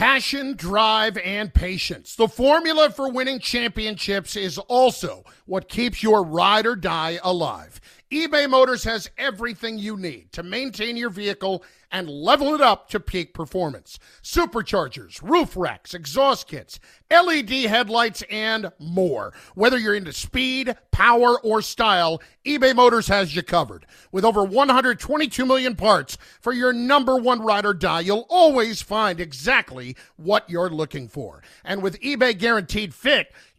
Passion, 0.00 0.54
drive, 0.56 1.18
and 1.18 1.52
patience. 1.52 2.16
The 2.16 2.26
formula 2.26 2.88
for 2.88 3.12
winning 3.12 3.38
championships 3.38 4.34
is 4.34 4.56
also 4.56 5.26
what 5.44 5.68
keeps 5.68 6.02
your 6.02 6.24
ride 6.24 6.64
or 6.64 6.74
die 6.74 7.18
alive. 7.22 7.82
eBay 8.12 8.50
Motors 8.50 8.82
has 8.82 9.08
everything 9.16 9.78
you 9.78 9.96
need 9.96 10.32
to 10.32 10.42
maintain 10.42 10.96
your 10.96 11.10
vehicle 11.10 11.62
and 11.92 12.08
level 12.08 12.54
it 12.54 12.60
up 12.60 12.88
to 12.88 12.98
peak 12.98 13.32
performance. 13.32 14.00
Superchargers, 14.22 15.20
roof 15.22 15.56
racks, 15.56 15.94
exhaust 15.94 16.48
kits, 16.48 16.80
LED 17.10 17.50
headlights, 17.50 18.22
and 18.30 18.72
more. 18.78 19.32
Whether 19.54 19.78
you're 19.78 19.94
into 19.94 20.12
speed, 20.12 20.76
power, 20.90 21.40
or 21.40 21.62
style, 21.62 22.20
eBay 22.44 22.74
Motors 22.74 23.08
has 23.08 23.34
you 23.34 23.42
covered. 23.42 23.86
With 24.12 24.24
over 24.24 24.44
122 24.44 25.46
million 25.46 25.76
parts 25.76 26.18
for 26.40 26.52
your 26.52 26.72
number 26.72 27.16
one 27.16 27.40
ride 27.42 27.66
or 27.66 27.74
die, 27.74 28.00
you'll 28.00 28.26
always 28.28 28.82
find 28.82 29.20
exactly 29.20 29.96
what 30.16 30.48
you're 30.50 30.70
looking 30.70 31.08
for. 31.08 31.42
And 31.64 31.82
with 31.82 32.00
eBay 32.00 32.38
Guaranteed 32.38 32.94
Fit, 32.94 33.32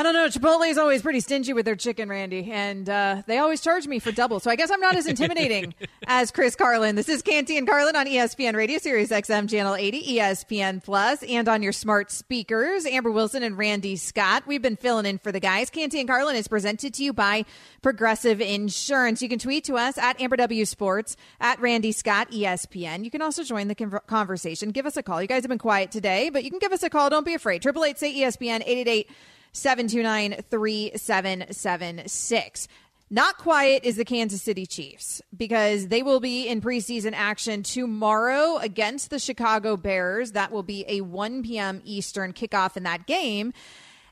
I 0.00 0.02
don't 0.02 0.14
know. 0.14 0.28
Chipotle 0.28 0.66
is 0.66 0.78
always 0.78 1.02
pretty 1.02 1.20
stingy 1.20 1.52
with 1.52 1.66
their 1.66 1.76
chicken, 1.76 2.08
Randy, 2.08 2.50
and 2.50 2.88
uh, 2.88 3.22
they 3.26 3.36
always 3.36 3.60
charge 3.60 3.86
me 3.86 3.98
for 3.98 4.10
double. 4.10 4.40
So 4.40 4.50
I 4.50 4.56
guess 4.56 4.70
I'm 4.70 4.80
not 4.80 4.96
as 4.96 5.06
intimidating 5.06 5.74
as 6.06 6.30
Chris 6.30 6.56
Carlin. 6.56 6.96
This 6.96 7.10
is 7.10 7.20
Canty 7.20 7.58
and 7.58 7.68
Carlin 7.68 7.94
on 7.94 8.06
ESPN 8.06 8.56
Radio, 8.56 8.78
Sirius 8.78 9.10
XM 9.10 9.50
Channel 9.50 9.74
80, 9.74 10.16
ESPN 10.16 10.82
Plus, 10.82 11.22
and 11.24 11.50
on 11.50 11.62
your 11.62 11.72
smart 11.72 12.10
speakers. 12.10 12.86
Amber 12.86 13.10
Wilson 13.10 13.42
and 13.42 13.58
Randy 13.58 13.94
Scott. 13.96 14.44
We've 14.46 14.62
been 14.62 14.76
filling 14.76 15.04
in 15.04 15.18
for 15.18 15.32
the 15.32 15.38
guys. 15.38 15.68
Canty 15.68 16.00
and 16.00 16.08
Carlin 16.08 16.34
is 16.34 16.48
presented 16.48 16.94
to 16.94 17.04
you 17.04 17.12
by 17.12 17.44
Progressive 17.82 18.40
Insurance. 18.40 19.20
You 19.20 19.28
can 19.28 19.38
tweet 19.38 19.64
to 19.64 19.76
us 19.76 19.98
at 19.98 20.18
Amber 20.18 20.36
W 20.36 20.64
Sports 20.64 21.18
at 21.42 21.60
Randy 21.60 21.92
Scott 21.92 22.30
ESPN. 22.30 23.04
You 23.04 23.10
can 23.10 23.20
also 23.20 23.44
join 23.44 23.68
the 23.68 24.00
conversation. 24.06 24.70
Give 24.70 24.86
us 24.86 24.96
a 24.96 25.02
call. 25.02 25.20
You 25.20 25.28
guys 25.28 25.42
have 25.42 25.50
been 25.50 25.58
quiet 25.58 25.90
today, 25.90 26.30
but 26.30 26.42
you 26.42 26.48
can 26.48 26.58
give 26.58 26.72
us 26.72 26.82
a 26.82 26.88
call. 26.88 27.10
Don't 27.10 27.26
be 27.26 27.34
afraid. 27.34 27.60
Triple 27.60 27.84
eight 27.84 27.98
say 27.98 28.14
ESPN 28.14 28.62
eight 28.64 28.78
eight 28.78 28.88
eight. 28.88 29.10
729 29.52 30.42
3776. 30.50 32.68
Not 33.12 33.38
quiet 33.38 33.84
is 33.84 33.96
the 33.96 34.04
Kansas 34.04 34.40
City 34.40 34.66
Chiefs 34.66 35.20
because 35.36 35.88
they 35.88 36.04
will 36.04 36.20
be 36.20 36.46
in 36.46 36.60
preseason 36.60 37.12
action 37.12 37.64
tomorrow 37.64 38.58
against 38.58 39.10
the 39.10 39.18
Chicago 39.18 39.76
Bears. 39.76 40.30
That 40.32 40.52
will 40.52 40.62
be 40.62 40.84
a 40.86 41.00
1 41.00 41.42
p.m. 41.42 41.82
Eastern 41.84 42.32
kickoff 42.32 42.76
in 42.76 42.84
that 42.84 43.08
game. 43.08 43.52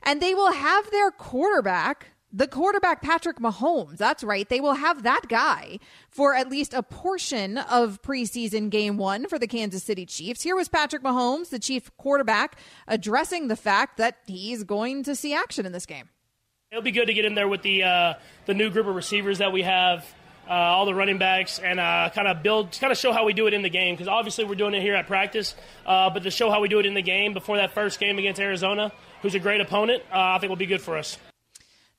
And 0.02 0.20
they 0.20 0.34
will 0.34 0.52
have 0.52 0.90
their 0.90 1.12
quarterback, 1.12 2.08
the 2.32 2.46
quarterback 2.46 3.02
Patrick 3.02 3.38
Mahomes. 3.38 3.96
That's 3.96 4.22
right. 4.22 4.48
They 4.48 4.60
will 4.60 4.74
have 4.74 5.02
that 5.02 5.22
guy 5.28 5.78
for 6.10 6.34
at 6.34 6.50
least 6.50 6.74
a 6.74 6.82
portion 6.82 7.58
of 7.58 8.02
preseason 8.02 8.70
game 8.70 8.96
one 8.98 9.28
for 9.28 9.38
the 9.38 9.46
Kansas 9.46 9.82
City 9.82 10.04
Chiefs. 10.04 10.42
Here 10.42 10.54
was 10.54 10.68
Patrick 10.68 11.02
Mahomes, 11.02 11.50
the 11.50 11.58
chief 11.58 11.90
quarterback, 11.96 12.58
addressing 12.86 13.48
the 13.48 13.56
fact 13.56 13.96
that 13.96 14.18
he's 14.26 14.64
going 14.64 15.02
to 15.04 15.14
see 15.14 15.32
action 15.32 15.64
in 15.64 15.72
this 15.72 15.86
game. 15.86 16.10
It'll 16.70 16.82
be 16.82 16.90
good 16.90 17.06
to 17.06 17.14
get 17.14 17.24
in 17.24 17.34
there 17.34 17.48
with 17.48 17.62
the 17.62 17.82
uh, 17.82 18.14
the 18.44 18.52
new 18.52 18.68
group 18.68 18.86
of 18.86 18.94
receivers 18.94 19.38
that 19.38 19.52
we 19.52 19.62
have. 19.62 20.04
Uh, 20.46 20.52
all 20.52 20.86
the 20.86 20.94
running 20.94 21.18
backs 21.18 21.58
and 21.58 21.78
uh, 21.78 22.08
kind 22.14 22.26
of 22.26 22.42
build, 22.42 22.72
kind 22.80 22.90
of 22.90 22.96
show 22.96 23.12
how 23.12 23.26
we 23.26 23.34
do 23.34 23.46
it 23.48 23.52
in 23.52 23.60
the 23.60 23.68
game. 23.68 23.94
Because 23.94 24.08
obviously 24.08 24.46
we're 24.46 24.54
doing 24.54 24.72
it 24.72 24.80
here 24.80 24.94
at 24.94 25.06
practice, 25.06 25.54
uh, 25.84 26.08
but 26.08 26.22
to 26.22 26.30
show 26.30 26.50
how 26.50 26.62
we 26.62 26.68
do 26.68 26.78
it 26.78 26.86
in 26.86 26.94
the 26.94 27.02
game 27.02 27.34
before 27.34 27.58
that 27.58 27.72
first 27.72 28.00
game 28.00 28.18
against 28.18 28.40
Arizona, 28.40 28.90
who's 29.20 29.34
a 29.34 29.38
great 29.38 29.60
opponent, 29.60 30.02
uh, 30.10 30.16
I 30.16 30.38
think 30.38 30.48
will 30.48 30.56
be 30.56 30.64
good 30.64 30.80
for 30.80 30.96
us. 30.96 31.18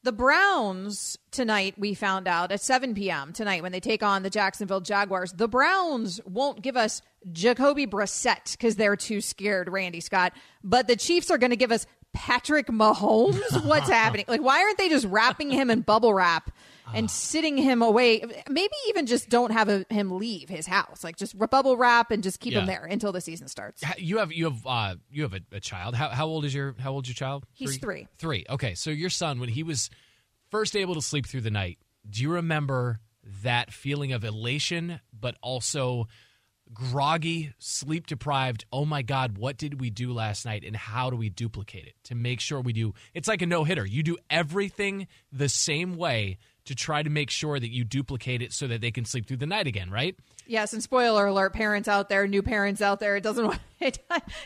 The 0.04 0.12
Browns 0.14 1.18
tonight, 1.30 1.76
we 1.78 1.94
found 1.94 2.28
out 2.28 2.54
at 2.54 2.62
7 2.62 2.96
p.m. 2.96 3.34
tonight 3.34 3.62
when 3.62 3.74
they 3.74 3.82
take 3.82 4.02
on 4.02 4.24
the 4.24 4.30
Jacksonville 4.30 4.80
Jaguars, 4.80 5.34
the 5.34 5.50
Browns 5.50 6.22
won't 6.26 6.62
give 6.62 6.78
us 6.78 7.02
Jacoby 7.34 7.86
Brissett 7.86 8.52
because 8.54 8.78
they're 8.78 8.96
too 8.96 9.20
scared, 9.20 9.68
Randy 9.68 10.00
Scott. 10.00 10.32
But 10.64 10.88
the 10.88 10.96
Chiefs 10.96 11.30
are 11.30 11.38
going 11.38 11.50
to 11.50 11.58
give 11.58 11.74
us 11.74 11.86
Patrick 12.14 12.68
Mahomes. 12.68 13.66
What's 13.66 13.90
happening? 13.92 14.24
Like, 14.30 14.42
why 14.42 14.64
aren't 14.64 14.78
they 14.78 14.88
just 14.88 15.06
wrapping 15.06 15.52
him 15.52 15.70
in 15.70 15.82
bubble 15.82 16.14
wrap 16.14 16.50
and 16.94 17.10
sitting 17.12 17.58
him 17.58 17.82
away. 17.82 18.24
Maybe 18.50 18.74
even 18.88 19.06
just 19.06 19.30
don't 19.30 19.52
have 19.52 19.70
a, 19.70 19.86
him 19.90 20.18
leave 20.18 20.50
his 20.50 20.68
house. 20.68 21.04
Like 21.04 21.16
just 21.16 21.38
bubble 21.38 21.78
wrap 21.78 22.12
and 22.12 22.24
just 22.24 22.40
keep 22.40 22.54
yeah. 22.54 22.62
him 22.62 22.68
there 22.68 22.86
until 22.86 23.12
the 23.12 23.22
season 23.22 23.48
starts. 23.48 23.84
You 23.98 24.20
have 24.20 24.32
you 24.32 24.46
have 24.46 24.66
uh, 24.66 24.96
you 25.12 25.24
have 25.24 25.34
a, 25.34 25.42
a, 25.52 25.60
child. 25.60 25.96
How, 25.96 26.10
how 26.10 26.28
old 26.28 26.46
is 26.46 26.54
your 26.54 26.76
how 26.80 26.92
old 26.92 27.06
is 27.06 27.10
your 27.10 27.16
child? 27.16 27.46
He's 27.54 27.78
three. 27.78 28.08
Three. 28.18 28.46
Okay, 28.50 28.76
so 28.76 28.90
your 28.90 29.10
son 29.10 29.40
when 29.40 29.50
he 29.50 29.64
was 29.64 29.90
first 30.50 30.76
able 30.76 30.96
to 30.96 31.02
sleep 31.02 31.28
through 31.28 31.42
the 31.42 31.52
night, 31.52 31.80
do 32.10 32.22
you 32.22 32.32
remember 32.32 33.00
that 33.44 33.72
feeling 33.72 34.14
of 34.14 34.24
elation, 34.24 35.00
but 35.18 35.36
also 35.42 36.08
groggy, 36.74 37.54
sleep 37.58 38.08
deprived. 38.08 38.66
Oh 38.72 38.86
my 38.86 39.02
God, 39.02 39.38
what 39.38 39.58
did 39.58 39.80
we 39.80 39.90
do 39.90 40.14
last 40.14 40.46
night 40.46 40.64
and 40.64 40.76
how 40.76 41.10
do 41.10 41.16
we 41.16 41.30
duplicate 41.30 41.86
it 41.86 41.96
to 42.06 42.16
make 42.16 42.40
sure 42.40 42.62
we 42.62 42.74
do? 42.74 42.94
It's 43.14 43.28
like 43.28 43.42
a 43.42 43.46
no 43.46 43.64
hitter. 43.64 43.86
You 43.86 44.04
do 44.04 44.18
everything 44.30 45.08
the 45.32 45.50
same 45.50 45.96
way 45.96 46.38
to 46.66 46.76
try 46.76 47.02
to 47.04 47.10
make 47.10 47.30
sure 47.30 47.60
that 47.60 47.72
you 47.72 47.84
duplicate 47.84 48.42
it 48.42 48.54
so 48.54 48.68
that 48.68 48.82
they 48.82 48.92
can 48.92 49.06
sleep 49.06 49.28
through 49.28 49.38
the 49.38 49.46
night 49.46 49.68
again, 49.68 49.90
right? 49.90 50.16
Yes, 50.46 50.74
and 50.74 50.82
spoiler 50.82 51.28
alert, 51.28 51.54
parents 51.54 51.88
out 51.88 52.10
there, 52.10 52.28
new 52.28 52.42
parents 52.42 52.82
out 52.82 53.00
there, 53.00 53.16
it 53.16 53.22
doesn't 53.22 53.60
it 53.80 54.00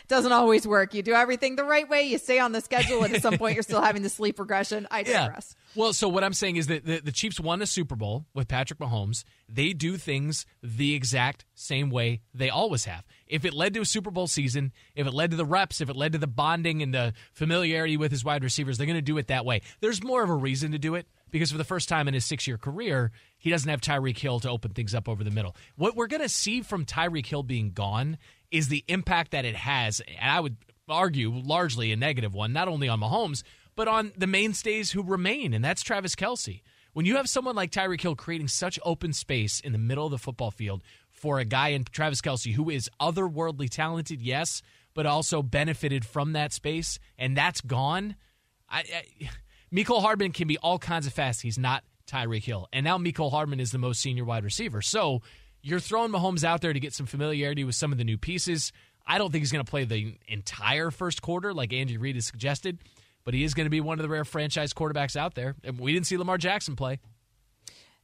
doesn't 0.06 0.32
always 0.32 0.66
work. 0.66 0.92
You 0.94 1.02
do 1.02 1.14
everything 1.14 1.56
the 1.56 1.64
right 1.64 1.88
way, 1.88 2.02
you 2.02 2.18
stay 2.18 2.38
on 2.38 2.52
the 2.52 2.60
schedule, 2.60 3.04
and 3.04 3.14
at 3.14 3.22
some 3.22 3.38
point 3.38 3.54
you're 3.54 3.62
still 3.62 3.80
having 3.82 4.02
the 4.02 4.10
sleep 4.10 4.38
regression. 4.38 4.86
I 4.90 5.02
digress. 5.02 5.56
Yeah. 5.56 5.80
Well, 5.82 5.92
so 5.92 6.08
what 6.08 6.22
I'm 6.22 6.34
saying 6.34 6.56
is 6.56 6.66
that 6.68 6.84
the, 6.84 7.00
the 7.00 7.10
Chiefs 7.10 7.40
won 7.40 7.58
the 7.58 7.66
Super 7.66 7.96
Bowl 7.96 8.26
with 8.32 8.48
Patrick 8.48 8.78
Mahomes. 8.78 9.24
They 9.48 9.72
do 9.72 9.96
things 9.96 10.46
the 10.62 10.94
exact 10.94 11.46
same 11.54 11.90
way 11.90 12.20
they 12.32 12.50
always 12.50 12.84
have. 12.84 13.04
If 13.26 13.44
it 13.44 13.54
led 13.54 13.74
to 13.74 13.80
a 13.80 13.86
Super 13.86 14.10
Bowl 14.10 14.26
season, 14.26 14.72
if 14.94 15.06
it 15.06 15.14
led 15.14 15.30
to 15.30 15.36
the 15.36 15.44
reps, 15.44 15.80
if 15.80 15.88
it 15.88 15.96
led 15.96 16.12
to 16.12 16.18
the 16.18 16.26
bonding 16.26 16.82
and 16.82 16.94
the 16.94 17.12
familiarity 17.32 17.96
with 17.96 18.12
his 18.12 18.24
wide 18.24 18.44
receivers, 18.44 18.78
they're 18.78 18.86
going 18.86 18.98
to 18.98 19.02
do 19.02 19.18
it 19.18 19.28
that 19.28 19.44
way. 19.44 19.62
There's 19.80 20.02
more 20.04 20.22
of 20.22 20.30
a 20.30 20.34
reason 20.34 20.72
to 20.72 20.78
do 20.78 20.94
it 20.94 21.06
because 21.34 21.50
for 21.50 21.58
the 21.58 21.64
first 21.64 21.88
time 21.88 22.06
in 22.06 22.14
his 22.14 22.24
six 22.24 22.46
year 22.46 22.56
career, 22.56 23.10
he 23.38 23.50
doesn't 23.50 23.68
have 23.68 23.80
Tyreek 23.80 24.16
Hill 24.16 24.38
to 24.38 24.48
open 24.48 24.70
things 24.70 24.94
up 24.94 25.08
over 25.08 25.24
the 25.24 25.32
middle. 25.32 25.56
What 25.74 25.96
we're 25.96 26.06
going 26.06 26.22
to 26.22 26.28
see 26.28 26.62
from 26.62 26.84
Tyreek 26.84 27.26
Hill 27.26 27.42
being 27.42 27.72
gone 27.72 28.18
is 28.52 28.68
the 28.68 28.84
impact 28.86 29.32
that 29.32 29.44
it 29.44 29.56
has, 29.56 30.00
and 30.06 30.30
I 30.30 30.38
would 30.38 30.56
argue 30.88 31.32
largely 31.34 31.90
a 31.90 31.96
negative 31.96 32.34
one, 32.34 32.52
not 32.52 32.68
only 32.68 32.88
on 32.88 33.00
Mahomes, 33.00 33.42
but 33.74 33.88
on 33.88 34.12
the 34.16 34.28
mainstays 34.28 34.92
who 34.92 35.02
remain, 35.02 35.52
and 35.54 35.64
that's 35.64 35.82
Travis 35.82 36.14
Kelce. 36.14 36.62
When 36.92 37.04
you 37.04 37.16
have 37.16 37.28
someone 37.28 37.56
like 37.56 37.72
Tyreek 37.72 38.02
Hill 38.02 38.14
creating 38.14 38.46
such 38.46 38.78
open 38.84 39.12
space 39.12 39.58
in 39.58 39.72
the 39.72 39.78
middle 39.78 40.04
of 40.04 40.12
the 40.12 40.18
football 40.18 40.52
field 40.52 40.84
for 41.10 41.40
a 41.40 41.44
guy 41.44 41.70
in 41.70 41.82
Travis 41.82 42.20
Kelce 42.20 42.52
who 42.52 42.70
is 42.70 42.88
otherworldly 43.00 43.68
talented, 43.68 44.22
yes, 44.22 44.62
but 44.94 45.04
also 45.04 45.42
benefited 45.42 46.04
from 46.04 46.32
that 46.34 46.52
space, 46.52 47.00
and 47.18 47.36
that's 47.36 47.60
gone. 47.60 48.14
I, 48.70 48.78
I 48.78 49.30
Mecole 49.72 50.00
Hardman 50.00 50.32
can 50.32 50.48
be 50.48 50.58
all 50.58 50.78
kinds 50.78 51.06
of 51.06 51.12
fast. 51.12 51.42
He's 51.42 51.58
not 51.58 51.84
Tyreek 52.06 52.44
Hill. 52.44 52.68
And 52.72 52.84
now 52.84 52.98
Mecole 52.98 53.30
Hardman 53.30 53.60
is 53.60 53.70
the 53.70 53.78
most 53.78 54.00
senior 54.00 54.24
wide 54.24 54.44
receiver. 54.44 54.82
So 54.82 55.22
you're 55.62 55.80
throwing 55.80 56.10
Mahomes 56.10 56.44
out 56.44 56.60
there 56.60 56.72
to 56.72 56.80
get 56.80 56.92
some 56.92 57.06
familiarity 57.06 57.64
with 57.64 57.74
some 57.74 57.92
of 57.92 57.98
the 57.98 58.04
new 58.04 58.18
pieces. 58.18 58.72
I 59.06 59.18
don't 59.18 59.30
think 59.30 59.42
he's 59.42 59.52
going 59.52 59.64
to 59.64 59.70
play 59.70 59.84
the 59.84 60.16
entire 60.28 60.90
first 60.90 61.22
quarter 61.22 61.52
like 61.52 61.72
Andy 61.72 61.96
Reid 61.96 62.16
has 62.16 62.26
suggested, 62.26 62.78
but 63.24 63.34
he 63.34 63.44
is 63.44 63.54
going 63.54 63.66
to 63.66 63.70
be 63.70 63.80
one 63.80 63.98
of 63.98 64.02
the 64.02 64.08
rare 64.08 64.24
franchise 64.24 64.72
quarterbacks 64.72 65.16
out 65.16 65.34
there. 65.34 65.56
And 65.64 65.78
we 65.78 65.92
didn't 65.92 66.06
see 66.06 66.16
Lamar 66.16 66.38
Jackson 66.38 66.76
play. 66.76 67.00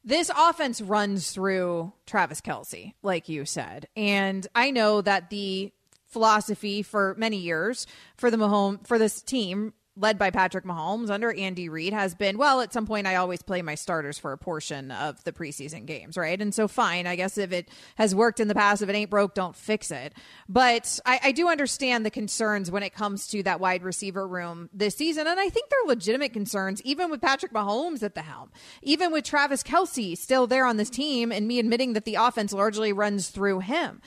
This 0.02 0.30
offense 0.34 0.80
runs 0.80 1.30
through 1.30 1.92
Travis 2.06 2.40
Kelce, 2.40 2.94
like 3.02 3.28
you 3.28 3.44
said. 3.44 3.86
And 3.96 4.46
I 4.54 4.70
know 4.70 5.02
that 5.02 5.28
the 5.28 5.72
philosophy 6.06 6.82
for 6.82 7.14
many 7.18 7.36
years 7.36 7.86
for 8.16 8.30
the 8.30 8.36
Mahomes 8.36 8.86
for 8.86 8.98
this 8.98 9.22
team 9.22 9.74
led 9.96 10.18
by 10.18 10.30
Patrick 10.30 10.64
Mahomes 10.64 11.10
under 11.10 11.32
Andy 11.32 11.68
Reid 11.68 11.92
has 11.92 12.14
been 12.14 12.38
well 12.38 12.60
at 12.60 12.72
some 12.72 12.86
point 12.86 13.06
I 13.06 13.16
always 13.16 13.42
play 13.42 13.60
my 13.60 13.74
starters 13.74 14.18
for 14.18 14.32
a 14.32 14.38
portion 14.38 14.90
of 14.90 15.22
the 15.24 15.32
preseason 15.32 15.84
games 15.84 16.16
right? 16.16 16.40
And 16.40 16.54
so 16.54 16.68
fine 16.68 17.06
I 17.06 17.16
guess 17.16 17.36
if 17.36 17.52
it 17.52 17.68
has 17.96 18.14
worked 18.14 18.40
in 18.40 18.48
the 18.48 18.54
past 18.54 18.82
if 18.82 18.88
it 18.88 18.94
ain't 18.94 19.10
broke 19.10 19.34
don't 19.34 19.56
fix 19.56 19.90
it. 19.90 20.14
But 20.48 21.00
I, 21.04 21.20
I 21.24 21.32
do 21.32 21.48
understand 21.48 22.06
the 22.06 22.10
concerns 22.10 22.70
when 22.70 22.82
it 22.82 22.94
comes 22.94 23.26
to 23.28 23.42
that 23.42 23.60
wide 23.60 23.82
receiver 23.82 24.26
room 24.26 24.70
this 24.72 24.96
season 24.96 25.26
and 25.26 25.40
I 25.40 25.48
think 25.48 25.68
they're 25.68 25.88
legitimate 25.88 26.32
concerns 26.32 26.80
even 26.82 27.10
with 27.10 27.20
Patrick 27.20 27.52
Mahomes 27.52 28.02
at 28.02 28.14
the 28.14 28.22
helm. 28.22 28.50
Even 28.82 29.12
with 29.12 29.24
Travis 29.24 29.62
Kelce 29.62 30.16
still 30.16 30.46
there 30.46 30.66
on 30.66 30.76
this 30.76 30.90
team 30.90 31.32
and 31.32 31.48
me 31.48 31.58
admitting 31.58 31.94
that 31.94 32.04
the 32.04 32.14
offense 32.14 32.52
largely 32.52 32.92
runs 32.92 33.28
through 33.28 33.60
him. 33.60 34.00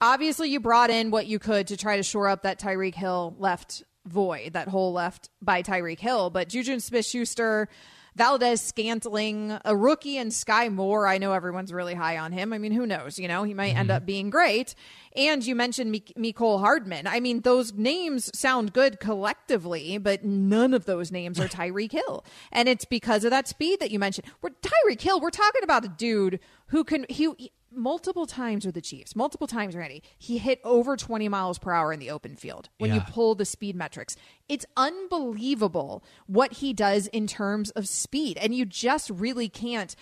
Obviously 0.00 0.48
you 0.48 0.60
brought 0.60 0.88
in 0.88 1.10
what 1.10 1.26
you 1.26 1.38
could 1.38 1.66
to 1.66 1.76
try 1.76 1.98
to 1.98 2.02
shore 2.02 2.26
up 2.26 2.42
that 2.42 2.58
Tyreek 2.58 2.94
Hill 2.94 3.36
left 3.38 3.84
void, 4.06 4.54
that 4.54 4.68
hole 4.68 4.92
left 4.92 5.30
by 5.42 5.62
Tyreek 5.62 6.00
Hill. 6.00 6.30
But 6.30 6.48
Juju 6.48 6.80
Smith 6.80 7.06
Schuster, 7.06 7.68
Valdes-Scantling, 8.16 9.58
a 9.64 9.76
rookie, 9.76 10.16
and 10.16 10.30
Skyy 10.30 10.72
Moore. 10.72 11.06
I 11.06 11.18
know 11.18 11.32
everyone's 11.32 11.72
really 11.72 11.94
high 11.94 12.18
on 12.18 12.32
him. 12.32 12.52
I 12.52 12.58
mean, 12.58 12.72
who 12.72 12.86
knows? 12.86 13.18
You 13.18 13.28
know, 13.28 13.44
he 13.44 13.54
might 13.54 13.76
end 13.76 13.88
mm-hmm. 13.88 13.96
up 13.96 14.06
being 14.06 14.30
great. 14.30 14.74
And 15.16 15.44
you 15.44 15.54
mentioned 15.54 15.90
Mik- 15.90 16.14
Mecole 16.16 16.60
Hardman. 16.60 17.06
I 17.06 17.20
mean, 17.20 17.40
those 17.40 17.72
names 17.72 18.30
sound 18.38 18.72
good 18.72 19.00
collectively, 19.00 19.98
but 19.98 20.24
none 20.24 20.74
of 20.74 20.84
those 20.86 21.10
names 21.10 21.38
are 21.40 21.48
Tyreek 21.48 21.92
Hill. 21.92 22.24
And 22.52 22.68
it's 22.68 22.84
because 22.84 23.24
of 23.24 23.30
that 23.30 23.48
speed 23.48 23.80
that 23.80 23.90
you 23.90 23.98
mentioned. 23.98 24.26
We're 24.42 24.50
Tyreek 24.50 25.00
Hill, 25.00 25.20
we're 25.20 25.30
talking 25.30 25.62
about 25.62 25.84
a 25.84 25.88
dude 25.88 26.40
who 26.66 26.84
can, 26.84 27.06
he, 27.08 27.30
he- 27.38 27.52
multiple 27.72 28.26
times 28.26 28.66
with 28.66 28.74
the 28.74 28.80
Chiefs, 28.80 29.14
multiple 29.14 29.46
times, 29.46 29.76
Randy, 29.76 30.02
he 30.18 30.38
hit 30.38 30.60
over 30.64 30.96
20 30.96 31.28
miles 31.28 31.58
per 31.58 31.72
hour 31.72 31.92
in 31.92 32.00
the 32.00 32.10
open 32.10 32.36
field 32.36 32.68
when 32.78 32.92
you 32.92 33.00
pull 33.00 33.34
the 33.34 33.44
speed 33.44 33.76
metrics. 33.76 34.16
It's 34.48 34.66
unbelievable 34.76 36.02
what 36.26 36.54
he 36.54 36.72
does 36.72 37.06
in 37.08 37.26
terms 37.26 37.70
of 37.70 37.88
speed. 37.88 38.38
And 38.38 38.54
you 38.54 38.64
just 38.64 39.10
really 39.10 39.48
can't 39.48 39.94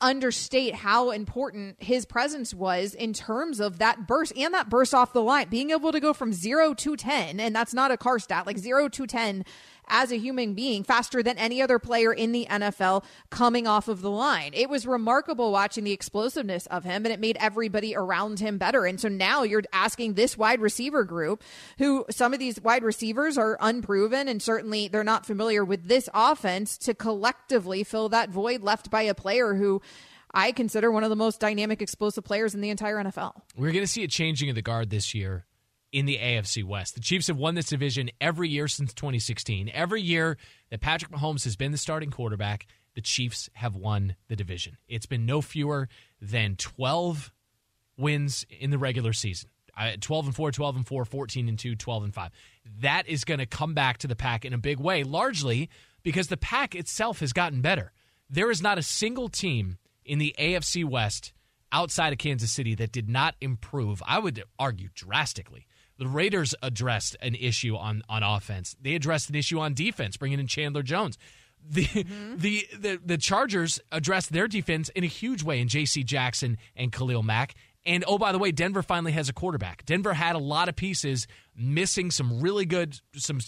understate 0.00 0.74
how 0.74 1.10
important 1.10 1.76
his 1.82 2.06
presence 2.06 2.54
was 2.54 2.94
in 2.94 3.12
terms 3.12 3.60
of 3.60 3.78
that 3.78 4.06
burst 4.06 4.32
and 4.36 4.54
that 4.54 4.70
burst 4.70 4.94
off 4.94 5.12
the 5.12 5.22
line. 5.22 5.48
Being 5.48 5.70
able 5.70 5.92
to 5.92 6.00
go 6.00 6.12
from 6.12 6.32
zero 6.32 6.72
to 6.74 6.96
10, 6.96 7.38
and 7.38 7.54
that's 7.54 7.74
not 7.74 7.90
a 7.90 7.96
car 7.96 8.18
stat, 8.18 8.46
like 8.46 8.58
zero 8.58 8.88
to 8.88 9.06
10 9.06 9.44
as 9.90 10.10
a 10.10 10.16
human 10.16 10.54
being 10.54 10.84
faster 10.84 11.22
than 11.22 11.36
any 11.36 11.60
other 11.60 11.78
player 11.78 12.12
in 12.12 12.32
the 12.32 12.46
NFL 12.48 13.04
coming 13.28 13.66
off 13.66 13.88
of 13.88 14.00
the 14.00 14.10
line. 14.10 14.52
It 14.54 14.70
was 14.70 14.86
remarkable 14.86 15.52
watching 15.52 15.84
the 15.84 15.92
explosiveness 15.92 16.66
of 16.66 16.84
him, 16.84 17.04
and 17.04 17.12
it 17.12 17.20
made 17.20 17.36
everybody 17.40 17.94
around 17.94 18.40
him 18.40 18.56
better. 18.56 18.86
And 18.86 18.98
so 18.98 19.08
now 19.08 19.42
you're 19.42 19.64
asking 19.72 20.14
this 20.14 20.38
wide 20.38 20.60
receiver 20.60 21.04
group, 21.04 21.42
who 21.78 22.06
some 22.10 22.32
of 22.32 22.38
these 22.38 22.60
wide 22.60 22.84
receivers 22.84 23.36
are 23.36 23.58
unproven, 23.60 24.28
and 24.28 24.40
certainly 24.40 24.88
they're 24.88 25.04
not 25.04 25.26
familiar 25.26 25.64
with 25.64 25.88
this 25.88 26.08
offense, 26.14 26.78
to 26.78 26.94
collectively 26.94 27.84
fill 27.84 28.08
that 28.10 28.30
void 28.30 28.62
left 28.62 28.90
by 28.90 29.02
a 29.02 29.14
player 29.14 29.54
who. 29.54 29.82
I 30.32 30.52
consider 30.52 30.92
one 30.92 31.02
of 31.02 31.10
the 31.10 31.16
most 31.16 31.40
dynamic, 31.40 31.82
explosive 31.82 32.22
players 32.22 32.54
in 32.54 32.60
the 32.60 32.70
entire 32.70 33.02
NFL. 33.02 33.32
We're 33.56 33.72
going 33.72 33.82
to 33.82 33.88
see 33.88 34.04
a 34.04 34.08
changing 34.08 34.48
of 34.48 34.54
the 34.54 34.62
guard 34.62 34.88
this 34.88 35.12
year 35.12 35.44
in 35.92 36.06
the 36.06 36.18
AFC 36.18 36.64
West. 36.64 36.94
The 36.94 37.00
Chiefs 37.00 37.26
have 37.26 37.36
won 37.36 37.54
this 37.54 37.66
division 37.66 38.10
every 38.20 38.48
year 38.48 38.68
since 38.68 38.94
2016. 38.94 39.70
Every 39.72 40.02
year 40.02 40.36
that 40.70 40.80
Patrick 40.80 41.10
Mahomes 41.10 41.44
has 41.44 41.56
been 41.56 41.72
the 41.72 41.78
starting 41.78 42.10
quarterback, 42.10 42.66
the 42.94 43.00
Chiefs 43.00 43.48
have 43.54 43.74
won 43.74 44.16
the 44.28 44.36
division. 44.36 44.76
It's 44.88 45.06
been 45.06 45.26
no 45.26 45.40
fewer 45.40 45.88
than 46.20 46.56
12 46.56 47.32
wins 47.96 48.46
in 48.48 48.70
the 48.70 48.78
regular 48.78 49.12
season. 49.12 49.50
Uh, 49.76 49.92
12 50.00 50.26
and 50.26 50.36
4, 50.36 50.50
12 50.52 50.76
and 50.76 50.86
4, 50.86 51.04
14 51.04 51.48
and 51.48 51.58
2, 51.58 51.76
12 51.76 52.04
and 52.04 52.14
5. 52.14 52.30
That 52.80 53.08
is 53.08 53.24
going 53.24 53.38
to 53.38 53.46
come 53.46 53.74
back 53.74 53.98
to 53.98 54.08
the 54.08 54.16
pack 54.16 54.44
in 54.44 54.52
a 54.52 54.58
big 54.58 54.78
way, 54.78 55.04
largely 55.04 55.70
because 56.02 56.28
the 56.28 56.36
pack 56.36 56.74
itself 56.74 57.20
has 57.20 57.32
gotten 57.32 57.60
better. 57.60 57.92
There 58.28 58.50
is 58.50 58.62
not 58.62 58.78
a 58.78 58.82
single 58.82 59.28
team 59.28 59.78
in 60.04 60.18
the 60.18 60.34
AFC 60.38 60.84
West 60.84 61.32
outside 61.72 62.12
of 62.12 62.18
Kansas 62.18 62.52
City 62.52 62.74
that 62.76 62.92
did 62.92 63.08
not 63.08 63.34
improve, 63.40 64.02
I 64.06 64.18
would 64.18 64.42
argue 64.58 64.88
drastically. 64.94 65.66
The 65.98 66.06
Raiders 66.06 66.54
addressed 66.62 67.16
an 67.20 67.34
issue 67.34 67.76
on, 67.76 68.02
on 68.08 68.22
offense. 68.22 68.74
They 68.80 68.94
addressed 68.94 69.28
an 69.28 69.34
issue 69.34 69.60
on 69.60 69.74
defense, 69.74 70.16
bringing 70.16 70.40
in 70.40 70.46
Chandler 70.46 70.82
Jones. 70.82 71.18
The, 71.68 71.84
mm-hmm. 71.84 72.38
the 72.38 72.66
the 72.78 73.00
the 73.04 73.18
Chargers 73.18 73.80
addressed 73.92 74.32
their 74.32 74.48
defense 74.48 74.88
in 74.88 75.04
a 75.04 75.06
huge 75.06 75.42
way 75.42 75.60
in 75.60 75.68
J.C. 75.68 76.04
Jackson 76.04 76.56
and 76.74 76.90
Khalil 76.90 77.22
Mack. 77.22 77.54
And 77.84 78.02
oh, 78.06 78.16
by 78.16 78.32
the 78.32 78.38
way, 78.38 78.50
Denver 78.50 78.82
finally 78.82 79.12
has 79.12 79.28
a 79.28 79.34
quarterback. 79.34 79.84
Denver 79.84 80.12
had 80.14 80.36
a 80.36 80.38
lot 80.38 80.68
of 80.68 80.76
pieces 80.76 81.26
missing 81.54 82.10
some 82.10 82.40
really 82.40 82.64
good, 82.64 82.98
some 83.14 83.40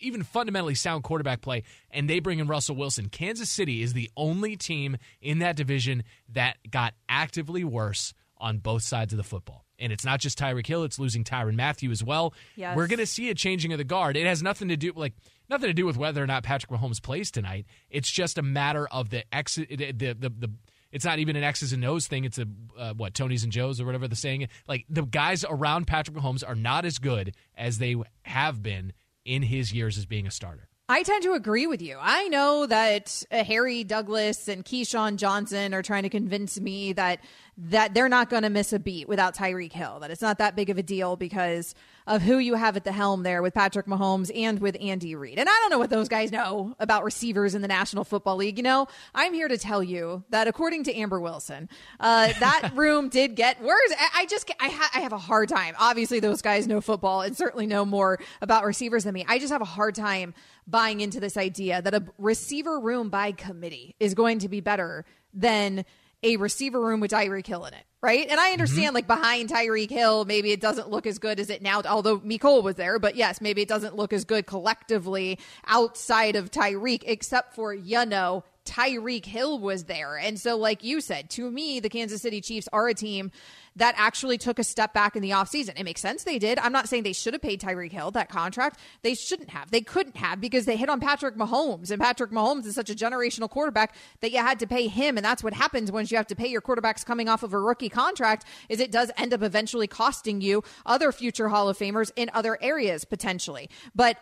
even 0.00 0.22
fundamentally 0.22 0.74
sound 0.74 1.04
quarterback 1.04 1.40
play, 1.40 1.62
and 1.90 2.08
they 2.08 2.20
bring 2.20 2.38
in 2.38 2.46
Russell 2.46 2.76
Wilson. 2.76 3.08
Kansas 3.08 3.50
City 3.50 3.82
is 3.82 3.92
the 3.92 4.10
only 4.16 4.56
team 4.56 4.96
in 5.20 5.38
that 5.40 5.56
division 5.56 6.04
that 6.32 6.56
got 6.70 6.94
actively 7.08 7.64
worse 7.64 8.14
on 8.38 8.58
both 8.58 8.82
sides 8.82 9.12
of 9.12 9.16
the 9.16 9.22
football. 9.22 9.64
And 9.78 9.92
it's 9.92 10.04
not 10.04 10.20
just 10.20 10.38
Tyreek 10.38 10.66
Hill; 10.66 10.84
it's 10.84 10.98
losing 10.98 11.24
Tyrann 11.24 11.54
Mathieu 11.54 11.90
as 11.90 12.04
well. 12.04 12.34
Yes. 12.56 12.76
We're 12.76 12.86
going 12.86 12.98
to 12.98 13.06
see 13.06 13.30
a 13.30 13.34
changing 13.34 13.72
of 13.72 13.78
the 13.78 13.84
guard. 13.84 14.16
It 14.16 14.26
has 14.26 14.42
nothing 14.42 14.68
to 14.68 14.76
do 14.76 14.92
like 14.94 15.14
nothing 15.48 15.68
to 15.68 15.74
do 15.74 15.86
with 15.86 15.96
whether 15.96 16.22
or 16.22 16.26
not 16.26 16.42
Patrick 16.42 16.70
Mahomes 16.70 17.02
plays 17.02 17.30
tonight. 17.30 17.66
It's 17.88 18.10
just 18.10 18.36
a 18.36 18.42
matter 18.42 18.86
of 18.88 19.10
the 19.10 19.24
ex 19.34 19.54
the 19.54 19.66
the 19.66 19.92
the. 19.92 20.14
the 20.14 20.50
it's 20.92 21.04
not 21.04 21.20
even 21.20 21.36
an 21.36 21.44
X's 21.44 21.72
and 21.72 21.84
O's 21.84 22.08
thing. 22.08 22.24
It's 22.24 22.38
a 22.38 22.46
uh, 22.76 22.94
what 22.94 23.14
Tony's 23.14 23.44
and 23.44 23.52
Joe's 23.52 23.80
or 23.80 23.86
whatever 23.86 24.08
the 24.08 24.16
saying. 24.16 24.48
Like 24.66 24.86
the 24.90 25.02
guys 25.02 25.44
around 25.48 25.86
Patrick 25.86 26.16
Mahomes 26.16 26.42
are 26.44 26.56
not 26.56 26.84
as 26.84 26.98
good 26.98 27.36
as 27.56 27.78
they 27.78 27.94
have 28.22 28.60
been 28.60 28.92
in 29.24 29.42
his 29.42 29.72
years 29.72 29.98
as 29.98 30.06
being 30.06 30.26
a 30.26 30.30
starter. 30.30 30.68
I 30.88 31.04
tend 31.04 31.22
to 31.22 31.34
agree 31.34 31.68
with 31.68 31.80
you. 31.80 31.98
I 32.00 32.26
know 32.26 32.66
that 32.66 33.22
uh, 33.30 33.44
Harry 33.44 33.84
Douglas 33.84 34.48
and 34.48 34.64
Keyshawn 34.64 35.18
Johnson 35.18 35.72
are 35.72 35.82
trying 35.82 36.02
to 36.02 36.08
convince 36.08 36.58
me 36.58 36.92
that 36.94 37.20
that 37.68 37.92
they're 37.92 38.08
not 38.08 38.30
going 38.30 38.42
to 38.42 38.50
miss 38.50 38.72
a 38.72 38.78
beat 38.78 39.06
without 39.06 39.34
Tyreek 39.34 39.72
Hill. 39.72 40.00
That 40.00 40.10
it's 40.10 40.22
not 40.22 40.38
that 40.38 40.56
big 40.56 40.70
of 40.70 40.78
a 40.78 40.82
deal 40.82 41.16
because 41.16 41.74
of 42.06 42.22
who 42.22 42.38
you 42.38 42.54
have 42.54 42.76
at 42.76 42.84
the 42.84 42.92
helm 42.92 43.22
there 43.22 43.42
with 43.42 43.52
Patrick 43.52 43.86
Mahomes 43.86 44.30
and 44.34 44.58
with 44.60 44.76
Andy 44.80 45.14
Reid. 45.14 45.38
And 45.38 45.48
I 45.48 45.52
don't 45.60 45.70
know 45.70 45.78
what 45.78 45.90
those 45.90 46.08
guys 46.08 46.32
know 46.32 46.74
about 46.80 47.04
receivers 47.04 47.54
in 47.54 47.60
the 47.60 47.68
National 47.68 48.02
Football 48.02 48.36
League. 48.36 48.56
You 48.56 48.62
know, 48.62 48.88
I'm 49.14 49.34
here 49.34 49.46
to 49.46 49.58
tell 49.58 49.82
you 49.82 50.24
that 50.30 50.48
according 50.48 50.84
to 50.84 50.94
Amber 50.94 51.20
Wilson, 51.20 51.68
uh, 52.00 52.32
that 52.40 52.72
room 52.76 53.10
did 53.10 53.36
get 53.36 53.62
worse. 53.62 53.92
I, 53.98 54.22
I 54.22 54.26
just 54.26 54.50
I, 54.58 54.68
ha- 54.68 54.90
I 54.94 55.00
have 55.00 55.12
a 55.12 55.18
hard 55.18 55.50
time. 55.50 55.74
Obviously, 55.78 56.18
those 56.18 56.40
guys 56.40 56.66
know 56.66 56.80
football 56.80 57.20
and 57.20 57.36
certainly 57.36 57.66
know 57.66 57.84
more 57.84 58.18
about 58.40 58.64
receivers 58.64 59.04
than 59.04 59.12
me. 59.12 59.26
I 59.28 59.38
just 59.38 59.52
have 59.52 59.62
a 59.62 59.66
hard 59.66 59.94
time 59.94 60.32
buying 60.66 61.00
into 61.00 61.20
this 61.20 61.36
idea 61.36 61.82
that 61.82 61.92
a 61.92 62.04
receiver 62.16 62.80
room 62.80 63.10
by 63.10 63.32
committee 63.32 63.96
is 64.00 64.14
going 64.14 64.38
to 64.38 64.48
be 64.48 64.60
better 64.60 65.04
than 65.34 65.84
a 66.22 66.36
receiver 66.36 66.80
room 66.80 67.00
with 67.00 67.10
Tyreek 67.10 67.46
Hill 67.46 67.64
in 67.64 67.74
it, 67.74 67.84
right? 68.02 68.26
And 68.28 68.38
I 68.38 68.44
mm-hmm. 68.44 68.52
understand 68.52 68.94
like 68.94 69.06
behind 69.06 69.48
Tyreek 69.48 69.90
Hill, 69.90 70.24
maybe 70.24 70.52
it 70.52 70.60
doesn't 70.60 70.90
look 70.90 71.06
as 71.06 71.18
good 71.18 71.40
as 71.40 71.50
it 71.50 71.62
now, 71.62 71.82
although 71.88 72.18
Mecole 72.18 72.62
was 72.62 72.76
there, 72.76 72.98
but 72.98 73.16
yes, 73.16 73.40
maybe 73.40 73.62
it 73.62 73.68
doesn't 73.68 73.96
look 73.96 74.12
as 74.12 74.24
good 74.24 74.46
collectively 74.46 75.38
outside 75.66 76.36
of 76.36 76.50
Tyreek, 76.50 77.04
except 77.06 77.54
for, 77.54 77.72
you 77.72 78.04
know, 78.04 78.44
Tyreek 78.64 79.24
Hill 79.24 79.58
was 79.58 79.84
there. 79.84 80.16
And 80.16 80.38
so, 80.38 80.56
like 80.56 80.84
you 80.84 81.00
said, 81.00 81.30
to 81.30 81.50
me, 81.50 81.80
the 81.80 81.88
Kansas 81.88 82.22
City 82.22 82.40
Chiefs 82.40 82.68
are 82.72 82.88
a 82.88 82.94
team 82.94 83.30
that 83.76 83.94
actually 83.96 84.36
took 84.36 84.58
a 84.58 84.64
step 84.64 84.92
back 84.92 85.16
in 85.16 85.22
the 85.22 85.30
offseason. 85.30 85.78
It 85.78 85.84
makes 85.84 86.00
sense 86.00 86.24
they 86.24 86.38
did. 86.38 86.58
I'm 86.58 86.72
not 86.72 86.88
saying 86.88 87.04
they 87.04 87.12
should 87.12 87.32
have 87.32 87.42
paid 87.42 87.60
Tyreek 87.60 87.92
Hill 87.92 88.10
that 88.12 88.28
contract. 88.28 88.78
They 89.02 89.14
shouldn't 89.14 89.50
have. 89.50 89.70
They 89.70 89.80
couldn't 89.80 90.16
have 90.16 90.40
because 90.40 90.66
they 90.66 90.76
hit 90.76 90.88
on 90.88 91.00
Patrick 91.00 91.36
Mahomes. 91.36 91.90
And 91.90 92.00
Patrick 92.00 92.30
Mahomes 92.30 92.66
is 92.66 92.74
such 92.74 92.90
a 92.90 92.94
generational 92.94 93.48
quarterback 93.48 93.94
that 94.20 94.32
you 94.32 94.38
had 94.38 94.58
to 94.60 94.66
pay 94.66 94.88
him. 94.88 95.16
And 95.16 95.24
that's 95.24 95.42
what 95.42 95.54
happens 95.54 95.90
once 95.90 96.10
you 96.10 96.16
have 96.16 96.26
to 96.28 96.36
pay 96.36 96.48
your 96.48 96.60
quarterbacks 96.60 97.04
coming 97.04 97.28
off 97.28 97.42
of 97.42 97.54
a 97.54 97.60
rookie 97.60 97.88
contract 97.88 98.44
is 98.68 98.80
it 98.80 98.92
does 98.92 99.10
end 99.16 99.32
up 99.32 99.42
eventually 99.42 99.86
costing 99.86 100.40
you 100.40 100.62
other 100.84 101.12
future 101.12 101.48
Hall 101.48 101.68
of 101.68 101.78
Famers 101.78 102.10
in 102.16 102.30
other 102.34 102.58
areas 102.60 103.04
potentially. 103.04 103.70
But 103.94 104.18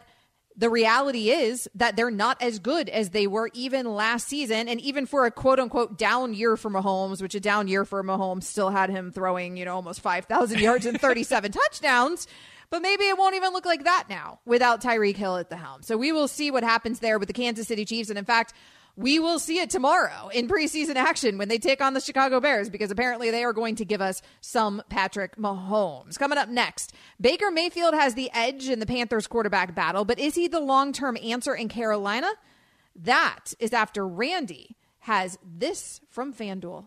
the 0.58 0.68
reality 0.68 1.30
is 1.30 1.68
that 1.76 1.94
they're 1.94 2.10
not 2.10 2.42
as 2.42 2.58
good 2.58 2.88
as 2.88 3.10
they 3.10 3.28
were 3.28 3.48
even 3.54 3.86
last 3.86 4.26
season. 4.26 4.68
And 4.68 4.80
even 4.80 5.06
for 5.06 5.24
a 5.24 5.30
quote 5.30 5.60
unquote 5.60 5.96
down 5.96 6.34
year 6.34 6.56
for 6.56 6.68
Mahomes, 6.68 7.22
which 7.22 7.36
a 7.36 7.40
down 7.40 7.68
year 7.68 7.84
for 7.84 8.02
Mahomes 8.02 8.42
still 8.42 8.68
had 8.68 8.90
him 8.90 9.12
throwing, 9.12 9.56
you 9.56 9.64
know, 9.64 9.76
almost 9.76 10.00
5,000 10.00 10.58
yards 10.58 10.84
and 10.84 11.00
37 11.00 11.52
touchdowns. 11.70 12.26
But 12.70 12.82
maybe 12.82 13.04
it 13.04 13.16
won't 13.16 13.36
even 13.36 13.52
look 13.52 13.64
like 13.64 13.84
that 13.84 14.06
now 14.10 14.40
without 14.44 14.82
Tyreek 14.82 15.16
Hill 15.16 15.36
at 15.36 15.48
the 15.48 15.56
helm. 15.56 15.82
So 15.82 15.96
we 15.96 16.12
will 16.12 16.28
see 16.28 16.50
what 16.50 16.64
happens 16.64 16.98
there 16.98 17.18
with 17.18 17.28
the 17.28 17.32
Kansas 17.32 17.68
City 17.68 17.84
Chiefs. 17.84 18.10
And 18.10 18.18
in 18.18 18.26
fact, 18.26 18.52
we 18.98 19.20
will 19.20 19.38
see 19.38 19.60
it 19.60 19.70
tomorrow 19.70 20.28
in 20.34 20.48
preseason 20.48 20.96
action 20.96 21.38
when 21.38 21.46
they 21.46 21.58
take 21.58 21.80
on 21.80 21.94
the 21.94 22.00
Chicago 22.00 22.40
Bears 22.40 22.68
because 22.68 22.90
apparently 22.90 23.30
they 23.30 23.44
are 23.44 23.52
going 23.52 23.76
to 23.76 23.84
give 23.84 24.00
us 24.00 24.20
some 24.40 24.82
Patrick 24.90 25.36
Mahomes. 25.36 26.18
Coming 26.18 26.36
up 26.36 26.48
next, 26.48 26.92
Baker 27.20 27.52
Mayfield 27.52 27.94
has 27.94 28.14
the 28.14 28.28
edge 28.34 28.68
in 28.68 28.80
the 28.80 28.86
Panthers 28.86 29.28
quarterback 29.28 29.72
battle, 29.72 30.04
but 30.04 30.18
is 30.18 30.34
he 30.34 30.48
the 30.48 30.58
long 30.58 30.92
term 30.92 31.16
answer 31.22 31.54
in 31.54 31.68
Carolina? 31.68 32.28
That 32.96 33.54
is 33.60 33.72
after 33.72 34.04
Randy 34.04 34.76
has 34.98 35.38
this 35.44 36.00
from 36.10 36.34
FanDuel. 36.34 36.86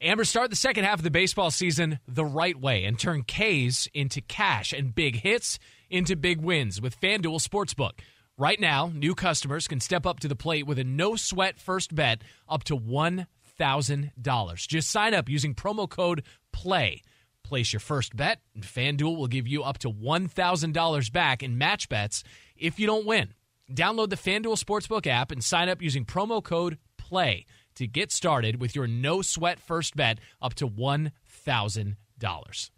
Amber, 0.00 0.24
start 0.24 0.50
the 0.50 0.56
second 0.56 0.84
half 0.84 1.00
of 1.00 1.02
the 1.02 1.10
baseball 1.10 1.50
season 1.50 1.98
the 2.06 2.24
right 2.24 2.60
way 2.60 2.84
and 2.84 2.96
turn 2.96 3.22
K's 3.22 3.88
into 3.92 4.20
cash 4.20 4.72
and 4.72 4.94
big 4.94 5.16
hits 5.16 5.58
into 5.90 6.14
big 6.14 6.40
wins 6.40 6.80
with 6.80 7.00
FanDuel 7.00 7.44
Sportsbook. 7.44 7.98
Right 8.36 8.58
now, 8.58 8.90
new 8.92 9.14
customers 9.14 9.68
can 9.68 9.78
step 9.78 10.04
up 10.04 10.18
to 10.20 10.26
the 10.26 10.34
plate 10.34 10.66
with 10.66 10.80
a 10.80 10.84
no 10.84 11.14
sweat 11.14 11.56
first 11.56 11.94
bet 11.94 12.22
up 12.48 12.64
to 12.64 12.76
$1,000. 12.76 14.66
Just 14.66 14.90
sign 14.90 15.14
up 15.14 15.28
using 15.28 15.54
promo 15.54 15.88
code 15.88 16.24
PLAY. 16.52 17.00
Place 17.44 17.72
your 17.72 17.78
first 17.78 18.16
bet, 18.16 18.40
and 18.56 18.64
FanDuel 18.64 19.16
will 19.16 19.28
give 19.28 19.46
you 19.46 19.62
up 19.62 19.78
to 19.78 19.88
$1,000 19.88 21.12
back 21.12 21.44
in 21.44 21.58
match 21.58 21.88
bets 21.88 22.24
if 22.56 22.80
you 22.80 22.88
don't 22.88 23.06
win. 23.06 23.34
Download 23.72 24.10
the 24.10 24.16
FanDuel 24.16 24.60
Sportsbook 24.60 25.06
app 25.06 25.30
and 25.30 25.44
sign 25.44 25.68
up 25.68 25.80
using 25.80 26.04
promo 26.04 26.42
code 26.42 26.78
PLAY 26.96 27.46
to 27.76 27.86
get 27.86 28.10
started 28.10 28.60
with 28.60 28.74
your 28.74 28.88
no 28.88 29.22
sweat 29.22 29.60
first 29.60 29.94
bet 29.94 30.18
up 30.42 30.54
to 30.54 30.68
$1,000. 30.68 32.70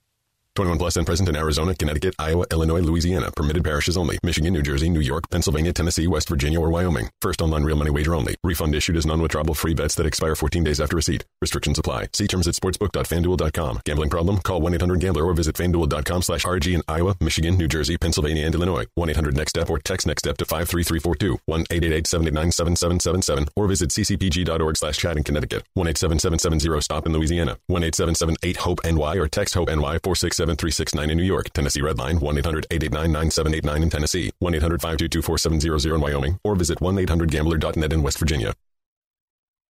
21 0.56 0.78
plus 0.78 0.96
and 0.96 1.06
present 1.06 1.28
in 1.28 1.36
Arizona, 1.36 1.74
Connecticut, 1.74 2.14
Iowa, 2.18 2.46
Illinois, 2.50 2.80
Louisiana. 2.80 3.30
Permitted 3.30 3.62
parishes 3.62 3.96
only. 3.96 4.18
Michigan, 4.22 4.54
New 4.54 4.62
Jersey, 4.62 4.88
New 4.88 5.00
York, 5.00 5.28
Pennsylvania, 5.30 5.72
Tennessee, 5.72 6.06
West 6.06 6.28
Virginia, 6.28 6.60
or 6.60 6.70
Wyoming. 6.70 7.10
First 7.20 7.42
online 7.42 7.64
real 7.64 7.76
money 7.76 7.90
wager 7.90 8.14
only. 8.14 8.36
Refund 8.42 8.74
issued 8.74 8.96
as 8.96 9.06
non-withdrawable 9.06 9.56
free 9.56 9.74
bets 9.74 9.94
that 9.96 10.06
expire 10.06 10.34
14 10.34 10.64
days 10.64 10.80
after 10.80 10.96
receipt. 10.96 11.24
Restrictions 11.42 11.78
apply. 11.78 12.08
See 12.14 12.26
terms 12.26 12.48
at 12.48 12.54
sportsbook.fanduel.com. 12.54 13.80
Gambling 13.84 14.10
problem? 14.10 14.38
Call 14.38 14.60
1-800-GAMBLER 14.62 15.24
or 15.24 15.34
visit 15.34 15.56
fanduel.com 15.56 16.22
slash 16.22 16.44
RG 16.44 16.74
in 16.74 16.82
Iowa, 16.88 17.16
Michigan, 17.20 17.58
New 17.58 17.68
Jersey, 17.68 17.98
Pennsylvania, 17.98 18.46
and 18.46 18.54
Illinois. 18.54 18.86
1-800-NEXT-STEP 18.98 19.68
or 19.68 19.78
text 19.78 20.06
NEXT 20.06 20.24
STEP 20.24 20.36
to 20.38 20.44
53342. 20.46 21.38
1-888-789-7777 21.48 23.48
or 23.56 23.66
visit 23.66 23.90
ccpg.org 23.90 24.76
slash 24.76 24.96
chat 24.96 25.18
in 25.18 25.22
Connecticut. 25.22 25.64
1-877-70-STOP 25.76 27.04
in 27.04 27.12
Louisiana. 27.12 27.58
1-877-8-HOPE-NY 27.70 29.18
or 29.18 29.28
text 29.28 29.54
HOPE-NY 29.54 29.98
467-369 30.46 31.10
in 31.10 31.16
New 31.16 31.24
York. 31.24 31.50
Tennessee 31.52 31.80
Redline 31.80 32.20
1-800-889-9789 32.20 33.82
in 33.82 33.90
Tennessee. 33.90 34.30
1-800-522-4700 34.42 35.94
in 35.94 36.00
Wyoming 36.00 36.38
or 36.44 36.54
visit 36.54 36.78
1-800-GAMBLER.net 36.80 37.92
in 37.92 38.02
West 38.02 38.18
Virginia. 38.18 38.52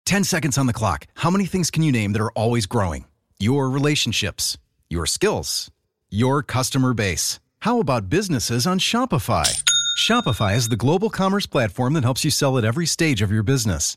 10 0.06 0.24
seconds 0.24 0.58
on 0.58 0.66
the 0.66 0.72
clock. 0.72 1.06
How 1.14 1.30
many 1.30 1.46
things 1.46 1.70
can 1.70 1.82
you 1.82 1.90
name 1.90 2.12
that 2.12 2.20
are 2.20 2.32
always 2.32 2.66
growing? 2.66 3.06
Your 3.40 3.70
relationships, 3.70 4.58
your 4.90 5.06
skills, 5.06 5.70
your 6.10 6.42
customer 6.42 6.92
base. 6.92 7.40
How 7.60 7.80
about 7.80 8.10
businesses 8.10 8.66
on 8.66 8.78
Shopify? 8.78 9.62
Shopify 9.98 10.56
is 10.56 10.68
the 10.68 10.76
global 10.76 11.08
commerce 11.08 11.46
platform 11.46 11.94
that 11.94 12.04
helps 12.04 12.24
you 12.24 12.30
sell 12.30 12.58
at 12.58 12.64
every 12.64 12.84
stage 12.84 13.22
of 13.22 13.32
your 13.32 13.42
business. 13.42 13.96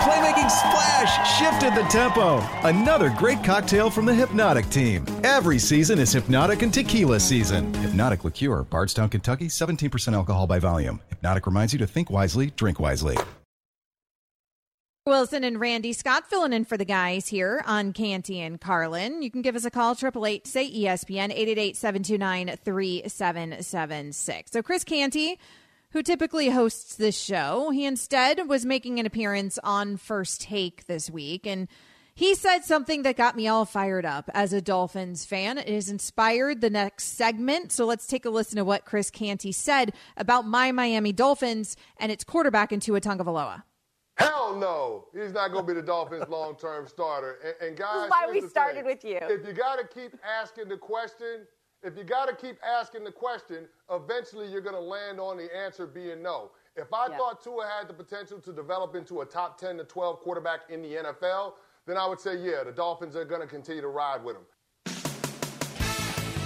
Playmaking 0.00 0.50
splash 0.50 1.38
shifted 1.38 1.74
the 1.74 1.86
tempo. 1.88 2.38
Another 2.66 3.10
great 3.10 3.42
cocktail 3.44 3.90
from 3.90 4.06
the 4.06 4.12
Hpnotiq 4.12 4.70
team. 4.70 5.04
Every 5.24 5.58
season 5.58 5.98
is 5.98 6.14
Hpnotiq 6.14 6.62
and 6.62 6.72
Tequila 6.72 7.20
season. 7.20 7.72
Hpnotiq 7.74 8.24
Liqueur, 8.24 8.62
Bardstown, 8.64 9.08
Kentucky, 9.08 9.48
17% 9.48 10.14
alcohol 10.14 10.46
by 10.46 10.58
volume. 10.58 11.00
Hpnotiq 11.22 11.46
reminds 11.46 11.72
you 11.72 11.78
to 11.80 11.86
think 11.86 12.10
wisely, 12.10 12.50
drink 12.56 12.80
wisely. 12.80 13.16
Wilson 15.06 15.44
and 15.44 15.58
Randy 15.58 15.92
Scott 15.92 16.28
filling 16.28 16.52
in 16.52 16.64
for 16.64 16.76
the 16.76 16.84
guys 16.84 17.28
here 17.28 17.64
on 17.66 17.92
Canty 17.92 18.40
and 18.40 18.60
Carlin. 18.60 19.22
You 19.22 19.30
can 19.30 19.42
give 19.42 19.56
us 19.56 19.64
a 19.64 19.70
call, 19.70 19.92
888 19.92 20.46
say 20.46 20.70
ESPN, 20.70 21.30
888 21.32 21.76
729 21.76 22.56
3776. 22.64 24.52
So, 24.52 24.62
Chris 24.62 24.84
Canty, 24.84 25.38
who 25.92 26.02
typically 26.02 26.50
hosts 26.50 26.96
this 26.96 27.18
show, 27.18 27.70
he 27.70 27.84
instead 27.84 28.48
was 28.48 28.64
making 28.64 28.98
an 29.00 29.06
appearance 29.06 29.58
on 29.64 29.96
First 29.96 30.42
Take 30.42 30.86
this 30.86 31.10
week. 31.10 31.46
And 31.46 31.68
he 32.14 32.34
said 32.34 32.64
something 32.64 33.02
that 33.02 33.16
got 33.16 33.36
me 33.36 33.48
all 33.48 33.64
fired 33.64 34.04
up 34.04 34.28
as 34.34 34.52
a 34.52 34.60
Dolphins 34.60 35.24
fan. 35.24 35.58
It 35.58 35.68
has 35.68 35.88
inspired 35.88 36.60
the 36.60 36.70
next 36.70 37.16
segment. 37.16 37.72
So 37.72 37.86
let's 37.86 38.06
take 38.06 38.24
a 38.24 38.30
listen 38.30 38.56
to 38.56 38.64
what 38.64 38.84
Chris 38.84 39.10
Canty 39.10 39.52
said 39.52 39.94
about 40.16 40.46
my 40.46 40.70
Miami 40.70 41.12
Dolphins 41.12 41.76
and 41.98 42.12
its 42.12 42.22
quarterback 42.22 42.72
in 42.72 42.80
Tua 42.80 43.00
Tagovailoa. 43.00 43.62
Hell 44.16 44.58
no, 44.58 45.06
he's 45.14 45.32
not 45.32 45.50
going 45.50 45.66
to 45.66 45.74
be 45.74 45.80
the 45.80 45.86
Dolphins' 45.86 46.24
long-term 46.28 46.86
starter. 46.88 47.38
And, 47.42 47.68
and 47.68 47.78
guys, 47.78 47.94
this 47.94 48.04
is 48.04 48.10
why 48.10 48.28
we 48.30 48.40
started 48.42 48.76
thing. 48.76 48.84
with 48.84 49.02
you. 49.02 49.18
If 49.22 49.46
you 49.46 49.54
got 49.54 49.76
to 49.76 49.86
keep 49.86 50.14
asking 50.22 50.68
the 50.68 50.76
question, 50.76 51.46
if 51.82 51.96
you 51.96 52.04
got 52.04 52.26
to 52.26 52.34
keep 52.34 52.56
asking 52.64 53.04
the 53.04 53.12
question, 53.12 53.66
eventually 53.90 54.46
you're 54.50 54.60
going 54.60 54.74
to 54.74 54.80
land 54.80 55.18
on 55.18 55.36
the 55.36 55.54
answer 55.56 55.86
being 55.86 56.22
no. 56.22 56.50
If 56.76 56.92
I 56.92 57.08
Yeah. 57.08 57.16
thought 57.16 57.42
Tua 57.42 57.66
had 57.66 57.88
the 57.88 57.94
potential 57.94 58.38
to 58.40 58.52
develop 58.52 58.94
into 58.94 59.22
a 59.22 59.26
top 59.26 59.58
10 59.58 59.78
to 59.78 59.84
12 59.84 60.20
quarterback 60.20 60.60
in 60.68 60.82
the 60.82 60.96
NFL, 60.96 61.54
then 61.86 61.96
I 61.96 62.06
would 62.06 62.20
say, 62.20 62.36
yeah, 62.36 62.62
the 62.64 62.72
Dolphins 62.72 63.16
are 63.16 63.24
going 63.24 63.40
to 63.40 63.46
continue 63.46 63.80
to 63.80 63.88
ride 63.88 64.22
with 64.22 64.36
him. 64.36 64.44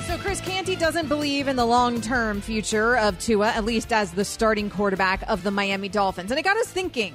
So 0.06 0.18
Chris 0.18 0.40
Canty 0.40 0.76
doesn't 0.76 1.08
believe 1.08 1.48
in 1.48 1.56
the 1.56 1.64
long-term 1.66 2.40
future 2.40 2.96
of 2.96 3.18
Tua, 3.18 3.48
at 3.48 3.64
least 3.64 3.92
as 3.92 4.12
the 4.12 4.24
starting 4.24 4.70
quarterback 4.70 5.22
of 5.28 5.42
the 5.42 5.50
Miami 5.50 5.88
Dolphins. 5.88 6.30
And 6.30 6.38
it 6.38 6.44
got 6.44 6.56
us 6.58 6.68
thinking. 6.68 7.14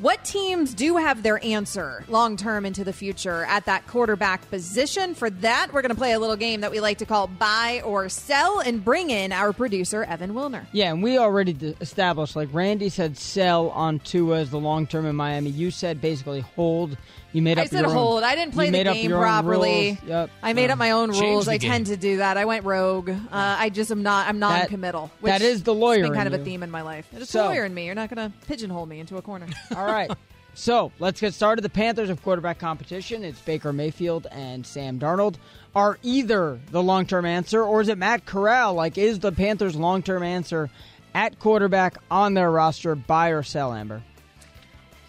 What 0.00 0.24
teams 0.24 0.72
do 0.72 0.96
have 0.96 1.22
their 1.22 1.44
answer 1.44 2.04
long 2.08 2.38
term 2.38 2.64
into 2.64 2.84
the 2.84 2.92
future 2.92 3.44
at 3.44 3.66
that 3.66 3.86
quarterback 3.86 4.48
position? 4.48 5.14
For 5.14 5.28
that, 5.28 5.74
we're 5.74 5.82
going 5.82 5.90
to 5.90 5.96
play 5.96 6.12
a 6.12 6.18
little 6.18 6.36
game 6.36 6.62
that 6.62 6.70
we 6.70 6.80
like 6.80 6.96
to 6.98 7.04
call 7.04 7.26
buy 7.26 7.82
or 7.84 8.08
sell 8.08 8.60
and 8.60 8.82
bring 8.82 9.10
in 9.10 9.30
our 9.30 9.52
producer, 9.52 10.02
Evan 10.04 10.32
Wilner. 10.32 10.64
Yeah, 10.72 10.90
and 10.90 11.02
we 11.02 11.18
already 11.18 11.76
established, 11.82 12.34
like 12.34 12.48
Randy 12.50 12.88
said, 12.88 13.18
sell 13.18 13.68
on 13.70 13.98
Tua 13.98 14.38
as 14.38 14.48
the 14.48 14.58
long 14.58 14.86
term 14.86 15.04
in 15.04 15.16
Miami. 15.16 15.50
You 15.50 15.70
said 15.70 16.00
basically 16.00 16.40
hold. 16.40 16.96
You 17.32 17.42
made 17.42 17.58
up. 17.58 17.64
I 17.64 17.66
said 17.66 17.80
your 17.80 17.88
own- 17.90 17.92
hold. 17.94 18.22
I 18.24 18.34
didn't 18.34 18.54
play 18.54 18.70
the 18.70 18.82
game 18.84 19.10
properly. 19.10 19.98
Yep. 20.06 20.30
I 20.42 20.52
made 20.52 20.66
Yeah. 20.66 20.72
up 20.72 20.78
my 20.78 20.90
own 20.90 21.10
rules. 21.10 21.46
I 21.48 21.58
game. 21.58 21.70
tend 21.70 21.86
to 21.86 21.96
do 21.96 22.16
that. 22.18 22.36
I 22.36 22.44
went 22.44 22.64
rogue. 22.64 23.08
Uh, 23.10 23.14
I 23.32 23.68
just 23.70 23.90
am 23.92 24.02
not. 24.02 24.26
I'm 24.28 24.40
That- 24.40 24.58
non-committal. 24.60 25.10
that 25.22 25.40
which 25.40 25.42
is 25.42 25.62
the 25.62 25.74
lawyer 25.74 26.00
has 26.00 26.08
been 26.08 26.14
kind 26.16 26.26
in 26.26 26.34
of 26.34 26.40
a 26.40 26.42
you. 26.42 26.44
theme 26.50 26.62
in 26.62 26.70
my 26.70 26.82
life. 26.82 27.06
It's 27.12 27.30
So- 27.30 27.44
a 27.44 27.48
lawyer 27.48 27.64
in 27.64 27.72
me. 27.74 27.86
You're 27.86 27.94
not 27.94 28.10
going 28.12 28.30
to 28.30 28.36
pigeonhole 28.46 28.86
me 28.86 28.98
into 29.00 29.16
a 29.16 29.22
corner. 29.22 29.46
All 29.76 29.84
right. 29.86 30.10
So 30.54 30.90
let's 30.98 31.20
get 31.20 31.32
started. 31.32 31.62
The 31.62 31.68
Panthers 31.70 32.08
have 32.08 32.20
quarterback 32.22 32.58
competition. 32.58 33.22
It's 33.22 33.40
Baker 33.40 33.72
Mayfield 33.72 34.26
and 34.32 34.66
Sam 34.66 34.98
Darnold. 34.98 35.36
Are 35.76 35.98
either 36.02 36.58
the 36.72 36.82
long 36.82 37.06
term 37.06 37.24
answer, 37.24 37.62
or 37.62 37.80
is 37.80 37.88
it 37.88 37.96
Matt 37.96 38.26
Corral? 38.26 38.74
Like, 38.74 38.98
is 38.98 39.20
the 39.20 39.30
Panthers' 39.30 39.76
long 39.76 40.02
term 40.02 40.24
answer 40.24 40.68
at 41.14 41.38
quarterback 41.38 41.98
on 42.10 42.34
their 42.34 42.50
roster, 42.50 42.96
buy 42.96 43.28
or 43.28 43.44
sell, 43.44 43.72
Amber? 43.72 44.02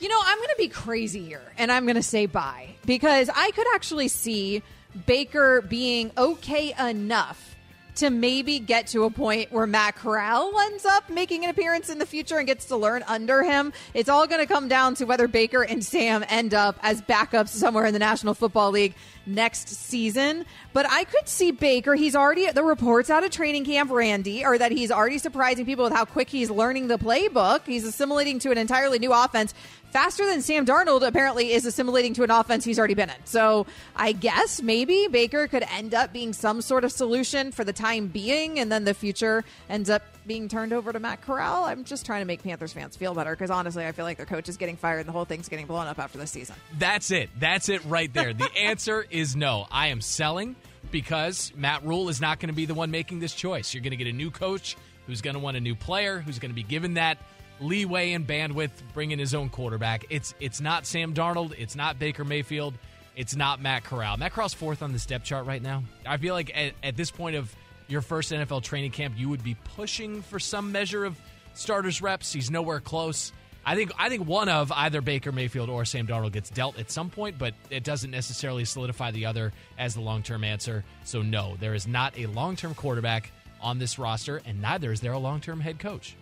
You 0.01 0.07
know, 0.09 0.19
I'm 0.19 0.37
going 0.39 0.49
to 0.49 0.55
be 0.57 0.67
crazy 0.67 1.23
here 1.23 1.53
and 1.59 1.71
I'm 1.71 1.85
going 1.85 1.95
to 1.95 2.01
say 2.01 2.25
buy 2.25 2.69
because 2.87 3.29
I 3.31 3.51
could 3.51 3.67
actually 3.75 4.07
see 4.07 4.63
Baker 5.05 5.61
being 5.61 6.09
okay 6.17 6.73
enough 6.89 7.55
to 7.97 8.09
maybe 8.09 8.57
get 8.57 8.87
to 8.87 9.03
a 9.03 9.11
point 9.11 9.51
where 9.51 9.67
Matt 9.67 9.95
Corral 9.95 10.59
ends 10.61 10.85
up 10.85 11.07
making 11.11 11.43
an 11.43 11.51
appearance 11.51 11.87
in 11.89 11.99
the 11.99 12.07
future 12.07 12.39
and 12.39 12.47
gets 12.47 12.65
to 12.65 12.77
learn 12.77 13.03
under 13.07 13.43
him. 13.43 13.73
It's 13.93 14.09
all 14.09 14.25
going 14.25 14.41
to 14.41 14.51
come 14.51 14.67
down 14.67 14.95
to 14.95 15.05
whether 15.05 15.27
Baker 15.27 15.61
and 15.61 15.85
Sam 15.85 16.25
end 16.29 16.55
up 16.55 16.79
as 16.81 16.99
backups 17.03 17.49
somewhere 17.49 17.85
in 17.85 17.93
the 17.93 17.99
National 17.99 18.33
Football 18.33 18.71
League 18.71 18.95
next 19.25 19.69
season. 19.69 20.45
But 20.73 20.85
I 20.89 21.03
could 21.03 21.27
see 21.27 21.51
Baker. 21.51 21.95
He's 21.95 22.15
already 22.15 22.49
the 22.51 22.63
reports 22.63 23.09
out 23.09 23.23
of 23.23 23.31
training 23.31 23.65
camp, 23.65 23.91
Randy, 23.91 24.43
are 24.43 24.57
that 24.57 24.71
he's 24.71 24.91
already 24.91 25.17
surprising 25.17 25.65
people 25.65 25.83
with 25.83 25.93
how 25.93 26.05
quick 26.05 26.29
he's 26.29 26.49
learning 26.49 26.87
the 26.87 26.97
playbook. 26.97 27.65
He's 27.65 27.85
assimilating 27.85 28.39
to 28.39 28.51
an 28.51 28.57
entirely 28.57 28.99
new 28.99 29.13
offense 29.13 29.53
faster 29.91 30.25
than 30.25 30.41
Sam 30.41 30.65
Darnold 30.65 31.05
apparently 31.05 31.51
is 31.51 31.65
assimilating 31.65 32.13
to 32.15 32.23
an 32.23 32.31
offense 32.31 32.63
he's 32.63 32.79
already 32.79 32.93
been 32.93 33.09
in. 33.09 33.15
So 33.25 33.67
I 33.95 34.13
guess 34.13 34.61
maybe 34.61 35.07
Baker 35.07 35.47
could 35.47 35.63
end 35.63 35.93
up 35.93 36.13
being 36.13 36.33
some 36.33 36.61
sort 36.61 36.83
of 36.83 36.91
solution 36.91 37.51
for 37.51 37.63
the 37.63 37.73
time 37.73 38.07
being, 38.07 38.57
and 38.59 38.71
then 38.71 38.85
the 38.85 38.93
future 38.93 39.43
ends 39.69 39.89
up 39.89 40.03
being 40.25 40.47
turned 40.47 40.73
over 40.73 40.91
to 40.93 40.99
Matt 40.99 41.21
Corral. 41.21 41.63
I'm 41.65 41.83
just 41.83 42.05
trying 42.05 42.21
to 42.21 42.25
make 42.25 42.43
Panthers 42.43 42.73
fans 42.73 42.95
feel 42.95 43.13
better 43.13 43.31
because 43.31 43.49
honestly, 43.49 43.85
I 43.85 43.91
feel 43.91 44.05
like 44.05 44.17
their 44.17 44.25
coach 44.25 44.49
is 44.49 44.57
getting 44.57 44.77
fired 44.77 44.99
and 44.99 45.07
the 45.07 45.13
whole 45.13 45.25
thing's 45.25 45.49
getting 45.49 45.65
blown 45.65 45.87
up 45.87 45.99
after 45.99 46.17
this 46.17 46.31
season. 46.31 46.55
That's 46.77 47.11
it. 47.11 47.29
That's 47.39 47.69
it 47.69 47.83
right 47.85 48.13
there. 48.13 48.33
The 48.33 48.49
answer 48.57 49.05
is 49.09 49.35
no. 49.35 49.67
I 49.71 49.87
am 49.87 50.01
selling 50.01 50.55
because 50.91 51.51
Matt 51.55 51.83
Rhule 51.85 52.09
is 52.09 52.21
not 52.21 52.39
going 52.39 52.49
to 52.49 52.55
be 52.55 52.65
the 52.65 52.73
one 52.73 52.91
making 52.91 53.19
this 53.19 53.33
choice. 53.33 53.73
You're 53.73 53.83
going 53.83 53.91
to 53.91 53.97
get 53.97 54.07
a 54.07 54.13
new 54.13 54.31
coach 54.31 54.77
who's 55.07 55.21
going 55.21 55.33
to 55.35 55.39
want 55.39 55.57
a 55.57 55.61
new 55.61 55.75
player, 55.75 56.19
who's 56.19 56.39
going 56.39 56.51
to 56.51 56.55
be 56.55 56.63
given 56.63 56.95
that 56.95 57.17
leeway 57.59 58.13
and 58.13 58.27
bandwidth, 58.27 58.71
bringing 58.93 59.19
his 59.19 59.33
own 59.33 59.49
quarterback. 59.49 60.05
It's 60.09 60.33
it's 60.39 60.61
not 60.61 60.85
Sam 60.85 61.13
Darnold. 61.13 61.53
It's 61.57 61.75
not 61.75 61.99
Baker 61.99 62.25
Mayfield. 62.25 62.73
It's 63.15 63.35
not 63.35 63.61
Matt 63.61 63.83
Corral. 63.83 64.17
Matt 64.17 64.33
Corral's 64.33 64.53
fourth 64.53 64.81
on 64.81 64.93
the 64.93 64.99
step 64.99 65.23
chart 65.23 65.45
right 65.45 65.61
now. 65.61 65.83
I 66.05 66.17
feel 66.17 66.33
like 66.33 66.51
at, 66.55 66.73
at 66.81 66.95
this 66.95 67.11
point 67.11 67.35
of 67.35 67.53
your 67.91 68.01
first 68.01 68.31
NFL 68.31 68.63
training 68.63 68.91
camp, 68.91 69.15
you 69.17 69.29
would 69.29 69.43
be 69.43 69.55
pushing 69.75 70.21
for 70.21 70.39
some 70.39 70.71
measure 70.71 71.03
of 71.05 71.19
starters 71.53 72.01
reps. 72.01 72.31
He's 72.31 72.49
nowhere 72.49 72.79
close. 72.79 73.33
I 73.63 73.75
think 73.75 73.91
I 73.99 74.09
think 74.09 74.25
one 74.25 74.49
of 74.49 74.71
either 74.71 75.01
Baker 75.01 75.31
Mayfield 75.31 75.69
or 75.69 75.85
Sam 75.85 76.07
Darnold 76.07 76.31
gets 76.31 76.49
dealt 76.49 76.79
at 76.79 76.89
some 76.89 77.09
point, 77.09 77.37
but 77.37 77.53
it 77.69 77.83
doesn't 77.83 78.09
necessarily 78.09 78.65
solidify 78.65 79.11
the 79.11 79.27
other 79.27 79.53
as 79.77 79.93
the 79.93 80.01
long 80.01 80.23
term 80.23 80.43
answer. 80.43 80.83
So 81.03 81.21
no, 81.21 81.57
there 81.59 81.75
is 81.75 81.87
not 81.87 82.17
a 82.17 82.25
long 82.27 82.55
term 82.55 82.73
quarterback 82.73 83.31
on 83.61 83.77
this 83.77 83.99
roster, 83.99 84.41
and 84.45 84.61
neither 84.61 84.91
is 84.91 85.01
there 85.01 85.11
a 85.11 85.19
long 85.19 85.41
term 85.41 85.59
head 85.59 85.77
coach. 85.77 86.15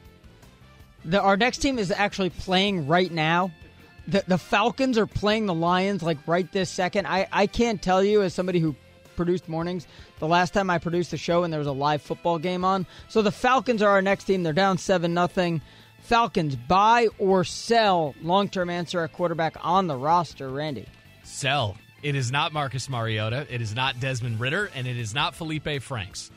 The, 1.05 1.21
our 1.21 1.37
next 1.37 1.59
team 1.59 1.79
is 1.79 1.91
actually 1.91 2.31
playing 2.31 2.87
right 2.87 3.09
now. 3.09 3.51
The, 4.07 4.23
the 4.27 4.37
Falcons 4.37 4.97
are 4.97 5.07
playing 5.07 5.45
the 5.45 5.53
Lions 5.53 6.03
like 6.03 6.17
right 6.27 6.51
this 6.51 6.69
second. 6.69 7.07
I, 7.07 7.27
I 7.31 7.47
can't 7.47 7.81
tell 7.81 8.03
you 8.03 8.21
as 8.21 8.33
somebody 8.33 8.59
who 8.59 8.75
produced 9.19 9.49
mornings 9.49 9.85
the 10.19 10.27
last 10.29 10.53
time 10.53 10.69
I 10.69 10.77
produced 10.77 11.11
a 11.11 11.17
show 11.17 11.43
and 11.43 11.51
there 11.51 11.59
was 11.59 11.67
a 11.67 11.73
live 11.73 12.01
football 12.01 12.39
game 12.39 12.63
on. 12.63 12.85
So 13.09 13.21
the 13.21 13.33
Falcons 13.33 13.81
are 13.81 13.89
our 13.89 14.01
next 14.01 14.23
team. 14.23 14.43
They're 14.43 14.53
down 14.53 14.77
seven 14.77 15.13
nothing. 15.13 15.61
Falcons 16.03 16.55
buy 16.55 17.09
or 17.17 17.43
sell. 17.43 18.15
Long 18.21 18.47
term 18.47 18.69
answer 18.69 19.01
at 19.01 19.11
quarterback 19.11 19.57
on 19.61 19.87
the 19.87 19.97
roster. 19.97 20.47
Randy. 20.47 20.85
Sell. 21.23 21.75
It 22.01 22.15
is 22.15 22.31
not 22.31 22.53
Marcus 22.53 22.89
Mariota. 22.89 23.45
It 23.49 23.61
is 23.61 23.75
not 23.75 23.99
Desmond 23.99 24.39
Ridder. 24.39 24.71
and 24.73 24.87
it 24.87 24.95
is 24.95 25.13
not 25.13 25.35
Felipe 25.35 25.81
Franks. 25.81 26.31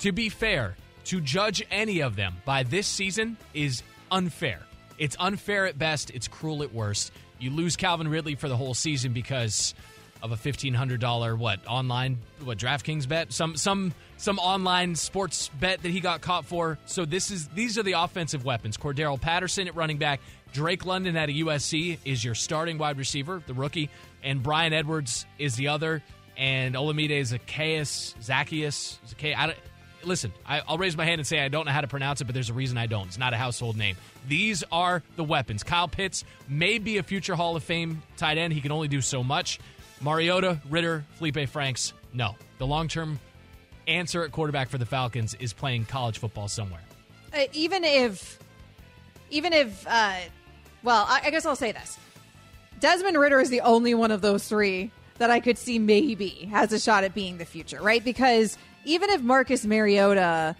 To 0.00 0.12
be 0.12 0.28
fair, 0.28 0.76
to 1.04 1.22
judge 1.22 1.64
any 1.70 2.00
of 2.00 2.16
them 2.16 2.34
by 2.44 2.64
this 2.64 2.86
season 2.86 3.38
is 3.54 3.82
unfair. 4.10 4.60
It's 4.98 5.16
unfair 5.18 5.64
at 5.64 5.78
best, 5.78 6.10
it's 6.10 6.28
cruel 6.28 6.62
at 6.62 6.74
worst. 6.74 7.12
You 7.38 7.50
lose 7.50 7.76
Calvin 7.76 8.08
Ridley 8.08 8.34
for 8.34 8.50
the 8.50 8.56
whole 8.56 8.74
season 8.74 9.14
because 9.14 9.74
of 10.22 10.32
a 10.32 10.36
fifteen 10.36 10.74
hundred 10.74 11.00
dollar 11.00 11.36
what 11.36 11.60
online 11.66 12.18
what 12.42 12.58
DraftKings 12.58 13.08
bet 13.08 13.32
some 13.32 13.56
some 13.56 13.94
some 14.16 14.38
online 14.38 14.94
sports 14.94 15.50
bet 15.60 15.82
that 15.82 15.90
he 15.90 16.00
got 16.00 16.20
caught 16.20 16.44
for. 16.44 16.78
So 16.86 17.04
this 17.04 17.30
is 17.30 17.48
these 17.48 17.78
are 17.78 17.82
the 17.82 17.92
offensive 17.92 18.44
weapons. 18.44 18.76
Cordarrelle 18.76 19.20
Patterson 19.20 19.68
at 19.68 19.74
running 19.74 19.98
back, 19.98 20.20
Drake 20.52 20.86
London 20.86 21.16
at 21.16 21.28
a 21.28 21.32
USC 21.32 21.98
is 22.04 22.24
your 22.24 22.34
starting 22.34 22.78
wide 22.78 22.98
receiver, 22.98 23.42
the 23.46 23.54
rookie, 23.54 23.90
and 24.22 24.42
Bryan 24.42 24.72
Edwards 24.72 25.26
is 25.38 25.56
the 25.56 25.68
other, 25.68 26.02
and 26.36 26.74
Olamide 26.74 27.10
Zaccheaus 27.10 28.14
Zaccheaus 28.20 28.98
Zaccheaus 29.08 29.54
listen, 30.06 30.32
I, 30.46 30.62
will 30.68 30.78
raise 30.78 30.96
my 30.96 31.04
hand 31.04 31.18
and 31.18 31.26
say 31.26 31.40
I 31.40 31.48
don't 31.48 31.66
know 31.66 31.72
how 31.72 31.80
to 31.80 31.88
pronounce 31.88 32.20
it, 32.20 32.24
but 32.24 32.34
there's 32.34 32.50
a 32.50 32.54
reason 32.54 32.78
I 32.78 32.86
don't. 32.86 33.08
It's 33.08 33.18
not 33.18 33.34
a 33.34 33.36
household 33.36 33.76
name. 33.76 33.96
These 34.28 34.64
are 34.72 35.02
the 35.16 35.24
weapons. 35.24 35.62
Kyle 35.62 35.88
Pitts 35.88 36.24
may 36.48 36.78
be 36.78 36.98
a 36.98 37.02
future 37.02 37.34
Hall 37.34 37.56
of 37.56 37.64
Fame 37.64 38.02
tight 38.16 38.38
end. 38.38 38.52
He 38.52 38.60
can 38.60 38.72
only 38.72 38.88
do 38.88 39.00
so 39.00 39.22
much. 39.22 39.58
Mariota, 40.00 40.60
Ridder, 40.68 41.04
Felipe 41.16 41.48
Franks, 41.48 41.92
no. 42.12 42.34
The 42.58 42.66
long 42.66 42.88
term 42.88 43.18
answer 43.86 44.24
at 44.24 44.32
quarterback 44.32 44.68
for 44.68 44.78
the 44.78 44.86
Falcons 44.86 45.34
is 45.34 45.52
playing 45.52 45.86
college 45.86 46.18
football 46.18 46.48
somewhere. 46.48 46.80
Uh, 47.32 47.44
even 47.52 47.84
if, 47.84 48.38
even 49.30 49.52
if, 49.52 49.86
uh, 49.86 50.16
well, 50.82 51.06
I, 51.08 51.22
I 51.24 51.30
guess 51.30 51.46
I'll 51.46 51.56
say 51.56 51.72
this: 51.72 51.98
Desmond 52.80 53.18
Ridder 53.18 53.40
is 53.40 53.50
the 53.50 53.60
only 53.60 53.94
one 53.94 54.10
of 54.10 54.20
those 54.20 54.48
three 54.48 54.90
that 55.18 55.30
I 55.30 55.40
could 55.40 55.56
see 55.58 55.78
maybe 55.78 56.48
has 56.50 56.72
a 56.72 56.78
shot 56.78 57.04
at 57.04 57.14
being 57.14 57.38
the 57.38 57.44
future, 57.44 57.80
right? 57.80 58.04
Because 58.04 58.58
even 58.84 59.10
if 59.10 59.22
Marcus 59.22 59.64
Mariota 59.64 60.54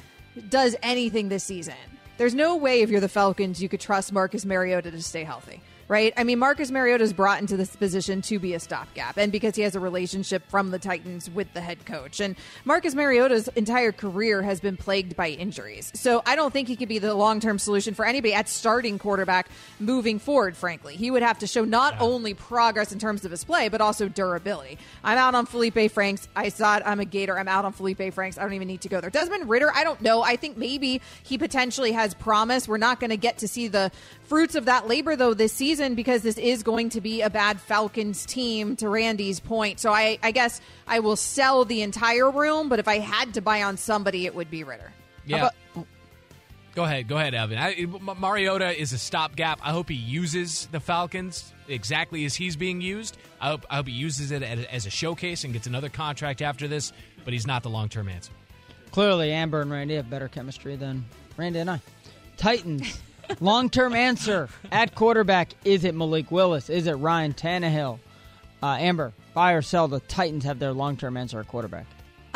does 0.48 0.76
anything 0.82 1.28
this 1.28 1.44
season, 1.44 1.74
there's 2.16 2.34
no 2.34 2.56
way 2.56 2.80
if 2.80 2.90
you're 2.90 3.00
the 3.00 3.08
Falcons 3.08 3.62
you 3.62 3.68
could 3.68 3.80
trust 3.80 4.12
Marcus 4.12 4.44
Mariota 4.44 4.90
to 4.90 5.02
stay 5.02 5.24
healthy 5.24 5.60
right? 5.88 6.12
I 6.16 6.24
mean, 6.24 6.38
Marcus 6.38 6.70
Mariota 6.70 7.04
is 7.04 7.12
brought 7.12 7.40
into 7.40 7.56
this 7.56 7.74
position 7.76 8.22
to 8.22 8.38
be 8.38 8.54
a 8.54 8.60
stopgap, 8.60 9.16
and 9.16 9.30
because 9.30 9.54
he 9.54 9.62
has 9.62 9.76
a 9.76 9.80
relationship 9.80 10.42
from 10.48 10.70
the 10.70 10.78
Titans 10.78 11.30
with 11.30 11.52
the 11.54 11.60
head 11.60 11.84
coach. 11.86 12.20
And 12.20 12.36
Marcus 12.64 12.94
Mariota's 12.94 13.48
entire 13.48 13.92
career 13.92 14.42
has 14.42 14.60
been 14.60 14.76
plagued 14.76 15.16
by 15.16 15.28
injuries. 15.28 15.92
So 15.94 16.22
I 16.26 16.36
don't 16.36 16.52
think 16.52 16.68
he 16.68 16.76
could 16.76 16.88
be 16.88 16.98
the 16.98 17.14
long 17.14 17.40
term 17.40 17.58
solution 17.58 17.94
for 17.94 18.04
anybody 18.04 18.34
at 18.34 18.48
starting 18.48 18.98
quarterback 18.98 19.48
moving 19.78 20.18
forward, 20.18 20.56
frankly. 20.56 20.96
He 20.96 21.10
would 21.10 21.22
have 21.22 21.38
to 21.40 21.46
show 21.46 21.64
not 21.64 21.94
yeah. 21.94 22.00
only 22.00 22.34
progress 22.34 22.92
in 22.92 22.98
terms 22.98 23.24
of 23.24 23.30
his 23.30 23.44
play, 23.44 23.68
but 23.68 23.80
also 23.80 24.08
durability. 24.08 24.78
I'm 25.04 25.18
out 25.18 25.34
on 25.34 25.46
Felipe 25.46 25.90
Franks. 25.92 26.28
I 26.34 26.48
saw 26.48 26.78
it. 26.78 26.82
I'm 26.84 27.00
a 27.00 27.04
Gator. 27.04 27.38
I'm 27.38 27.48
out 27.48 27.64
on 27.64 27.72
Felipe 27.72 28.12
Franks. 28.12 28.38
I 28.38 28.42
don't 28.42 28.54
even 28.54 28.68
need 28.68 28.80
to 28.82 28.88
go 28.88 29.00
there. 29.00 29.10
Desmond 29.10 29.48
Ridder, 29.48 29.70
I 29.74 29.84
don't 29.84 30.00
know. 30.00 30.22
I 30.22 30.36
think 30.36 30.56
maybe 30.56 31.00
he 31.22 31.38
potentially 31.38 31.92
has 31.92 32.14
promise. 32.14 32.66
We're 32.66 32.76
not 32.76 33.00
going 33.00 33.10
to 33.10 33.16
get 33.16 33.38
to 33.38 33.48
see 33.48 33.68
the 33.68 33.92
fruits 34.24 34.54
of 34.54 34.64
that 34.64 34.88
labor, 34.88 35.14
though, 35.14 35.34
this 35.34 35.52
season 35.52 35.75
because 35.94 36.22
this 36.22 36.38
is 36.38 36.62
going 36.62 36.90
to 36.90 37.00
be 37.00 37.22
a 37.22 37.30
bad 37.30 37.60
Falcons 37.60 38.26
team, 38.26 38.76
to 38.76 38.88
Randy's 38.88 39.40
point. 39.40 39.80
So 39.80 39.92
I, 39.92 40.18
I 40.22 40.30
guess 40.30 40.60
I 40.86 41.00
will 41.00 41.16
sell 41.16 41.64
the 41.64 41.82
entire 41.82 42.30
room, 42.30 42.68
but 42.68 42.78
if 42.78 42.88
I 42.88 42.98
had 42.98 43.34
to 43.34 43.40
buy 43.40 43.62
on 43.62 43.76
somebody, 43.76 44.26
it 44.26 44.34
would 44.34 44.50
be 44.50 44.64
Ridder. 44.64 44.92
Yeah. 45.24 45.50
Go 46.74 46.84
ahead, 46.84 47.08
go 47.08 47.16
ahead, 47.16 47.32
Evan. 47.34 47.56
I, 47.56 47.86
Mariota 48.18 48.78
is 48.78 48.92
a 48.92 48.98
stopgap. 48.98 49.60
I 49.62 49.70
hope 49.70 49.88
he 49.88 49.94
uses 49.94 50.68
the 50.72 50.78
Falcons 50.78 51.54
exactly 51.68 52.26
as 52.26 52.34
he's 52.34 52.54
being 52.54 52.82
used. 52.82 53.16
I 53.40 53.48
hope, 53.48 53.64
I 53.70 53.76
hope 53.76 53.86
he 53.86 53.94
uses 53.94 54.30
it 54.30 54.42
as 54.42 54.84
a 54.84 54.90
showcase 54.90 55.44
and 55.44 55.54
gets 55.54 55.66
another 55.66 55.88
contract 55.88 56.42
after 56.42 56.68
this, 56.68 56.92
but 57.24 57.32
he's 57.32 57.46
not 57.46 57.62
the 57.62 57.70
long 57.70 57.88
term 57.88 58.10
answer. 58.10 58.32
Clearly, 58.90 59.32
Amber 59.32 59.62
and 59.62 59.70
Randy 59.70 59.94
have 59.96 60.10
better 60.10 60.28
chemistry 60.28 60.76
than 60.76 61.06
Randy 61.38 61.60
and 61.60 61.70
I. 61.70 61.80
Titans 62.36 63.00
Long 63.40 63.70
term 63.70 63.94
answer 63.94 64.48
at 64.70 64.94
quarterback 64.94 65.52
is 65.64 65.84
it 65.84 65.94
Malik 65.94 66.30
Willis? 66.30 66.70
Is 66.70 66.86
it 66.86 66.92
Ryan 66.92 67.32
Tannehill? 67.32 67.98
Uh, 68.62 68.76
Amber, 68.78 69.12
buy 69.34 69.52
or 69.52 69.62
sell? 69.62 69.88
The 69.88 70.00
Titans 70.00 70.44
have 70.44 70.58
their 70.58 70.72
long 70.72 70.96
term 70.96 71.16
answer 71.16 71.40
at 71.40 71.48
quarterback. 71.48 71.86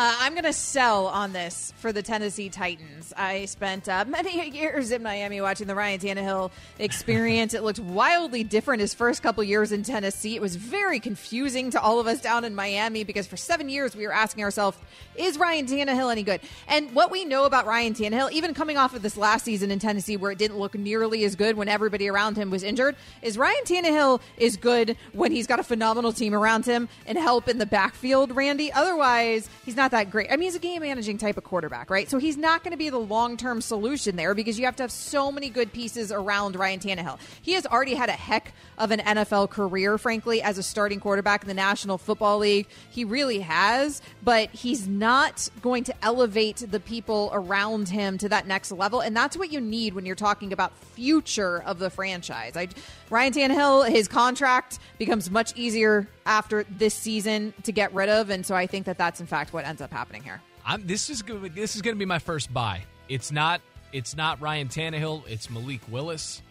Uh, 0.01 0.17
I'm 0.21 0.33
going 0.33 0.45
to 0.45 0.53
sell 0.55 1.09
on 1.09 1.35
this 1.35 1.75
for 1.77 1.93
the 1.93 2.03
Tennessee 2.03 2.49
Titans. 2.49 3.13
I 3.19 3.45
spent 3.45 3.87
uh, 3.87 4.07
many 4.09 4.49
years 4.57 4.93
in 4.93 5.03
Miami 5.03 5.43
watching 5.43 5.67
the 5.67 5.75
Ryan 5.75 6.01
Tannehill 6.01 6.53
experience. 6.79 7.53
it 7.53 7.63
looked 7.63 7.81
wildly 7.81 8.43
different 8.43 8.81
his 8.81 8.95
first 8.95 9.23
couple 9.23 9.45
years 9.45 9.73
in 9.73 9.83
Tennessee. 9.83 10.35
It 10.35 10.41
was 10.41 10.57
very 10.57 11.01
confusing 11.01 11.71
to 11.73 11.83
all 11.83 12.01
of 12.01 12.07
us 12.07 12.19
down 12.19 12.47
in 12.47 12.55
Miami 12.55 13.05
because 13.05 13.27
for 13.27 13.37
seven 13.37 13.69
years 13.69 13.95
we 13.95 14.07
were 14.07 14.13
asking 14.15 14.43
ourselves, 14.43 14.79
is 15.17 15.37
Ryan 15.37 15.67
Tannehill 15.67 16.11
any 16.11 16.23
good? 16.23 16.41
And 16.67 16.95
what 16.95 17.11
we 17.11 17.27
know 17.27 17.45
about 17.45 17.67
Ryan 17.67 17.93
Tannehill, 17.93 18.33
even 18.33 18.55
coming 18.55 18.79
off 18.79 18.95
of 18.95 19.03
this 19.03 19.19
last 19.19 19.45
season 19.45 19.71
in 19.71 19.81
Tennessee 19.81 20.17
where 20.17 20.31
it 20.31 20.39
didn't 20.39 20.57
look 20.57 20.75
nearly 20.75 21.25
as 21.25 21.37
good 21.37 21.59
when 21.59 21.69
everybody 21.69 22.09
around 22.09 22.39
him 22.39 22.49
was 22.49 22.63
injured, 22.63 22.97
is 23.21 23.37
Ryan 23.37 23.65
Tannehill 23.65 24.23
is 24.39 24.57
good 24.57 24.97
when 25.13 25.31
he's 25.31 25.47
got 25.47 25.61
a 25.61 25.63
phenomenal 25.63 26.15
team 26.15 26.35
around 26.35 26.65
him 26.65 26.89
and 27.07 27.19
help 27.19 27.49
in 27.49 27.59
the 27.59 27.67
backfield, 27.67 28.35
Randy. 28.35 28.73
Otherwise, 28.73 29.51
he's 29.67 29.77
not 29.77 29.90
that 29.91 30.11
great. 30.11 30.29
I 30.31 30.37
mean, 30.37 30.43
he's 30.43 30.55
a 30.55 30.61
game 30.61 30.83
managing 30.83 31.19
type 31.19 31.37
of 31.37 31.45
quarterback, 31.45 31.91
right? 31.91 32.09
So 32.09 32.19
he's 32.19 32.37
not 32.37 32.63
going 32.63 32.73
to 32.73 32.77
be 32.77 32.91
the 32.91 32.99
long 32.99 33.37
term 33.37 33.61
solution 33.61 34.17
there 34.17 34.35
because 34.35 34.59
you 34.59 34.65
have 34.65 34.77
to 34.77 34.83
have 34.83 34.93
so 34.93 35.31
many 35.31 35.51
good 35.51 35.73
pieces 35.73 36.11
around 36.13 36.57
Ryan 36.57 36.81
Tannehill. 36.81 37.19
He 37.43 37.53
has 37.53 37.67
already 37.67 37.95
had 37.95 38.09
a 38.09 38.13
heck 38.13 38.53
of 38.79 38.91
an 38.91 39.01
NFL 39.01 39.51
career, 39.51 39.99
frankly, 39.99 40.43
as 40.43 40.59
a 40.59 40.63
starting 40.63 41.01
quarterback 41.01 41.43
in 41.43 41.49
the 41.49 41.55
National 41.55 41.99
Football 41.99 42.39
League. 42.39 42.67
He 42.91 43.05
really 43.05 43.41
has, 43.41 44.03
but 44.23 44.51
he's 44.51 44.89
not 44.89 45.49
going 45.63 45.85
to 45.85 45.95
elevate 46.03 46.65
the 46.71 46.81
people 46.81 47.31
around 47.33 47.89
him 47.89 48.19
to 48.19 48.29
that 48.29 48.47
next 48.47 48.73
level. 48.73 49.01
And 49.01 49.17
that's 49.17 49.37
what 49.37 49.53
you 49.53 49.61
need 49.61 49.95
when 49.95 50.07
you're 50.07 50.17
talking 50.17 50.53
about 50.53 50.77
future 50.79 51.63
of 51.63 51.79
the 51.79 51.91
franchise. 51.91 52.57
I, 52.57 52.69
Ryan 53.11 53.33
Tannehill, 53.33 53.89
his 53.89 54.09
contract 54.09 54.79
becomes 54.99 55.31
much 55.31 55.57
easier 55.57 56.09
after 56.27 56.65
this 56.65 56.95
season 56.95 57.55
to 57.65 57.73
get 57.73 57.93
rid 57.95 58.09
of, 58.09 58.31
and 58.31 58.45
so 58.45 58.55
I 58.55 58.67
think 58.67 58.87
that 58.87 58.99
that's 58.99 59.21
in 59.21 59.27
fact 59.27 59.53
what 59.53 59.65
ends 59.65 59.81
up 59.81 59.93
happening 59.93 60.23
here. 60.23 60.41
I'm, 60.65 60.87
this 60.87 61.11
is 61.11 61.23
good, 61.23 61.55
this 61.55 61.77
is 61.77 61.83
going 61.83 61.95
to 61.95 61.99
be 61.99 62.05
my 62.05 62.19
first 62.19 62.53
buy. 62.53 62.83
It's 63.09 63.33
not 63.33 63.61
it's 63.93 64.17
not 64.17 64.41
Ryan 64.41 64.69
Tannehill. 64.69 65.27
It's 65.29 65.51
Malik 65.51 65.81
Willis. 65.89 66.43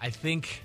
I 0.00 0.10
think 0.10 0.62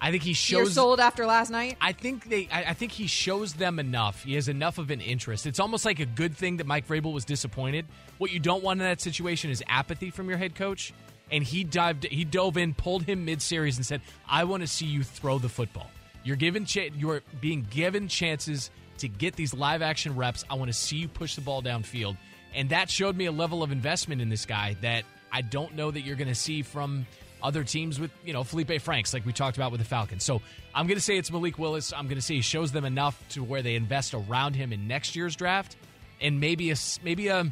I 0.00 0.10
think 0.10 0.22
he 0.22 0.34
shows 0.34 0.58
You're 0.58 0.66
sold 0.66 1.00
after 1.00 1.26
last 1.26 1.50
night. 1.50 1.76
I 1.80 1.92
think 1.92 2.28
they. 2.28 2.48
I, 2.52 2.64
I, 2.70 2.74
think 2.74 2.92
he 2.92 3.06
shows 3.06 3.54
them 3.54 3.78
enough. 3.78 4.22
He 4.22 4.34
has 4.34 4.48
enough 4.48 4.78
of 4.78 4.90
an 4.90 5.00
interest. 5.00 5.46
It's 5.46 5.58
almost 5.58 5.84
like 5.84 6.00
a 6.00 6.06
good 6.06 6.36
thing 6.36 6.58
that 6.58 6.66
Mike 6.66 6.86
Vrabel 6.86 7.12
was 7.12 7.24
disappointed. 7.24 7.86
What 8.18 8.30
you 8.30 8.38
don't 8.38 8.62
want 8.62 8.80
in 8.80 8.86
that 8.86 9.00
situation 9.00 9.50
is 9.50 9.62
apathy 9.66 10.10
from 10.10 10.28
your 10.28 10.38
head 10.38 10.54
coach 10.54 10.92
and 11.30 11.42
he 11.42 11.64
dived 11.64 12.04
he 12.04 12.24
dove 12.24 12.56
in, 12.56 12.74
pulled 12.74 13.02
him 13.02 13.24
mid-series 13.24 13.76
and 13.76 13.86
said, 13.86 14.00
"I 14.28 14.44
want 14.44 14.62
to 14.62 14.66
see 14.66 14.86
you 14.86 15.02
throw 15.02 15.38
the 15.38 15.48
football. 15.48 15.90
You're 16.26 16.36
given 16.36 16.66
cha- 16.66 16.90
you're 16.96 17.22
being 17.40 17.66
given 17.70 18.08
chances 18.08 18.70
to 18.98 19.08
get 19.08 19.36
these 19.36 19.54
live 19.54 19.80
action 19.82 20.16
reps. 20.16 20.44
I 20.50 20.54
want 20.54 20.68
to 20.68 20.76
see 20.76 20.96
you 20.96 21.08
push 21.08 21.34
the 21.34 21.40
ball 21.40 21.62
downfield." 21.62 22.16
And 22.54 22.70
that 22.70 22.90
showed 22.90 23.16
me 23.16 23.26
a 23.26 23.32
level 23.32 23.62
of 23.62 23.70
investment 23.70 24.20
in 24.20 24.28
this 24.28 24.46
guy 24.46 24.76
that 24.80 25.04
I 25.30 25.42
don't 25.42 25.74
know 25.74 25.90
that 25.90 26.00
you're 26.00 26.16
going 26.16 26.28
to 26.28 26.34
see 26.34 26.62
from 26.62 27.06
other 27.42 27.62
teams 27.62 28.00
with, 28.00 28.10
you 28.24 28.32
know, 28.32 28.42
Felipe 28.42 28.80
Franks, 28.80 29.12
like 29.12 29.26
we 29.26 29.32
talked 29.32 29.56
about 29.56 29.70
with 29.70 29.80
the 29.80 29.86
Falcons. 29.86 30.24
So 30.24 30.40
I'm 30.74 30.86
going 30.86 30.96
to 30.96 31.04
say 31.04 31.18
it's 31.18 31.30
Malik 31.30 31.58
Willis. 31.58 31.92
I'm 31.92 32.06
going 32.06 32.16
to 32.16 32.22
say 32.22 32.36
he 32.36 32.40
shows 32.40 32.72
them 32.72 32.84
enough 32.84 33.22
to 33.30 33.44
where 33.44 33.62
they 33.62 33.74
invest 33.74 34.14
around 34.14 34.56
him 34.56 34.72
in 34.72 34.88
next 34.88 35.14
year's 35.14 35.36
draft, 35.36 35.76
and 36.20 36.40
maybe 36.40 36.70
a 36.70 36.76
maybe 37.04 37.28
a 37.28 37.44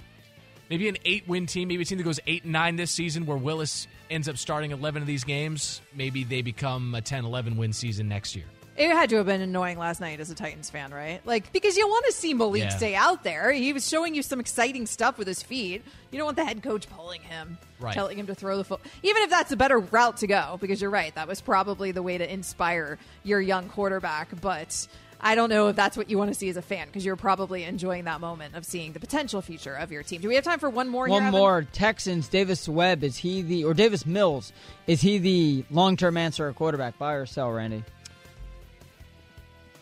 maybe 0.71 0.89
an 0.89 0.97
eight 1.05 1.29
win 1.29 1.47
team, 1.47 1.69
maybe 1.69 1.83
a 1.83 1.85
team 1.85 1.99
that 1.99 2.05
goes 2.05 2.21
eight 2.27 2.45
and 2.45 2.53
nine 2.53 2.77
this 2.77 2.91
season 2.91 3.27
where 3.27 3.37
Willis 3.37 3.87
ends 4.11 4.29
up 4.29 4.37
starting 4.37 4.71
11 4.71 5.03
of 5.03 5.07
these 5.07 5.25
games. 5.25 5.81
Maybe 5.95 6.25
they 6.25 6.43
become 6.43 6.95
a 6.95 7.01
10 7.01 7.25
11 7.25 7.57
win 7.57 7.73
season 7.73 8.09
next 8.09 8.35
year. 8.35 8.47
It 8.77 8.91
had 8.91 9.09
to 9.11 9.17
have 9.17 9.27
been 9.27 9.41
annoying 9.41 9.79
last 9.79 10.01
night 10.01 10.19
as 10.19 10.31
a 10.31 10.35
Titans 10.35 10.69
fan, 10.69 10.93
right? 10.93 11.21
Like 11.25 11.53
because 11.53 11.77
you 11.77 11.87
want 11.87 12.07
to 12.07 12.13
see 12.13 12.35
Malik 12.35 12.63
Yeah. 12.63 12.69
stay 12.71 12.95
out 12.97 13.23
there. 13.23 13.53
He 13.53 13.73
was 13.73 13.89
showing 13.89 14.15
you 14.17 14.23
some 14.23 14.41
exciting 14.41 14.87
stuff 14.87 15.17
with 15.17 15.29
his 15.29 15.43
feet. 15.43 15.85
You 16.11 16.19
don't 16.19 16.25
want 16.25 16.37
the 16.37 16.45
head 16.45 16.61
coach 16.63 16.89
pulling 16.91 17.23
him, 17.23 17.57
Right. 17.79 17.95
telling 17.95 18.19
him 18.19 18.27
to 18.27 18.35
throw 18.35 18.57
the 18.57 18.65
foot. 18.65 18.81
Even 19.05 19.23
if 19.23 19.31
that's 19.31 19.53
a 19.53 19.57
better 19.57 19.79
route 19.79 20.17
to 20.19 20.27
go, 20.27 20.59
because 20.61 20.81
you're 20.81 20.91
right, 20.91 21.15
that 21.15 21.29
was 21.29 21.41
probably 21.41 21.93
the 21.93 22.03
way 22.03 22.19
to 22.19 22.33
inspire 22.33 22.99
your 23.23 23.41
young 23.41 23.69
quarterback. 23.69 24.29
But 24.41 24.89
I 25.21 25.37
don't 25.37 25.49
know 25.51 25.69
if 25.69 25.77
that's 25.77 25.97
what 25.97 26.11
you 26.11 26.19
want 26.19 26.33
to 26.33 26.35
see 26.35 26.49
as 26.49 26.57
a 26.57 26.63
fan, 26.63 26.89
because 26.89 27.05
you're 27.05 27.15
probably 27.15 27.63
enjoying 27.63 28.05
that 28.05 28.21
moment 28.21 28.57
of 28.57 28.65
seeing 28.65 28.93
the 28.93 29.01
potential 29.01 29.41
future 29.41 29.75
of 29.77 29.93
your 29.93 30.03
team. 30.03 30.21
Do 30.21 30.27
we 30.29 30.35
have 30.35 30.43
time 30.45 30.59
for 30.59 30.69
one 30.69 30.89
more? 30.89 31.07
One 31.07 31.23
here, 31.23 31.31
more. 31.31 31.63
Texans. 31.63 32.27
Davis 32.29 32.69
Webb 32.69 33.05
is 33.05 33.19
he 33.19 33.41
the 33.41 33.65
or 33.65 33.73
Davis 33.73 34.05
Mills 34.05 34.53
is 34.89 35.01
he 35.01 35.19
the 35.19 35.65
long 35.71 35.97
term 35.97 36.17
answer 36.17 36.49
at 36.49 36.57
quarterback? 36.57 36.99
Buy 36.99 37.13
or 37.15 37.25
sell, 37.25 37.53
Randy? 37.53 37.85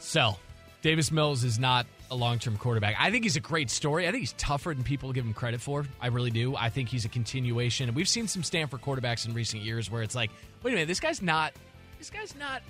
Sell. 0.02 0.38
Davis 0.82 1.12
Mills 1.12 1.44
is 1.44 1.58
not 1.58 1.86
a 2.10 2.14
long 2.14 2.38
term 2.38 2.56
quarterback. 2.56 2.96
I 2.98 3.10
think 3.10 3.24
he's 3.24 3.36
a 3.36 3.40
great 3.40 3.70
story. 3.70 4.06
I 4.06 4.10
think 4.10 4.20
he's 4.20 4.34
tougher 4.34 4.74
than 4.74 4.82
people 4.84 5.12
give 5.12 5.24
him 5.24 5.32
credit 5.32 5.60
for. 5.60 5.86
I 6.00 6.08
really 6.08 6.30
do. 6.30 6.56
I 6.56 6.68
think 6.68 6.88
he's 6.88 7.04
a 7.04 7.08
continuation. 7.08 7.88
And 7.88 7.96
we've 7.96 8.08
seen 8.08 8.26
some 8.26 8.42
Stanford 8.42 8.82
quarterbacks 8.82 9.26
in 9.26 9.32
recent 9.32 9.62
years 9.62 9.90
where 9.90 10.02
it's 10.02 10.14
like, 10.14 10.30
wait 10.62 10.72
a 10.72 10.74
minute, 10.74 10.88
this 10.88 11.00
guy's 11.00 11.22
not 11.22 11.52
this 11.98 12.10
guy's 12.10 12.34
not 12.36 12.62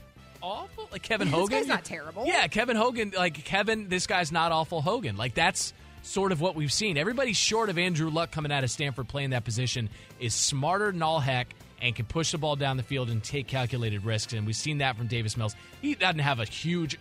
awful. 0.43 0.89
Like 0.93 1.03
Kevin 1.03 1.27
Hogan. 1.29 1.49
This 1.49 1.61
guy's 1.61 1.69
not 1.69 1.85
terrible. 1.85 2.27
Yeah, 2.27 2.47
Kevin 2.49 2.77
Hogan, 2.77 3.13
like 3.17 3.45
Kevin, 3.45 3.89
this 3.89 4.07
guy's 4.07 4.31
not 4.31 4.53
awful 4.53 4.83
Hogan. 4.83 5.17
Like 5.17 5.35
that's 5.35 5.73
sort 6.03 6.33
of 6.33 6.41
what 6.41 6.55
we've 6.55 6.73
seen. 6.73 6.99
Everybody 6.99 7.33
short 7.33 7.71
of 7.71 7.79
Andrew 7.79 8.11
Luck 8.11 8.31
coming 8.31 8.53
out 8.53 8.63
of 8.63 8.71
Stanford 8.71 9.09
playing 9.09 9.31
that 9.31 9.45
position 9.45 9.89
is 10.21 10.35
smarter 10.35 10.93
than 10.93 11.03
all 11.03 11.21
heck 11.21 11.55
and 11.81 11.97
can 11.97 12.05
push 12.05 12.33
the 12.33 12.39
ball 12.39 12.57
down 12.57 12.77
the 12.77 12.83
field 12.83 13.09
and 13.09 13.25
take 13.25 13.49
calculated 13.49 14.05
risks. 14.05 14.33
And 14.33 14.47
we've 14.47 14.55
seen 14.55 14.79
that 14.79 14.97
from 14.97 15.07
Davis 15.07 15.37
Mills. 15.37 15.57
He 15.81 15.95
doesn't 15.95 16.21
have 16.21 16.39
a 16.39 16.45
huge 16.45 16.99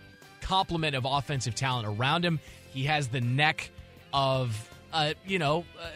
complement 0.51 0.97
of 0.97 1.05
offensive 1.05 1.55
talent 1.55 1.87
around 1.87 2.25
him. 2.25 2.37
He 2.73 2.83
has 2.83 3.07
the 3.07 3.21
neck 3.21 3.71
of, 4.13 4.69
uh, 4.91 5.13
you 5.25 5.39
know, 5.39 5.63
uh, 5.81 5.87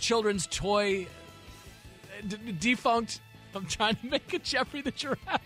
children's 0.00 0.48
toy 0.48 1.06
uh, 1.06 2.26
d- 2.26 2.52
defunct. 2.58 3.20
I'm 3.54 3.66
trying 3.66 3.94
to 3.94 4.06
make 4.06 4.32
a 4.34 4.40
Jeffrey 4.40 4.80
the 4.80 4.90
Giraffe. 4.90 5.40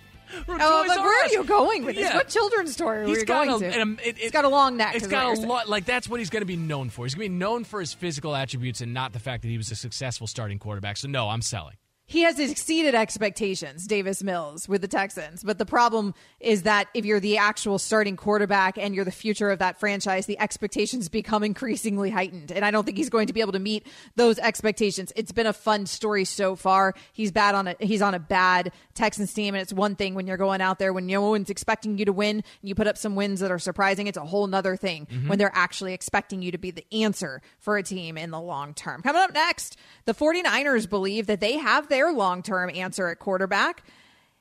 Oh, 0.48 0.84
but 0.88 0.98
R 0.98 1.04
were 1.04 1.24
Us. 1.26 1.32
you 1.32 1.44
going 1.44 1.84
with 1.84 1.96
this? 1.96 2.14
What 2.14 2.28
children's 2.28 2.72
story 2.72 3.06
He's 3.06 3.18
you 3.18 3.24
got 3.26 3.46
going 3.46 3.62
a, 3.62 3.70
to? 3.70 3.78
and 3.80 4.00
a- 4.00 4.08
it, 4.08 4.16
it's 4.18 4.32
got 4.32 4.46
a 4.46 4.48
long 4.48 4.78
neck. 4.78 4.94
It's 4.94 5.06
got 5.06 5.36
a 5.36 5.40
lot. 5.42 5.68
Like 5.68 5.84
that's 5.84 6.08
what 6.08 6.18
he's 6.18 6.30
going 6.30 6.40
to 6.40 6.46
be 6.46 6.56
known 6.56 6.88
for. 6.88 7.04
He's 7.04 7.14
going 7.14 7.26
to 7.26 7.30
be 7.30 7.38
known 7.38 7.64
for 7.64 7.78
his 7.78 7.92
physical 7.92 8.34
attributes 8.34 8.80
and 8.80 8.94
not 8.94 9.12
the 9.12 9.18
fact 9.18 9.42
that 9.42 9.48
he 9.48 9.58
was 9.58 9.70
a 9.70 9.76
successful 9.76 10.26
starting 10.26 10.58
quarterback. 10.58 10.96
So 10.96 11.08
no, 11.08 11.28
I'm 11.28 11.42
selling. 11.42 11.74
He 12.06 12.22
has 12.22 12.38
exceeded 12.38 12.94
expectations, 12.94 13.86
Davis 13.86 14.22
Mills, 14.22 14.68
with 14.68 14.82
the 14.82 14.88
Texans. 14.88 15.42
But 15.42 15.58
the 15.58 15.64
problem 15.64 16.14
is 16.38 16.62
that 16.64 16.88
if 16.92 17.06
you're 17.06 17.20
the 17.20 17.38
actual 17.38 17.78
starting 17.78 18.16
quarterback 18.16 18.76
and 18.76 18.94
you're 18.94 19.06
the 19.06 19.10
future 19.10 19.50
of 19.50 19.58
that 19.60 19.80
franchise, 19.80 20.26
the 20.26 20.38
expectations 20.38 21.08
become 21.08 21.42
increasingly 21.42 22.10
heightened. 22.10 22.52
And 22.52 22.62
I 22.62 22.70
don't 22.70 22.84
think 22.84 22.98
he's 22.98 23.08
going 23.08 23.28
to 23.28 23.32
be 23.32 23.40
able 23.40 23.52
to 23.52 23.58
meet 23.58 23.86
those 24.16 24.38
expectations. 24.38 25.12
It's 25.16 25.32
been 25.32 25.46
a 25.46 25.54
fun 25.54 25.86
story 25.86 26.26
so 26.26 26.56
far. 26.56 26.94
He's 27.14 27.32
bad 27.32 27.54
on 27.54 27.68
a 27.68 27.76
he's 27.80 28.02
on 28.02 28.14
a 28.14 28.18
bad 28.18 28.72
Texans 28.92 29.32
team, 29.32 29.54
and 29.54 29.62
it's 29.62 29.72
one 29.72 29.96
thing 29.96 30.14
when 30.14 30.26
you're 30.26 30.36
going 30.36 30.60
out 30.60 30.78
there 30.78 30.92
when 30.92 31.06
no 31.06 31.30
one's 31.30 31.48
expecting 31.48 31.96
you 31.96 32.04
to 32.04 32.12
win 32.12 32.36
and 32.36 32.68
you 32.68 32.74
put 32.74 32.86
up 32.86 32.98
some 32.98 33.16
wins 33.16 33.40
that 33.40 33.50
are 33.50 33.58
surprising. 33.58 34.08
It's 34.08 34.18
a 34.18 34.24
whole 34.24 34.46
nother 34.46 34.76
thing 34.76 35.06
mm-hmm. 35.06 35.28
when 35.28 35.38
they're 35.38 35.50
actually 35.54 35.94
expecting 35.94 36.42
you 36.42 36.52
to 36.52 36.58
be 36.58 36.70
the 36.70 36.84
answer 36.92 37.40
for 37.58 37.78
a 37.78 37.82
team 37.82 38.18
in 38.18 38.30
the 38.30 38.40
long 38.40 38.74
term. 38.74 39.00
Coming 39.00 39.22
up 39.22 39.32
next, 39.32 39.78
the 40.04 40.14
49ers 40.14 40.88
believe 40.88 41.26
that 41.28 41.40
they 41.40 41.56
have 41.56 41.88
their 41.94 42.12
long 42.12 42.42
term 42.42 42.70
answer 42.74 43.08
at 43.08 43.20
quarterback 43.20 43.84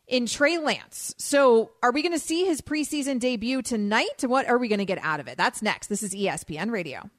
in 0.08 0.26
Trey 0.26 0.58
Lance. 0.58 1.14
So, 1.20 1.70
are 1.84 1.92
we 1.92 2.02
going 2.02 2.14
to 2.14 2.20
see 2.20 2.46
his 2.46 2.62
preseason 2.62 3.20
debut 3.20 3.62
tonight? 3.62 4.24
What 4.24 4.48
are 4.50 4.58
we 4.58 4.68
going 4.68 4.80
to 4.80 4.86
get 4.86 4.98
out 5.04 5.20
of 5.20 5.28
it? 5.28 5.38
That's 5.38 5.62
next. 5.62 5.86
This 5.88 6.02
is 6.02 6.16
ESPN 6.16 6.72
Radio. 6.72 7.12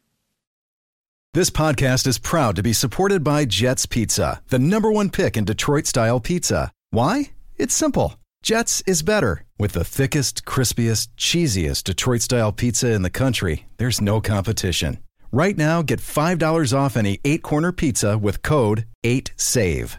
This 1.34 1.50
podcast 1.50 2.08
is 2.08 2.18
proud 2.18 2.56
to 2.56 2.64
be 2.64 2.72
supported 2.72 3.22
by 3.22 3.44
Jets 3.44 3.86
Pizza, 3.86 4.42
the 4.48 4.58
number 4.58 4.90
one 4.90 5.08
pick 5.08 5.36
in 5.36 5.44
Detroit 5.44 5.86
style 5.86 6.18
pizza. 6.18 6.72
Why? 6.90 7.30
It's 7.56 7.74
simple. 7.74 8.16
Jets 8.42 8.82
is 8.86 9.02
better. 9.02 9.44
With 9.58 9.72
the 9.72 9.84
thickest, 9.84 10.44
crispiest, 10.44 11.08
cheesiest 11.16 11.84
Detroit 11.84 12.22
style 12.22 12.50
pizza 12.50 12.90
in 12.92 13.02
the 13.02 13.10
country, 13.10 13.66
there's 13.78 14.00
no 14.00 14.20
competition. 14.20 14.98
Right 15.30 15.56
now, 15.56 15.82
get 15.82 16.00
$5 16.00 16.76
off 16.76 16.96
any 16.96 17.20
eight 17.24 17.42
corner 17.42 17.72
pizza 17.72 18.18
with 18.18 18.42
code 18.42 18.86
8SAVE. 19.04 19.98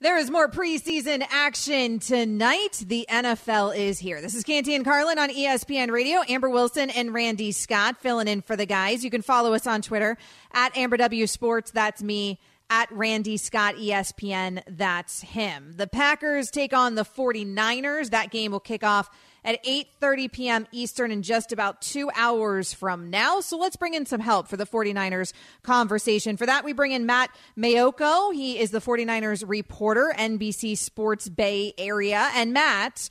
There 0.00 0.16
is 0.16 0.30
more 0.30 0.48
preseason 0.48 1.26
action 1.28 1.98
tonight. 1.98 2.84
The 2.86 3.04
NFL 3.10 3.76
is 3.76 3.98
here. 3.98 4.20
This 4.20 4.32
is 4.32 4.44
Canty 4.44 4.76
and 4.76 4.84
Carlin 4.84 5.18
on 5.18 5.28
ESPN 5.28 5.90
Radio. 5.90 6.22
Amber 6.28 6.48
Wilson 6.48 6.88
and 6.90 7.12
Randy 7.12 7.50
Scott 7.50 8.00
filling 8.00 8.28
in 8.28 8.40
for 8.40 8.54
the 8.54 8.64
guys. 8.64 9.02
You 9.02 9.10
can 9.10 9.22
follow 9.22 9.54
us 9.54 9.66
on 9.66 9.82
Twitter 9.82 10.16
at 10.52 10.76
Amber 10.76 10.98
W 10.98 11.26
Sports. 11.26 11.72
That's 11.72 12.00
me. 12.00 12.38
At 12.70 12.88
Randy 12.92 13.38
Scott 13.38 13.74
ESPN. 13.74 14.62
That's 14.68 15.22
him. 15.22 15.72
The 15.74 15.88
Packers 15.88 16.52
take 16.52 16.72
on 16.72 16.94
the 16.94 17.04
49ers. 17.04 18.10
That 18.10 18.30
game 18.30 18.52
will 18.52 18.60
kick 18.60 18.84
off 18.84 19.10
at 19.48 19.64
8:30 19.64 20.30
p.m. 20.30 20.66
Eastern 20.72 21.10
in 21.10 21.22
just 21.22 21.52
about 21.52 21.80
2 21.80 22.10
hours 22.14 22.74
from 22.74 23.08
now. 23.08 23.40
So 23.40 23.56
let's 23.56 23.76
bring 23.76 23.94
in 23.94 24.04
some 24.04 24.20
help 24.20 24.46
for 24.46 24.58
the 24.58 24.66
49ers 24.66 25.32
conversation. 25.62 26.36
For 26.36 26.44
that 26.44 26.64
we 26.64 26.74
bring 26.74 26.92
in 26.92 27.06
Matt 27.06 27.30
Maiocco. 27.56 28.34
He 28.34 28.58
is 28.58 28.72
the 28.72 28.80
49ers 28.80 29.42
reporter, 29.46 30.14
NBC 30.14 30.76
Sports 30.76 31.30
Bay 31.30 31.72
Area. 31.78 32.28
And 32.34 32.52
Matt, 32.52 33.08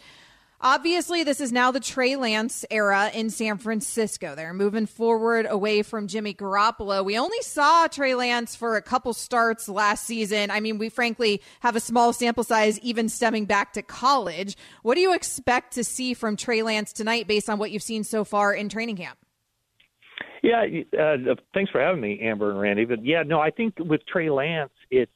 Obviously, 0.60 1.24
this 1.24 1.40
is 1.40 1.52
now 1.52 1.70
the 1.70 1.80
Trey 1.80 2.16
Lance 2.16 2.66
era 2.72 3.12
in 3.14 3.30
San 3.30 3.60
Francisco. 3.60 4.34
They're 4.34 4.56
moving 4.56 4.88
forward 4.88 5.46
away 5.48 5.84
from 5.84 6.08
Jimmy 6.08 6.34
Garoppolo. 6.34 7.06
We 7.06 7.16
only 7.16 7.42
saw 7.42 7.86
Trey 7.86 8.16
Lance 8.16 8.56
for 8.56 8.76
a 8.76 8.82
couple 8.82 9.14
starts 9.14 9.70
last 9.70 10.06
season. 10.06 10.50
I 10.50 10.60
mean, 10.60 10.80
we 10.80 10.90
frankly 10.90 11.44
have 11.60 11.76
a 11.76 11.80
small 11.80 12.12
sample 12.12 12.44
size, 12.44 12.80
even 12.80 13.08
stemming 13.08 13.46
back 13.46 13.74
to 13.74 13.84
college. 13.84 14.58
What 14.82 14.96
do 14.96 15.02
you 15.02 15.14
expect 15.14 15.74
to 15.74 15.84
see 15.84 16.16
from 16.16 16.36
Trey 16.36 16.64
Lance 16.64 16.92
tonight 16.92 17.28
based 17.28 17.52
on 17.52 17.60
what 17.60 17.70
you've 17.70 17.84
seen 17.84 18.04
so 18.04 18.24
far 18.24 18.52
in 18.52 18.68
training 18.68 18.98
camp? 18.98 19.20
Yeah, 20.42 20.66
uh, 21.00 21.36
thanks 21.54 21.72
for 21.72 21.80
having 21.80 22.02
me, 22.02 22.20
Amber 22.22 22.50
and 22.50 22.60
Randy. 22.60 22.86
But 22.86 23.06
yeah, 23.06 23.22
no, 23.22 23.40
I 23.40 23.52
think 23.52 23.76
with 23.78 24.02
Trey 24.08 24.32
Lance, 24.32 24.72
it's 24.90 25.12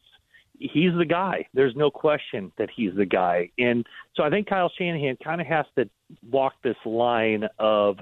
he's 0.61 0.93
the 0.97 1.05
guy. 1.05 1.47
There's 1.53 1.75
no 1.75 1.89
question 1.89 2.51
that 2.57 2.69
he's 2.75 2.93
the 2.95 3.05
guy. 3.05 3.49
And 3.57 3.85
so 4.15 4.23
I 4.23 4.29
think 4.29 4.47
Kyle 4.47 4.71
Shanahan 4.77 5.17
kind 5.23 5.41
of 5.41 5.47
has 5.47 5.65
to 5.77 5.89
walk 6.29 6.53
this 6.63 6.75
line 6.85 7.47
of 7.59 7.97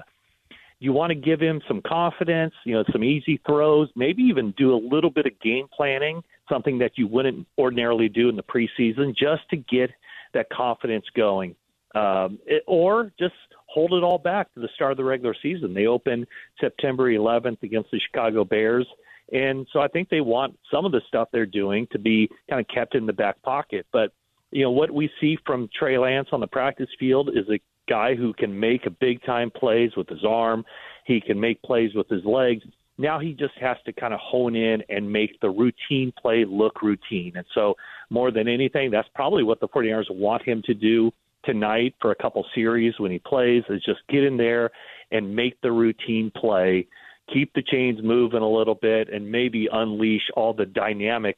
you 0.78 0.92
want 0.92 1.10
to 1.10 1.14
give 1.14 1.40
him 1.40 1.60
some 1.68 1.82
confidence, 1.86 2.54
you 2.64 2.74
know, 2.74 2.84
some 2.90 3.04
easy 3.04 3.40
throws, 3.46 3.88
maybe 3.96 4.22
even 4.22 4.52
do 4.56 4.74
a 4.74 4.80
little 4.80 5.10
bit 5.10 5.26
of 5.26 5.38
game 5.40 5.66
planning, 5.74 6.22
something 6.48 6.78
that 6.78 6.92
you 6.96 7.06
wouldn't 7.06 7.46
ordinarily 7.58 8.08
do 8.08 8.28
in 8.28 8.36
the 8.36 8.42
preseason, 8.42 9.14
just 9.14 9.42
to 9.50 9.56
get 9.56 9.90
that 10.32 10.48
confidence 10.50 11.04
going. 11.14 11.54
Um, 11.94 12.38
it, 12.46 12.62
or 12.66 13.12
just 13.18 13.34
hold 13.66 13.92
it 13.92 14.02
all 14.02 14.18
back 14.18 14.52
to 14.54 14.60
the 14.60 14.68
start 14.74 14.92
of 14.92 14.96
the 14.96 15.04
regular 15.04 15.34
season. 15.42 15.74
They 15.74 15.86
open 15.86 16.26
September 16.60 17.12
11th 17.12 17.62
against 17.62 17.90
the 17.90 18.00
Chicago 18.00 18.44
Bears. 18.44 18.86
And 19.32 19.66
so 19.72 19.80
I 19.80 19.88
think 19.88 20.08
they 20.08 20.20
want 20.20 20.58
some 20.70 20.84
of 20.84 20.92
the 20.92 21.00
stuff 21.06 21.28
they're 21.32 21.46
doing 21.46 21.86
to 21.92 21.98
be 21.98 22.28
kind 22.48 22.60
of 22.60 22.66
kept 22.68 22.94
in 22.94 23.06
the 23.06 23.12
back 23.12 23.40
pocket. 23.42 23.86
But, 23.92 24.12
you 24.50 24.62
know, 24.62 24.70
what 24.70 24.90
we 24.90 25.10
see 25.20 25.38
from 25.46 25.68
Trey 25.78 25.98
Lance 25.98 26.28
on 26.32 26.40
the 26.40 26.46
practice 26.46 26.88
field 26.98 27.30
is 27.30 27.48
a 27.48 27.60
guy 27.88 28.14
who 28.14 28.32
can 28.32 28.58
make 28.58 28.86
big 29.00 29.22
time 29.24 29.50
plays 29.50 29.90
with 29.96 30.08
his 30.08 30.24
arm. 30.24 30.64
He 31.04 31.20
can 31.20 31.38
make 31.38 31.62
plays 31.62 31.94
with 31.94 32.08
his 32.08 32.24
legs. 32.24 32.62
Now 32.98 33.18
he 33.18 33.32
just 33.32 33.54
has 33.60 33.76
to 33.86 33.92
kind 33.92 34.12
of 34.12 34.20
hone 34.20 34.54
in 34.54 34.82
and 34.88 35.10
make 35.10 35.40
the 35.40 35.48
routine 35.48 36.12
play 36.20 36.44
look 36.46 36.82
routine. 36.82 37.32
And 37.36 37.46
so, 37.54 37.74
more 38.10 38.30
than 38.30 38.46
anything, 38.46 38.90
that's 38.90 39.08
probably 39.14 39.42
what 39.42 39.60
the 39.60 39.68
49ers 39.68 40.10
want 40.10 40.42
him 40.42 40.62
to 40.66 40.74
do 40.74 41.10
tonight 41.44 41.94
for 42.00 42.10
a 42.10 42.14
couple 42.14 42.44
series 42.54 42.94
when 42.98 43.10
he 43.10 43.18
plays 43.18 43.62
is 43.70 43.82
just 43.84 44.00
get 44.08 44.24
in 44.24 44.36
there 44.36 44.70
and 45.10 45.34
make 45.34 45.60
the 45.62 45.72
routine 45.72 46.30
play, 46.36 46.86
keep 47.32 47.52
the 47.54 47.62
chains 47.62 48.00
moving 48.02 48.42
a 48.42 48.48
little 48.48 48.74
bit, 48.74 49.12
and 49.12 49.30
maybe 49.30 49.68
unleash 49.70 50.30
all 50.36 50.54
the 50.54 50.66
dynamic 50.66 51.36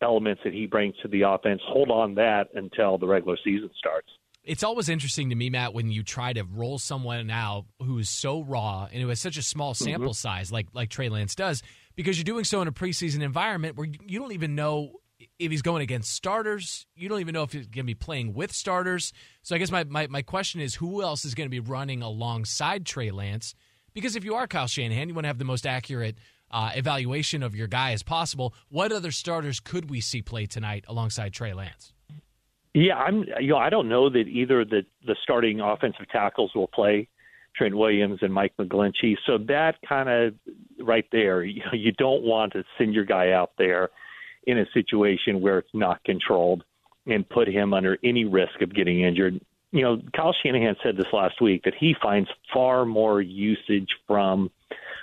elements 0.00 0.42
that 0.44 0.52
he 0.52 0.66
brings 0.66 0.94
to 1.02 1.08
the 1.08 1.22
offense. 1.22 1.60
Hold 1.66 1.90
on 1.90 2.14
that 2.16 2.48
until 2.54 2.98
the 2.98 3.06
regular 3.06 3.36
season 3.44 3.70
starts 3.78 4.08
it's 4.44 4.64
always 4.64 4.88
interesting 4.88 5.30
to 5.30 5.36
me, 5.36 5.50
Matt, 5.50 5.72
when 5.72 5.90
you 5.90 6.02
try 6.02 6.32
to 6.32 6.42
roll 6.44 6.78
someone 6.78 7.30
out 7.30 7.66
who 7.80 7.98
is 7.98 8.10
so 8.10 8.42
raw 8.42 8.88
and 8.92 9.00
who 9.00 9.08
has 9.08 9.20
such 9.20 9.36
a 9.36 9.42
small 9.42 9.72
mm-hmm. 9.72 9.84
sample 9.84 10.08
mm-hmm. 10.08 10.14
size, 10.14 10.50
like 10.50 10.68
like 10.72 10.90
Trey 10.90 11.08
Lance 11.08 11.34
does, 11.34 11.62
because 11.94 12.16
you're 12.18 12.24
doing 12.24 12.44
so 12.44 12.60
in 12.60 12.68
a 12.68 12.72
preseason 12.72 13.22
environment 13.22 13.76
where 13.76 13.86
you 13.86 14.18
don't 14.18 14.32
even 14.32 14.54
know 14.54 14.92
if 15.38 15.50
he's 15.50 15.62
going 15.62 15.82
against 15.82 16.12
starters. 16.12 16.86
You 16.96 17.08
don't 17.08 17.20
even 17.20 17.32
know 17.32 17.44
if 17.44 17.52
he's 17.52 17.66
going 17.66 17.84
to 17.84 17.90
be 17.90 17.94
playing 17.94 18.34
with 18.34 18.52
starters. 18.52 19.12
So 19.42 19.54
I 19.54 19.58
guess 19.58 19.70
my, 19.70 19.84
my, 19.84 20.08
my 20.08 20.22
question 20.22 20.60
is 20.60 20.74
who 20.74 21.02
else 21.02 21.24
is 21.24 21.34
going 21.34 21.46
to 21.46 21.50
be 21.50 21.60
running 21.60 22.02
alongside 22.02 22.84
Trey 22.84 23.12
Lance? 23.12 23.54
Because 23.94 24.16
if 24.16 24.24
you 24.24 24.34
are 24.34 24.46
Kyle 24.46 24.66
Shanahan, 24.66 25.08
you 25.08 25.14
want 25.14 25.24
to 25.24 25.28
have 25.28 25.38
the 25.38 25.44
most 25.44 25.66
accurate 25.66 26.16
uh, 26.50 26.70
evaluation 26.74 27.42
of 27.42 27.54
your 27.54 27.66
guy 27.66 27.92
as 27.92 28.02
possible. 28.02 28.54
What 28.68 28.92
other 28.92 29.10
starters 29.10 29.60
could 29.60 29.90
we 29.90 30.00
see 30.00 30.22
play 30.22 30.46
tonight 30.46 30.84
alongside 30.88 31.32
Trey 31.32 31.52
Lance? 31.52 31.92
Yeah, 32.74 32.96
I'm. 32.96 33.24
You 33.38 33.48
know, 33.48 33.58
I 33.58 33.68
don't 33.68 33.88
know 33.88 34.08
that 34.08 34.24
either 34.28 34.64
the 34.64 34.82
the 35.06 35.14
starting 35.22 35.60
offensive 35.60 36.08
tackles 36.10 36.52
will 36.54 36.68
play 36.68 37.08
Trent 37.54 37.76
Williams 37.76 38.20
and 38.22 38.32
Mike 38.32 38.54
McGlinchey. 38.58 39.16
So 39.26 39.38
that 39.48 39.76
kind 39.86 40.08
of 40.08 40.34
right 40.80 41.04
there, 41.12 41.42
you, 41.42 41.60
know, 41.66 41.72
you 41.72 41.92
don't 41.92 42.22
want 42.22 42.52
to 42.54 42.64
send 42.78 42.94
your 42.94 43.04
guy 43.04 43.32
out 43.32 43.52
there 43.58 43.90
in 44.46 44.58
a 44.58 44.64
situation 44.74 45.40
where 45.40 45.58
it's 45.58 45.74
not 45.74 46.02
controlled 46.04 46.64
and 47.06 47.28
put 47.28 47.48
him 47.48 47.74
under 47.74 47.98
any 48.04 48.24
risk 48.24 48.60
of 48.60 48.74
getting 48.74 49.02
injured. 49.02 49.40
You 49.72 49.82
know, 49.82 50.02
Kyle 50.14 50.34
Shanahan 50.42 50.76
said 50.82 50.96
this 50.96 51.06
last 51.12 51.40
week 51.40 51.62
that 51.64 51.74
he 51.78 51.94
finds 52.00 52.28
far 52.52 52.84
more 52.84 53.20
usage 53.20 53.88
from, 54.06 54.50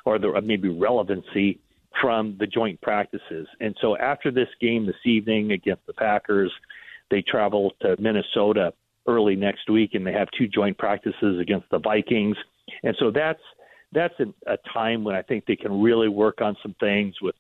or 0.06 0.20
the 0.20 0.40
maybe 0.42 0.70
relevancy 0.70 1.60
from 2.00 2.38
the 2.40 2.48
joint 2.48 2.80
practices. 2.82 3.48
And 3.60 3.76
so 3.82 3.98
after 3.98 4.32
this 4.32 4.48
game 4.62 4.86
this 4.86 4.96
evening 5.06 5.52
against 5.52 5.86
the 5.88 5.94
Packers 5.94 6.52
they 7.10 7.22
travel 7.22 7.74
to 7.82 7.96
Minnesota 8.00 8.74
early 9.08 9.36
next 9.36 9.70
week, 9.70 9.92
and 9.94 10.06
they 10.06 10.14
have 10.14 10.28
two 10.38 10.48
joint 10.48 10.78
practices 10.78 11.40
against 11.40 11.70
the 11.72 11.80
Vikings. 11.80 12.38
And 12.84 12.96
so 13.00 13.12
that's 13.12 13.42
that's 13.92 14.14
a, 14.20 14.52
a 14.52 14.58
time 14.72 15.04
when 15.04 15.16
I 15.16 15.24
think 15.24 15.46
they 15.46 15.56
can 15.56 15.82
really 15.82 16.10
work 16.10 16.42
on 16.42 16.56
some 16.62 16.76
things 16.80 17.16
with 17.22 17.36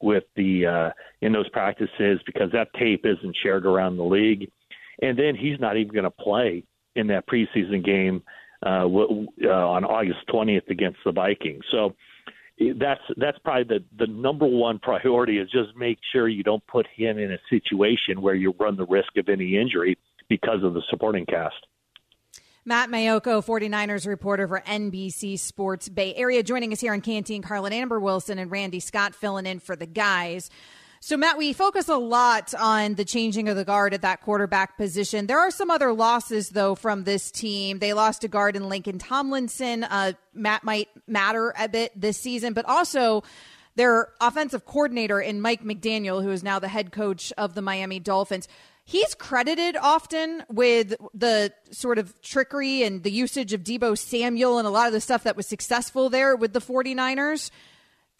with 0.00 0.24
the 0.34 0.66
uh, 0.66 0.90
in 1.20 1.32
those 1.32 1.48
practices 1.50 2.20
because 2.26 2.50
that 2.52 2.72
tape 2.74 3.04
isn't 3.04 3.36
shared 3.42 3.66
around 3.66 3.96
the 3.96 4.04
league. 4.04 4.50
And 5.00 5.18
then 5.18 5.34
he's 5.36 5.58
not 5.58 5.76
even 5.76 5.92
going 5.92 6.04
to 6.04 6.10
play 6.10 6.64
in 6.94 7.06
that 7.08 7.26
preseason 7.26 7.84
game 7.84 8.22
uh, 8.64 8.86
uh, 8.86 9.48
on 9.48 9.84
August 9.84 10.20
20th 10.28 10.68
against 10.70 10.98
the 11.04 11.12
Vikings. 11.12 11.64
So 11.70 11.94
that's 12.78 13.00
that's 13.16 13.38
probably 13.38 13.64
the 13.64 14.04
the 14.04 14.12
number 14.12 14.46
one 14.46 14.78
priority 14.78 15.38
is 15.38 15.50
just 15.50 15.76
make 15.76 15.98
sure 16.12 16.28
you 16.28 16.42
don't 16.42 16.64
put 16.66 16.86
him 16.94 17.18
in 17.18 17.32
a 17.32 17.38
situation 17.50 18.20
where 18.20 18.34
you 18.34 18.54
run 18.58 18.76
the 18.76 18.86
risk 18.86 19.16
of 19.16 19.28
any 19.28 19.56
injury 19.56 19.98
because 20.28 20.62
of 20.62 20.74
the 20.74 20.82
supporting 20.90 21.26
cast. 21.26 21.66
Matt 22.64 22.90
Maiocco, 22.90 23.44
49ers 23.44 24.06
reporter 24.06 24.46
for 24.46 24.60
NBC 24.60 25.36
Sports 25.36 25.88
Bay 25.88 26.14
Area, 26.14 26.44
joining 26.44 26.72
us 26.72 26.80
here 26.80 26.92
on 26.92 27.00
Canteen. 27.00 27.42
Carlin 27.42 27.72
Amber 27.72 27.98
Wilson 27.98 28.38
and 28.38 28.52
Randy 28.52 28.78
Scott 28.78 29.16
filling 29.16 29.46
in 29.46 29.58
for 29.58 29.74
the 29.74 29.86
guys. 29.86 30.48
So, 31.04 31.16
Matt, 31.16 31.36
we 31.36 31.52
focus 31.52 31.88
a 31.88 31.96
lot 31.96 32.54
on 32.54 32.94
the 32.94 33.04
changing 33.04 33.48
of 33.48 33.56
the 33.56 33.64
guard 33.64 33.92
at 33.92 34.02
that 34.02 34.20
quarterback 34.20 34.76
position. 34.76 35.26
There 35.26 35.40
are 35.40 35.50
some 35.50 35.68
other 35.68 35.92
losses, 35.92 36.50
though, 36.50 36.76
from 36.76 37.02
this 37.02 37.32
team. 37.32 37.80
They 37.80 37.92
lost 37.92 38.22
a 38.22 38.28
guard 38.28 38.54
in 38.54 38.62
Laken 38.62 39.00
Tomlinson. 39.00 39.82
Uh, 39.82 40.12
Matt 40.32 40.62
might 40.62 40.88
matter 41.08 41.52
a 41.58 41.68
bit 41.68 41.90
this 42.00 42.18
season, 42.18 42.52
but 42.52 42.66
also 42.66 43.24
their 43.74 44.12
offensive 44.20 44.64
coordinator 44.64 45.20
in 45.20 45.40
Mike 45.40 45.64
McDaniel, 45.64 46.22
who 46.22 46.30
is 46.30 46.44
now 46.44 46.60
the 46.60 46.68
head 46.68 46.92
coach 46.92 47.32
of 47.36 47.54
the 47.54 47.62
Miami 47.62 47.98
Dolphins. 47.98 48.46
He's 48.84 49.16
credited 49.16 49.76
often 49.76 50.44
with 50.48 50.94
the 51.14 51.52
sort 51.72 51.98
of 51.98 52.14
trickery 52.22 52.84
and 52.84 53.02
the 53.02 53.10
usage 53.10 53.52
of 53.52 53.64
Deebo 53.64 53.98
Samuel 53.98 54.58
and 54.58 54.68
a 54.68 54.70
lot 54.70 54.86
of 54.86 54.92
the 54.92 55.00
stuff 55.00 55.24
that 55.24 55.36
was 55.36 55.48
successful 55.48 56.10
there 56.10 56.36
with 56.36 56.52
the 56.52 56.60
49ers. 56.60 57.50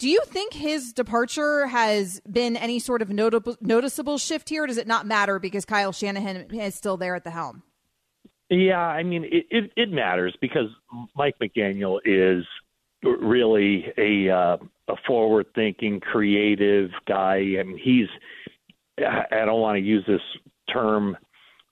Do 0.02 0.10
you 0.10 0.22
think 0.26 0.52
his 0.52 0.92
departure 0.92 1.68
has 1.68 2.20
been 2.28 2.56
any 2.56 2.80
sort 2.80 3.02
of 3.02 3.10
notable, 3.10 3.56
noticeable 3.60 4.18
shift 4.18 4.48
here? 4.48 4.66
does 4.66 4.76
it 4.76 4.88
not 4.88 5.06
matter 5.06 5.38
because 5.38 5.64
Kyle 5.64 5.92
Shanahan 5.92 6.48
is 6.52 6.74
still 6.74 6.96
there 6.96 7.14
at 7.14 7.22
the 7.22 7.30
helm? 7.30 7.62
Yeah, 8.50 8.80
I 8.80 9.04
mean, 9.04 9.22
it, 9.22 9.46
it, 9.48 9.70
it 9.76 9.92
matters 9.92 10.36
because 10.40 10.66
Mike 11.14 11.36
McDaniel 11.40 12.00
is 12.04 12.44
really 13.04 13.92
a 13.96 14.28
uh, 14.28 14.56
a 14.88 14.94
forward 15.06 15.46
thinking, 15.54 16.00
creative 16.00 16.90
guy. 17.06 17.36
I 17.60 17.62
mean, 17.62 17.78
he's 17.80 18.08
I 18.98 19.44
don't 19.44 19.60
want 19.60 19.76
to 19.76 19.82
use 19.84 20.02
this 20.08 20.20
term 20.72 21.16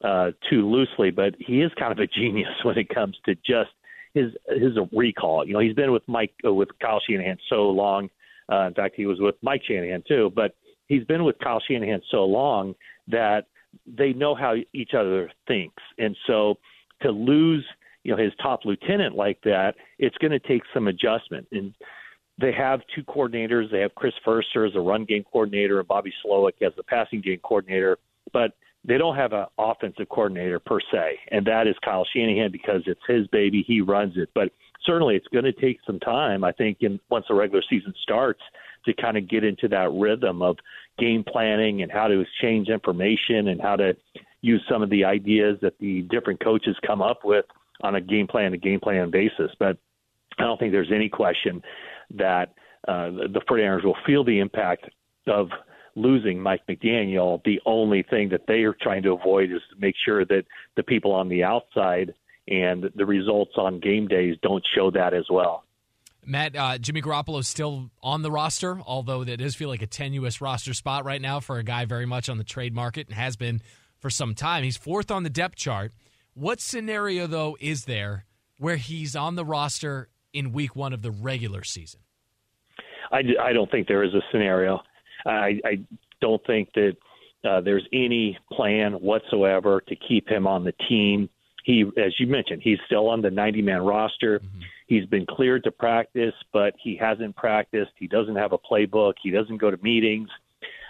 uh, 0.04 0.30
too 0.48 0.70
loosely, 0.70 1.10
but 1.10 1.34
he 1.40 1.62
is 1.62 1.72
kind 1.76 1.90
of 1.90 1.98
a 1.98 2.06
genius 2.06 2.54
when 2.62 2.78
it 2.78 2.90
comes 2.90 3.16
to 3.24 3.34
just 3.34 3.70
his 4.14 4.30
his 4.46 4.78
recall. 4.92 5.44
You 5.44 5.54
know, 5.54 5.58
he's 5.58 5.74
been 5.74 5.90
with 5.90 6.06
Mike 6.06 6.32
uh, 6.46 6.54
with 6.54 6.68
Kyle 6.80 7.00
Shanahan 7.04 7.38
so 7.48 7.70
long. 7.70 8.08
Uh, 8.50 8.66
in 8.66 8.74
fact, 8.74 8.94
he 8.96 9.06
was 9.06 9.18
with 9.20 9.36
Mike 9.42 9.62
Shanahan 9.66 10.02
too, 10.06 10.32
but 10.34 10.54
he's 10.88 11.04
been 11.04 11.24
with 11.24 11.38
Kyle 11.38 11.62
Shanahan 11.66 12.00
so 12.10 12.24
long 12.24 12.74
that 13.08 13.46
they 13.86 14.12
know 14.12 14.34
how 14.34 14.54
each 14.72 14.94
other 14.94 15.30
thinks, 15.46 15.82
and 15.98 16.16
so 16.26 16.56
to 17.02 17.10
lose, 17.10 17.64
you 18.04 18.10
know, 18.10 18.22
his 18.22 18.32
top 18.42 18.64
lieutenant 18.64 19.14
like 19.14 19.38
that, 19.44 19.74
it's 19.98 20.16
going 20.18 20.32
to 20.32 20.40
take 20.40 20.62
some 20.74 20.88
adjustment. 20.88 21.46
And 21.52 21.74
they 22.40 22.52
have 22.52 22.80
two 22.94 23.02
coordinators. 23.04 23.70
They 23.70 23.80
have 23.80 23.94
Chris 23.94 24.14
Foerster 24.24 24.64
as 24.64 24.74
a 24.74 24.80
run 24.80 25.04
game 25.04 25.24
coordinator 25.30 25.78
and 25.78 25.88
Bobby 25.88 26.12
Slowik 26.24 26.62
as 26.62 26.72
the 26.76 26.82
passing 26.82 27.20
game 27.20 27.40
coordinator, 27.42 27.98
but 28.32 28.52
they 28.84 28.98
don't 28.98 29.16
have 29.16 29.32
an 29.32 29.46
offensive 29.58 30.08
coordinator 30.08 30.58
per 30.58 30.80
se, 30.80 31.18
and 31.30 31.46
that 31.46 31.66
is 31.66 31.76
Kyle 31.84 32.06
Shanahan 32.14 32.50
because 32.50 32.82
it's 32.86 33.00
his 33.06 33.26
baby. 33.28 33.62
He 33.66 33.80
runs 33.80 34.14
it, 34.16 34.30
but 34.34 34.50
certainly 34.84 35.16
it's 35.16 35.28
going 35.28 35.44
to 35.44 35.52
take 35.52 35.78
some 35.86 36.00
time. 36.00 36.44
I 36.44 36.52
think, 36.52 36.78
in 36.80 36.98
once 37.10 37.26
the 37.28 37.34
regular 37.34 37.62
season 37.68 37.92
starts, 38.02 38.40
to 38.86 38.94
kind 38.94 39.16
of 39.16 39.28
get 39.28 39.44
into 39.44 39.68
that 39.68 39.90
rhythm 39.92 40.42
of 40.42 40.56
game 40.98 41.24
planning 41.26 41.82
and 41.82 41.92
how 41.92 42.08
to 42.08 42.20
exchange 42.20 42.68
information 42.68 43.48
and 43.48 43.60
how 43.60 43.76
to 43.76 43.94
use 44.42 44.62
some 44.70 44.82
of 44.82 44.90
the 44.90 45.04
ideas 45.04 45.58
that 45.60 45.78
the 45.78 46.02
different 46.02 46.42
coaches 46.42 46.76
come 46.86 47.02
up 47.02 47.20
with 47.24 47.44
on 47.82 47.94
a 47.94 48.00
game 48.00 48.26
plan 48.26 48.52
to 48.52 48.56
game 48.56 48.80
plan 48.80 49.10
basis. 49.10 49.50
But 49.58 49.76
I 50.38 50.44
don't 50.44 50.58
think 50.58 50.72
there's 50.72 50.92
any 50.94 51.08
question 51.08 51.62
that 52.16 52.54
uh, 52.88 53.10
the 53.10 53.42
49ers 53.48 53.84
will 53.84 53.96
feel 54.06 54.24
the 54.24 54.38
impact 54.38 54.88
of 55.26 55.48
losing 55.96 56.40
Mike 56.40 56.62
McDaniel. 56.68 57.42
The 57.44 57.60
only 57.66 58.02
thing 58.02 58.28
that 58.30 58.46
they 58.46 58.62
are 58.62 58.76
trying 58.80 59.02
to 59.02 59.12
avoid 59.12 59.50
is 59.50 59.60
to 59.72 59.80
make 59.80 59.94
sure 60.04 60.24
that 60.24 60.44
the 60.76 60.82
people 60.82 61.12
on 61.12 61.28
the 61.28 61.44
outside 61.44 62.14
and 62.48 62.90
the 62.94 63.06
results 63.06 63.52
on 63.56 63.80
game 63.80 64.08
days 64.08 64.36
don't 64.42 64.64
show 64.74 64.90
that 64.90 65.14
as 65.14 65.26
well. 65.30 65.64
Matt, 66.24 66.54
uh, 66.54 66.78
Jimmy 66.78 67.00
Garoppolo 67.00 67.40
is 67.40 67.48
still 67.48 67.90
on 68.02 68.22
the 68.22 68.30
roster, 68.30 68.80
although 68.84 69.24
that 69.24 69.38
does 69.38 69.54
feel 69.54 69.68
like 69.68 69.82
a 69.82 69.86
tenuous 69.86 70.40
roster 70.40 70.74
spot 70.74 71.04
right 71.04 71.20
now 71.20 71.40
for 71.40 71.58
a 71.58 71.62
guy 71.62 71.86
very 71.86 72.06
much 72.06 72.28
on 72.28 72.38
the 72.38 72.44
trade 72.44 72.74
market 72.74 73.06
and 73.06 73.16
has 73.16 73.36
been 73.36 73.62
for 73.98 74.10
some 74.10 74.34
time. 74.34 74.62
He's 74.62 74.76
fourth 74.76 75.10
on 75.10 75.22
the 75.22 75.30
depth 75.30 75.56
chart. 75.56 75.92
What 76.34 76.60
scenario, 76.60 77.26
though, 77.26 77.56
is 77.60 77.86
there 77.86 78.26
where 78.58 78.76
he's 78.76 79.16
on 79.16 79.34
the 79.34 79.44
roster 79.44 80.08
in 80.32 80.52
week 80.52 80.76
one 80.76 80.92
of 80.92 81.02
the 81.02 81.10
regular 81.10 81.64
season? 81.64 82.00
I, 83.10 83.22
I 83.42 83.52
don't 83.52 83.70
think 83.70 83.88
there 83.88 84.04
is 84.04 84.14
a 84.14 84.20
scenario. 84.30 84.80
I, 85.26 85.60
I 85.64 85.80
don't 86.20 86.44
think 86.46 86.70
that 86.74 86.96
uh, 87.48 87.60
there's 87.60 87.86
any 87.92 88.38
plan 88.52 88.92
whatsoever 88.94 89.82
to 89.88 89.96
keep 89.96 90.28
him 90.28 90.46
on 90.46 90.64
the 90.64 90.74
team. 90.88 91.28
He, 91.64 91.84
as 91.96 92.12
you 92.18 92.26
mentioned, 92.26 92.62
he's 92.62 92.78
still 92.86 93.08
on 93.08 93.22
the 93.22 93.30
90 93.30 93.62
man 93.62 93.82
roster. 93.82 94.38
Mm-hmm. 94.40 94.60
He's 94.86 95.06
been 95.06 95.26
cleared 95.26 95.64
to 95.64 95.70
practice, 95.70 96.34
but 96.52 96.74
he 96.82 96.96
hasn't 96.96 97.36
practiced. 97.36 97.92
He 97.96 98.08
doesn't 98.08 98.36
have 98.36 98.52
a 98.52 98.58
playbook. 98.58 99.14
He 99.22 99.30
doesn't 99.30 99.58
go 99.58 99.70
to 99.70 99.76
meetings. 99.82 100.28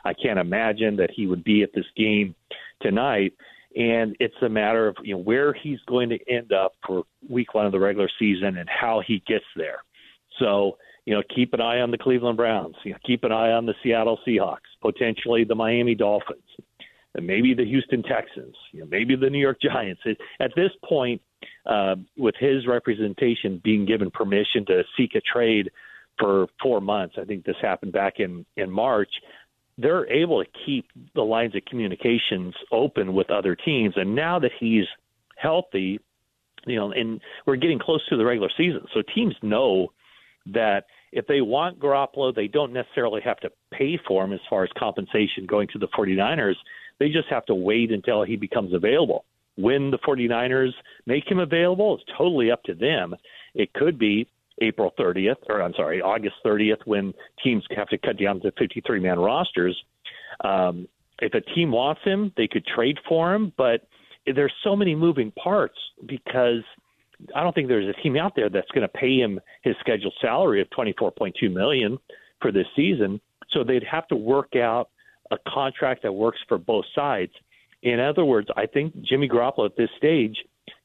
I 0.04 0.14
can't 0.14 0.38
imagine 0.38 0.96
that 0.96 1.10
he 1.14 1.26
would 1.26 1.44
be 1.44 1.62
at 1.62 1.72
this 1.74 1.84
game 1.96 2.34
tonight. 2.80 3.34
And 3.76 4.16
it's 4.18 4.34
a 4.42 4.48
matter 4.48 4.88
of 4.88 4.96
you 5.02 5.14
know 5.14 5.20
where 5.20 5.52
he's 5.52 5.78
going 5.86 6.08
to 6.08 6.18
end 6.28 6.52
up 6.52 6.72
for 6.84 7.04
week 7.28 7.54
one 7.54 7.66
of 7.66 7.72
the 7.72 7.78
regular 7.78 8.08
season 8.18 8.56
and 8.56 8.68
how 8.68 9.00
he 9.06 9.22
gets 9.26 9.44
there. 9.54 9.84
So 10.38 10.78
you 11.06 11.14
know, 11.14 11.22
keep 11.34 11.54
an 11.54 11.60
eye 11.60 11.80
on 11.80 11.90
the 11.90 11.98
Cleveland 11.98 12.36
Browns. 12.36 12.76
You 12.84 12.92
know, 12.92 12.98
keep 13.04 13.24
an 13.24 13.32
eye 13.32 13.52
on 13.52 13.66
the 13.66 13.74
Seattle 13.82 14.18
Seahawks, 14.26 14.70
potentially 14.80 15.44
the 15.44 15.54
Miami 15.54 15.94
Dolphins, 15.94 16.42
and 17.14 17.26
maybe 17.26 17.54
the 17.54 17.64
Houston 17.64 18.02
Texans. 18.02 18.54
You 18.72 18.80
know, 18.80 18.86
maybe 18.90 19.16
the 19.16 19.30
New 19.30 19.40
York 19.40 19.58
Giants. 19.62 20.02
At 20.40 20.52
this 20.56 20.70
point, 20.84 21.20
uh, 21.66 21.96
with 22.16 22.34
his 22.38 22.66
representation 22.66 23.60
being 23.62 23.86
given 23.86 24.10
permission 24.10 24.64
to 24.66 24.82
seek 24.96 25.14
a 25.14 25.20
trade 25.20 25.70
for 26.18 26.46
four 26.62 26.80
months. 26.80 27.16
I 27.20 27.24
think 27.24 27.44
this 27.44 27.56
happened 27.62 27.92
back 27.92 28.14
in 28.18 28.44
in 28.56 28.70
March. 28.70 29.10
They're 29.78 30.06
able 30.10 30.44
to 30.44 30.50
keep 30.66 30.86
the 31.14 31.22
lines 31.22 31.56
of 31.56 31.64
communications 31.64 32.54
open 32.70 33.14
with 33.14 33.30
other 33.30 33.56
teams, 33.56 33.94
and 33.96 34.14
now 34.14 34.38
that 34.38 34.50
he's 34.60 34.84
healthy, 35.36 35.98
you 36.66 36.76
know, 36.76 36.92
and 36.92 37.20
we're 37.46 37.56
getting 37.56 37.78
close 37.78 38.06
to 38.08 38.16
the 38.16 38.24
regular 38.24 38.50
season, 38.56 38.84
so 38.92 39.00
teams 39.14 39.34
know 39.42 39.88
that 40.52 40.84
if 41.12 41.26
they 41.26 41.40
want 41.40 41.80
Garoppolo, 41.80 42.34
they 42.34 42.46
don't 42.46 42.72
necessarily 42.72 43.20
have 43.22 43.38
to 43.40 43.50
pay 43.72 43.98
for 44.06 44.24
him 44.24 44.32
as 44.32 44.40
far 44.48 44.64
as 44.64 44.70
compensation 44.78 45.46
going 45.46 45.68
to 45.72 45.78
the 45.78 45.88
49ers. 45.88 46.54
They 46.98 47.08
just 47.08 47.28
have 47.28 47.46
to 47.46 47.54
wait 47.54 47.90
until 47.90 48.22
he 48.22 48.36
becomes 48.36 48.72
available. 48.74 49.24
When 49.56 49.90
the 49.90 49.98
49ers 49.98 50.72
make 51.06 51.28
him 51.30 51.38
available, 51.38 51.96
it's 51.96 52.04
totally 52.16 52.50
up 52.50 52.62
to 52.64 52.74
them. 52.74 53.14
It 53.54 53.72
could 53.72 53.98
be 53.98 54.28
April 54.60 54.92
30th, 54.98 55.36
or 55.48 55.62
I'm 55.62 55.74
sorry, 55.74 56.00
August 56.00 56.36
30th, 56.44 56.84
when 56.84 57.12
teams 57.42 57.64
have 57.76 57.88
to 57.88 57.98
cut 57.98 58.18
down 58.18 58.40
to 58.40 58.52
53 58.52 59.00
man 59.00 59.18
rosters. 59.18 59.76
Um, 60.44 60.86
if 61.20 61.34
a 61.34 61.40
team 61.54 61.72
wants 61.72 62.02
him, 62.04 62.32
they 62.36 62.46
could 62.46 62.64
trade 62.66 62.98
for 63.08 63.34
him, 63.34 63.52
but 63.56 63.82
there's 64.26 64.52
so 64.62 64.76
many 64.76 64.94
moving 64.94 65.32
parts 65.32 65.78
because 66.06 66.62
I 67.34 67.42
don't 67.42 67.54
think 67.54 67.68
there's 67.68 67.88
a 67.88 68.02
team 68.02 68.16
out 68.16 68.34
there 68.34 68.48
that's 68.48 68.70
going 68.70 68.82
to 68.82 68.88
pay 68.88 69.18
him 69.18 69.40
his 69.62 69.74
scheduled 69.80 70.14
salary 70.20 70.60
of 70.60 70.68
24.2 70.70 71.52
million 71.52 71.98
for 72.40 72.52
this 72.52 72.66
season. 72.74 73.20
So 73.50 73.64
they'd 73.64 73.84
have 73.84 74.06
to 74.08 74.16
work 74.16 74.56
out 74.56 74.90
a 75.30 75.38
contract 75.48 76.02
that 76.02 76.12
works 76.12 76.38
for 76.48 76.58
both 76.58 76.84
sides. 76.94 77.32
In 77.82 78.00
other 78.00 78.24
words, 78.24 78.48
I 78.56 78.66
think 78.66 79.00
Jimmy 79.02 79.28
Garoppolo 79.28 79.66
at 79.66 79.76
this 79.76 79.90
stage 79.96 80.36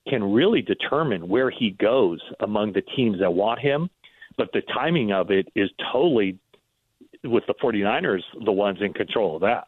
can 0.08 0.24
really 0.34 0.62
determine 0.62 1.28
where 1.28 1.50
he 1.50 1.72
goes 1.72 2.22
among 2.40 2.74
the 2.74 2.82
teams 2.82 3.20
that 3.20 3.34
want 3.34 3.60
him, 3.60 3.90
but 4.38 4.50
the 4.54 4.62
timing 4.74 5.12
of 5.12 5.32
it 5.32 5.48
is 5.56 5.70
totally 5.92 6.38
with 7.24 7.44
the 7.48 7.56
49ers 7.56 8.22
the 8.46 8.52
ones 8.52 8.78
in 8.82 8.94
control 8.94 9.36
of 9.36 9.42
that. 9.42 9.68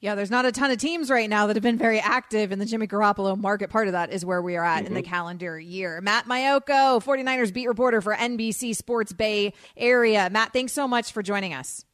Yeah, 0.00 0.14
there's 0.14 0.30
not 0.30 0.46
a 0.46 0.52
ton 0.52 0.70
of 0.70 0.78
teams 0.78 1.10
right 1.10 1.28
now 1.28 1.48
that 1.48 1.56
have 1.56 1.62
been 1.62 1.76
very 1.76 1.98
active 1.98 2.52
in 2.52 2.60
the 2.60 2.66
Jimmy 2.66 2.86
Garoppolo 2.86 3.36
market. 3.36 3.68
Part 3.68 3.88
of 3.88 3.92
that 3.92 4.12
is 4.12 4.24
where 4.24 4.40
we 4.40 4.56
are 4.56 4.64
at 4.64 4.78
mm-hmm. 4.78 4.86
in 4.86 4.94
the 4.94 5.02
mm-hmm. 5.02 5.10
calendar 5.10 5.58
year. 5.58 6.00
Matt 6.00 6.26
Maiocco, 6.26 7.02
49ers 7.02 7.52
beat 7.52 7.66
reporter 7.66 8.00
for 8.00 8.14
NBC 8.14 8.76
Sports 8.76 9.12
Bay 9.12 9.52
Area. 9.76 10.28
Matt, 10.30 10.52
thanks 10.52 10.72
so 10.72 10.86
much 10.86 11.12
for 11.12 11.22
joining 11.22 11.52
us. 11.52 11.84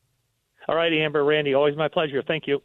All 0.69 0.77
right, 0.77 0.93
Amber, 0.93 1.25
Randy, 1.25 1.55
always 1.55 1.77
my 1.77 1.89
pleasure. 1.89 2.23
Thank 2.27 2.47
you. 2.47 2.63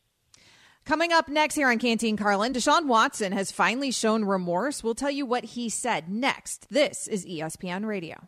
Coming 0.85 1.13
up 1.13 1.29
next 1.29 1.55
here 1.55 1.69
on 1.69 1.77
Canteen 1.77 2.17
Carlin, 2.17 2.51
Deshaun 2.51 2.87
Watson 2.87 3.31
has 3.31 3.51
finally 3.51 3.91
shown 3.91 4.25
remorse. 4.25 4.83
We'll 4.83 4.95
tell 4.95 5.11
you 5.11 5.25
what 5.25 5.43
he 5.43 5.69
said 5.69 6.09
next. 6.09 6.67
This 6.69 7.07
is 7.07 7.25
ESPN 7.25 7.85
Radio. 7.85 8.27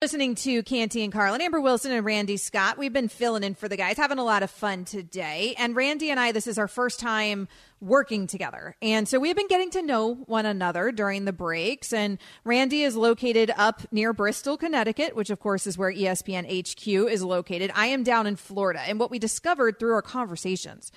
Listening 0.00 0.36
to 0.36 0.62
Canty 0.62 1.02
and 1.02 1.12
Carlin, 1.12 1.40
Amber 1.40 1.60
Wilson 1.60 1.90
and 1.90 2.06
Randy 2.06 2.36
Scott. 2.36 2.78
We've 2.78 2.92
been 2.92 3.08
filling 3.08 3.42
in 3.42 3.56
for 3.56 3.66
the 3.68 3.76
guys, 3.76 3.96
having 3.96 4.18
a 4.18 4.24
lot 4.24 4.44
of 4.44 4.50
fun 4.50 4.84
today. 4.84 5.56
And 5.58 5.74
Randy 5.74 6.10
and 6.10 6.20
I, 6.20 6.30
this 6.30 6.46
is 6.46 6.56
our 6.56 6.68
first 6.68 7.00
time 7.00 7.48
working 7.80 8.28
together. 8.28 8.76
And 8.80 9.08
so 9.08 9.18
we've 9.18 9.34
been 9.34 9.48
getting 9.48 9.70
to 9.70 9.82
know 9.82 10.14
one 10.14 10.46
another 10.46 10.92
during 10.92 11.24
the 11.24 11.32
breaks. 11.32 11.92
And 11.92 12.18
Randy 12.44 12.82
is 12.82 12.94
located 12.94 13.50
up 13.56 13.82
near 13.90 14.12
Bristol, 14.12 14.56
Connecticut, 14.56 15.16
which 15.16 15.30
of 15.30 15.40
course 15.40 15.66
is 15.66 15.76
where 15.76 15.92
ESPN 15.92 16.46
HQ 16.46 17.10
is 17.10 17.24
located. 17.24 17.72
I 17.74 17.86
am 17.86 18.04
down 18.04 18.28
in 18.28 18.36
Florida. 18.36 18.82
And 18.86 19.00
what 19.00 19.10
we 19.10 19.18
discovered 19.18 19.80
through 19.80 19.94
our 19.94 20.02
conversations 20.02 20.92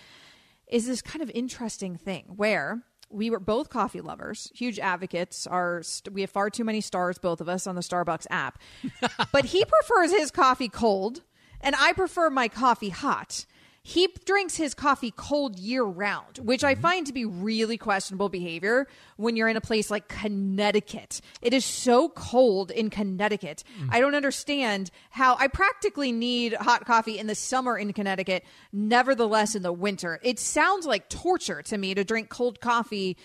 is 0.67 0.85
this 0.85 1.01
kind 1.01 1.23
of 1.23 1.31
interesting 1.31 1.97
thing 1.97 2.25
where 2.35 2.83
we 3.11 3.29
were 3.29 3.39
both 3.39 3.69
coffee 3.69 4.01
lovers, 4.01 4.51
huge 4.53 4.79
advocates. 4.79 5.45
Our 5.47 5.83
we 6.11 6.21
have 6.21 6.29
far 6.29 6.49
too 6.49 6.63
many 6.63 6.81
stars, 6.81 7.17
both 7.17 7.41
of 7.41 7.49
us, 7.49 7.67
on 7.67 7.75
the 7.75 7.81
Starbucks 7.81 8.27
app. 8.29 8.59
but 9.31 9.45
he 9.45 9.65
prefers 9.65 10.11
his 10.11 10.31
coffee 10.31 10.69
cold, 10.69 11.21
and 11.61 11.75
I 11.77 11.93
prefer 11.93 12.29
my 12.29 12.47
coffee 12.47 12.89
hot. 12.89 13.45
He 13.83 14.07
drinks 14.25 14.55
his 14.57 14.75
coffee 14.75 15.11
cold 15.15 15.57
year 15.57 15.83
round, 15.83 16.37
which 16.37 16.63
I 16.63 16.73
mm-hmm. 16.73 16.81
find 16.81 17.07
to 17.07 17.13
be 17.13 17.25
really 17.25 17.77
questionable 17.77 18.29
behavior 18.29 18.87
when 19.17 19.35
you're 19.35 19.47
in 19.47 19.57
a 19.57 19.61
place 19.61 19.89
like 19.89 20.07
Connecticut. 20.07 21.19
It 21.41 21.53
is 21.53 21.65
so 21.65 22.09
cold 22.09 22.69
in 22.69 22.91
Connecticut. 22.91 23.63
Mm. 23.81 23.89
I 23.91 23.99
don't 23.99 24.13
understand 24.13 24.91
how 25.09 25.35
I 25.39 25.47
practically 25.47 26.11
need 26.11 26.53
hot 26.53 26.85
coffee 26.85 27.17
in 27.17 27.25
the 27.25 27.33
summer 27.33 27.75
in 27.75 27.91
Connecticut, 27.91 28.43
nevertheless 28.71 29.55
in 29.55 29.63
the 29.63 29.73
winter. 29.73 30.19
It 30.21 30.37
sounds 30.37 30.85
like 30.85 31.09
torture 31.09 31.63
to 31.63 31.77
me 31.77 31.95
to 31.95 32.03
drink 32.03 32.29
cold 32.29 32.61
coffee 32.61 33.17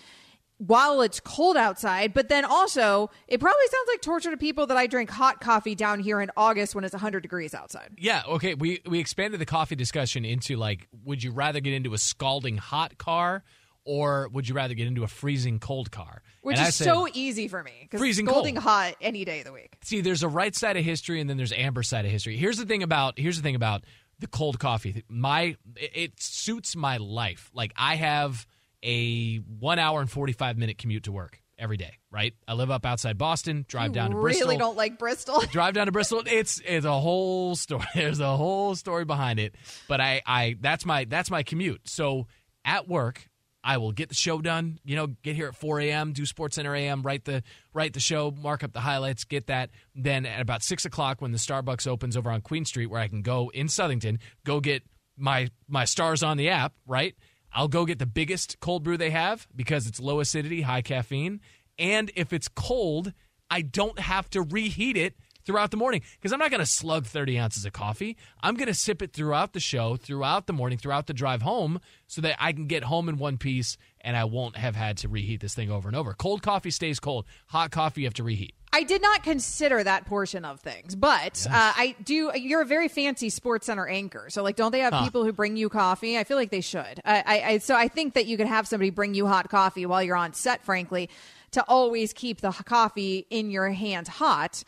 while 0.59 1.03
it's 1.03 1.21
cold 1.21 1.57
outside, 1.57 2.15
but 2.15 2.29
then 2.29 2.45
also 2.45 3.11
it 3.29 3.41
probably 3.41 3.67
sounds 3.71 3.89
like 3.89 4.01
torture 4.01 4.31
to 4.31 4.37
people 4.37 4.67
that 4.67 4.77
I 4.77 4.87
drink 4.87 5.11
hot 5.11 5.41
coffee 5.41 5.75
down 5.75 6.01
here 6.01 6.21
in 6.21 6.31
August 6.37 6.75
when 6.75 6.85
it's 6.85 6.95
100 6.95 7.21
degrees 7.21 7.55
outside. 7.55 7.95
Yeah, 7.99 8.23
okay, 8.27 8.55
we 8.55 8.81
we 8.87 8.99
expanded 8.99 9.41
the 9.41 9.47
coffee 9.47 9.77
discussion 9.77 10.25
into 10.25 10.57
like 10.57 10.89
would 11.05 11.23
you 11.23 11.33
rather 11.33 11.61
get 11.61 11.75
into 11.75 11.95
a 11.95 11.99
scalding 11.99 12.57
hot 12.57 12.97
car 12.99 13.45
or 13.85 14.29
would 14.33 14.49
you 14.49 14.55
rather 14.55 14.75
get 14.75 14.87
into 14.87 15.05
a 15.05 15.09
freezing 15.09 15.59
cold 15.59 15.91
car? 15.91 16.23
Which 16.43 16.59
and 16.59 16.69
is 16.69 16.75
so 16.75 17.07
easy 17.13 17.49
for 17.49 17.63
me 17.63 17.89
because 17.89 18.17
scalding 18.17 18.55
cold. 18.55 18.65
hot 18.65 18.95
any 19.01 19.25
day 19.25 19.41
of 19.41 19.45
the 19.45 19.53
week. 19.53 19.77
See, 19.83 20.01
there's 20.01 20.23
a 20.23 20.29
right 20.29 20.55
side 20.55 20.77
of 20.77 20.85
history 20.85 21.21
and 21.21 21.29
then 21.29 21.37
there's 21.37 21.53
amber 21.53 21.83
side 21.83 22.05
of 22.05 22.11
history. 22.11 22.37
Here's 22.37 22.57
the 22.57 22.67
thing 22.67 22.83
about 22.83 23.19
here's 23.19 23.37
the 23.37 23.43
thing 23.43 23.55
about 23.55 23.85
the 24.19 24.27
cold 24.27 24.59
coffee. 24.59 25.05
My 25.09 25.57
it 25.77 26.21
suits 26.21 26.75
my 26.75 26.97
life. 26.97 27.51
Like 27.55 27.73
I 27.77 27.97
have 27.97 28.47
a 28.87 29.37
one 29.37 29.79
hour 29.79 30.01
and 30.01 30.11
45 30.11 30.57
minute 30.57 30.79
commute 30.79 31.05
to 31.05 31.13
work 31.13 31.43
every 31.59 31.77
day, 31.77 31.99
right? 32.11 32.35
I 32.47 32.55
live 32.55 32.71
up 32.71 32.87
outside 32.87 33.19
Boston, 33.19 33.65
drive 33.69 33.89
you 33.89 33.95
down 33.95 34.11
to 34.11 34.17
really 34.17 34.25
Bristol. 34.25 34.47
Really 34.49 34.59
don't 34.59 34.77
like 34.77 34.99
Bristol. 34.99 35.41
drive 35.51 35.75
down 35.75 35.87
to 35.87 35.93
Bristol. 35.93 36.23
It's 36.27 36.61
it's 36.65 36.87
a 36.87 36.99
whole 37.01 37.57
story. 37.57 37.87
There's 37.95 38.21
a 38.21 38.37
whole 38.37 38.75
story 38.75 39.05
behind 39.05 39.41
it. 39.41 39.55
But 39.89 40.01
I 40.01 40.23
I 40.25 40.57
that's 40.61 40.87
my 40.87 41.05
that's 41.05 41.31
my 41.31 41.43
commute. 41.43 41.89
So 41.89 42.27
at 42.65 42.89
work, 42.89 43.29
I 43.65 43.79
will 43.79 43.93
get 43.93 44.09
the 44.09 44.15
show 44.15 44.41
done. 44.41 44.79
You 44.85 44.95
know, 44.97 45.09
get 45.09 45.35
here 45.35 45.49
at 45.49 45.57
4 45.57 45.81
a.m., 45.81 46.13
do 46.13 46.25
Sports 46.25 46.55
Center 46.55 46.75
AM, 46.75 47.03
write 47.03 47.25
the 47.25 47.43
write 47.75 47.95
the 47.95 48.01
show, 48.01 48.31
mark 48.31 48.63
up 48.63 48.73
the 48.73 48.81
highlights, 48.81 49.25
get 49.25 49.49
that. 49.49 49.71
Then 49.95 50.27
at 50.27 50.41
about 50.41 50.63
six 50.63 50.85
o'clock, 50.85 51.21
when 51.21 51.33
the 51.33 51.39
Starbucks 51.39 51.87
opens 51.89 52.17
over 52.17 52.31
on 52.31 52.41
Queen 52.41 52.65
Street, 52.65 52.87
where 52.87 53.01
I 53.01 53.09
can 53.09 53.23
go 53.23 53.51
in 53.53 53.67
Southington, 53.67 54.19
go 54.45 54.61
get 54.61 54.85
my 55.17 55.49
my 55.69 55.85
stars 55.85 56.23
on 56.23 56.37
the 56.37 56.51
app, 56.51 56.75
right? 56.87 57.15
I'll 57.57 57.69
go 57.69 57.87
get 57.87 57.99
the 57.99 58.07
biggest 58.07 58.61
cold 58.61 58.85
brew 58.85 58.99
they 58.99 59.11
have 59.11 59.49
because 59.57 59.87
it's 59.87 59.99
low 59.99 60.21
acidity, 60.21 60.61
high 60.61 60.83
caffeine. 60.83 61.41
And 61.79 62.13
if 62.15 62.35
it's 62.35 62.49
cold, 62.49 63.15
I 63.51 63.63
don't 63.63 63.99
have 63.99 64.29
to 64.31 64.43
reheat 64.43 64.99
it 64.99 65.15
throughout 65.47 65.71
the 65.71 65.79
morning 65.79 66.03
because 66.19 66.33
I'm 66.33 66.39
not 66.39 66.51
going 66.51 66.61
to 66.61 66.67
slug 66.67 67.07
30 67.07 67.39
ounces 67.39 67.65
of 67.65 67.73
coffee. 67.73 68.19
I'm 68.43 68.57
going 68.57 68.67
to 68.67 68.75
sip 68.75 69.01
it 69.01 69.15
throughout 69.15 69.55
the 69.55 69.61
show, 69.61 69.97
throughout 69.97 70.47
the 70.47 70.53
morning, 70.53 70.77
throughout 70.77 71.07
the 71.07 71.15
drive 71.15 71.41
home 71.41 71.81
so 72.07 72.21
that 72.21 72.37
I 72.39 72.53
can 72.53 72.67
get 72.67 72.85
home 72.85 73.09
in 73.09 73.17
one 73.17 73.39
piece 73.39 73.79
and 74.03 74.19
I 74.19 74.25
won't 74.25 74.59
have 74.59 74.77
had 74.77 74.99
to 74.99 75.09
reheat 75.09 75.41
this 75.41 75.55
thing 75.55 75.71
over 75.71 75.89
and 75.89 75.97
over. 75.97 76.13
Cold 76.13 76.43
coffee 76.43 76.71
stays 76.71 77.01
cold. 77.01 77.25
Hot 77.49 77.71
coffee 77.71 78.03
you 78.03 78.07
have 78.07 78.15
to 78.15 78.25
reheat. 78.25 78.55
I 78.77 78.83
did 78.83 79.01
not 79.01 79.23
consider 79.23 79.83
that 79.83 80.05
portion 80.05 80.45
of 80.45 80.61
things, 80.61 80.95
but 80.95 81.47
uh, 81.49 81.73
I 81.77 81.97
do. 82.05 82.31
You're 82.35 82.61
a 82.61 82.67
very 82.67 82.89
fancy 82.89 83.31
Sports 83.31 83.65
Center 83.67 83.87
anchor, 83.89 84.27
so 84.29 84.43
like, 84.43 84.57
don't 84.57 84.71
they 84.71 84.81
have 84.81 84.93
Huh. 84.93 85.05
people 85.05 85.25
who 85.25 85.33
bring 85.33 85.57
you 85.57 85.69
coffee? 85.71 86.19
I 86.19 86.25
feel 86.25 86.37
like 86.37 86.51
they 86.51 86.61
should. 86.61 87.01
I, 87.05 87.23
I, 87.27 87.43
I 87.53 87.59
so 87.59 87.75
I 87.75 87.89
think 87.89 88.13
that 88.15 88.27
you 88.27 88.37
could 88.37 88.47
have 88.47 88.69
somebody 88.69 88.91
bring 88.91 89.15
you 89.15 89.27
hot 89.27 89.49
coffee 89.49 89.87
while 89.87 90.03
you're 90.03 90.15
on 90.17 90.35
set. 90.35 90.63
Frankly, 90.63 91.09
to 91.53 91.65
always 91.69 92.13
keep 92.13 92.43
the 92.43 92.51
coffee 92.51 93.27
in 93.31 93.51
your 93.51 93.71
hand 93.71 94.09
hot. 94.09 94.63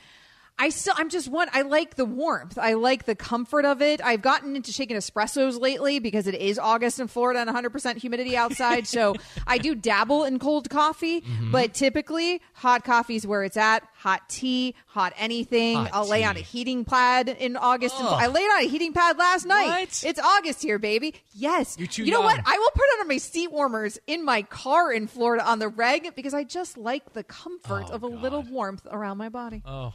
I 0.59 0.71
still, 0.71 0.95
I'm 0.97 1.09
just 1.09 1.29
one. 1.29 1.49
I 1.53 1.63
like 1.63 1.95
the 1.95 2.05
warmth. 2.05 2.59
I 2.59 2.73
like 2.75 3.05
the 3.05 3.15
comfort 3.15 3.65
of 3.65 3.81
it. 3.81 4.01
I've 4.05 4.23
gotten 4.23 4.57
into 4.57 4.73
shaking 4.73 4.97
espressos 4.97 5.61
lately 5.61 5.99
because 6.01 6.27
it 6.27 6.35
is 6.35 6.59
August 6.59 6.99
in 6.99 7.07
Florida 7.07 7.41
and 7.41 7.49
100% 7.49 7.97
humidity 7.99 8.37
outside. 8.37 8.87
so 8.87 9.15
I 9.47 9.59
do 9.59 9.75
dabble 9.75 10.25
in 10.25 10.39
cold 10.39 10.69
coffee, 10.69 11.21
Mm-hmm. 11.21 11.53
but 11.53 11.75
typically 11.75 12.41
hot 12.55 12.85
coffee 12.85 13.17
is 13.17 13.27
where 13.27 13.45
it's 13.45 13.57
at. 13.57 13.83
Hot 13.99 14.29
tea, 14.29 14.75
hot 14.87 15.13
anything. 15.17 15.77
Hot 15.77 15.91
I'll 15.93 16.09
lay 16.09 16.25
on 16.25 16.37
a 16.37 16.41
heating 16.41 16.85
pad 16.85 17.29
in 17.29 17.57
August. 17.57 17.95
I 17.99 18.27
laid 18.27 18.45
on 18.47 18.63
a 18.65 18.69
heating 18.69 18.93
pad 18.93 19.17
last 19.19 19.47
night. 19.47 19.67
What? 19.67 20.03
It's 20.05 20.19
August 20.21 20.63
here, 20.63 20.79
baby. 20.79 21.15
Yes. 21.35 21.77
You're 21.79 21.87
too 21.89 22.05
you 22.05 22.13
know 22.13 22.21
what? 22.23 22.41
I 22.45 22.59
will 22.59 22.71
put 22.71 22.85
on 23.01 23.09
my 23.09 23.19
seat 23.19 23.53
warmers 23.53 23.99
in 24.07 24.25
my 24.25 24.43
car 24.43 24.93
in 24.93 25.07
Florida 25.07 25.49
on 25.49 25.59
the 25.61 25.69
reg 25.69 26.15
because 26.15 26.35
I 26.35 26.45
just 26.45 26.77
like 26.79 27.13
the 27.13 27.23
comfort 27.25 27.85
Oh, 27.91 27.95
of 27.95 28.03
a 28.03 28.07
little 28.09 28.43
warmth 28.43 28.87
around 28.91 29.19
my 29.19 29.29
body. 29.29 29.63
Oh. 29.67 29.93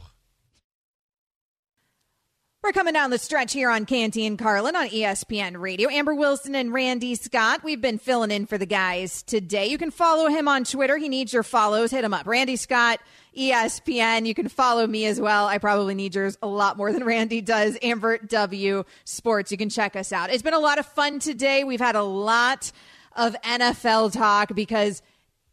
We're 2.64 2.72
coming 2.72 2.94
down 2.94 3.10
the 3.10 3.18
stretch 3.18 3.52
here 3.52 3.68
on 3.68 3.84
Canty 3.84 4.24
and 4.24 4.38
Carlin 4.38 4.74
on 4.74 4.88
ESPN 4.88 5.60
Radio. 5.60 5.90
Amber 5.90 6.14
Wilson 6.14 6.54
and 6.54 6.72
Randy 6.72 7.14
Scott. 7.14 7.62
We've 7.62 7.82
been 7.82 7.98
filling 7.98 8.30
in 8.30 8.46
for 8.46 8.56
the 8.56 8.64
guys 8.64 9.22
today. 9.22 9.66
You 9.66 9.76
can 9.76 9.90
follow 9.90 10.30
him 10.30 10.48
on 10.48 10.64
Twitter. 10.64 10.96
He 10.96 11.10
needs 11.10 11.30
your 11.30 11.42
follows. 11.42 11.90
Hit 11.90 12.04
him 12.04 12.14
up. 12.14 12.26
Randy 12.26 12.56
Scott, 12.56 13.00
ESPN. 13.36 14.24
You 14.24 14.34
can 14.34 14.48
follow 14.48 14.86
me 14.86 15.04
as 15.04 15.20
well. 15.20 15.46
I 15.46 15.58
probably 15.58 15.94
need 15.94 16.14
yours 16.14 16.38
a 16.40 16.46
lot 16.46 16.78
more 16.78 16.90
than 16.90 17.04
Randy 17.04 17.42
does. 17.42 17.76
Amber 17.82 18.16
W 18.16 18.84
Sports. 19.04 19.52
You 19.52 19.58
can 19.58 19.68
check 19.68 19.94
us 19.94 20.10
out. 20.10 20.30
It's 20.30 20.42
been 20.42 20.54
a 20.54 20.58
lot 20.58 20.78
of 20.78 20.86
fun 20.86 21.18
today. 21.18 21.64
We've 21.64 21.78
had 21.78 21.96
a 21.96 22.02
lot 22.02 22.72
of 23.14 23.36
NFL 23.42 24.12
talk 24.14 24.54
because 24.54 25.02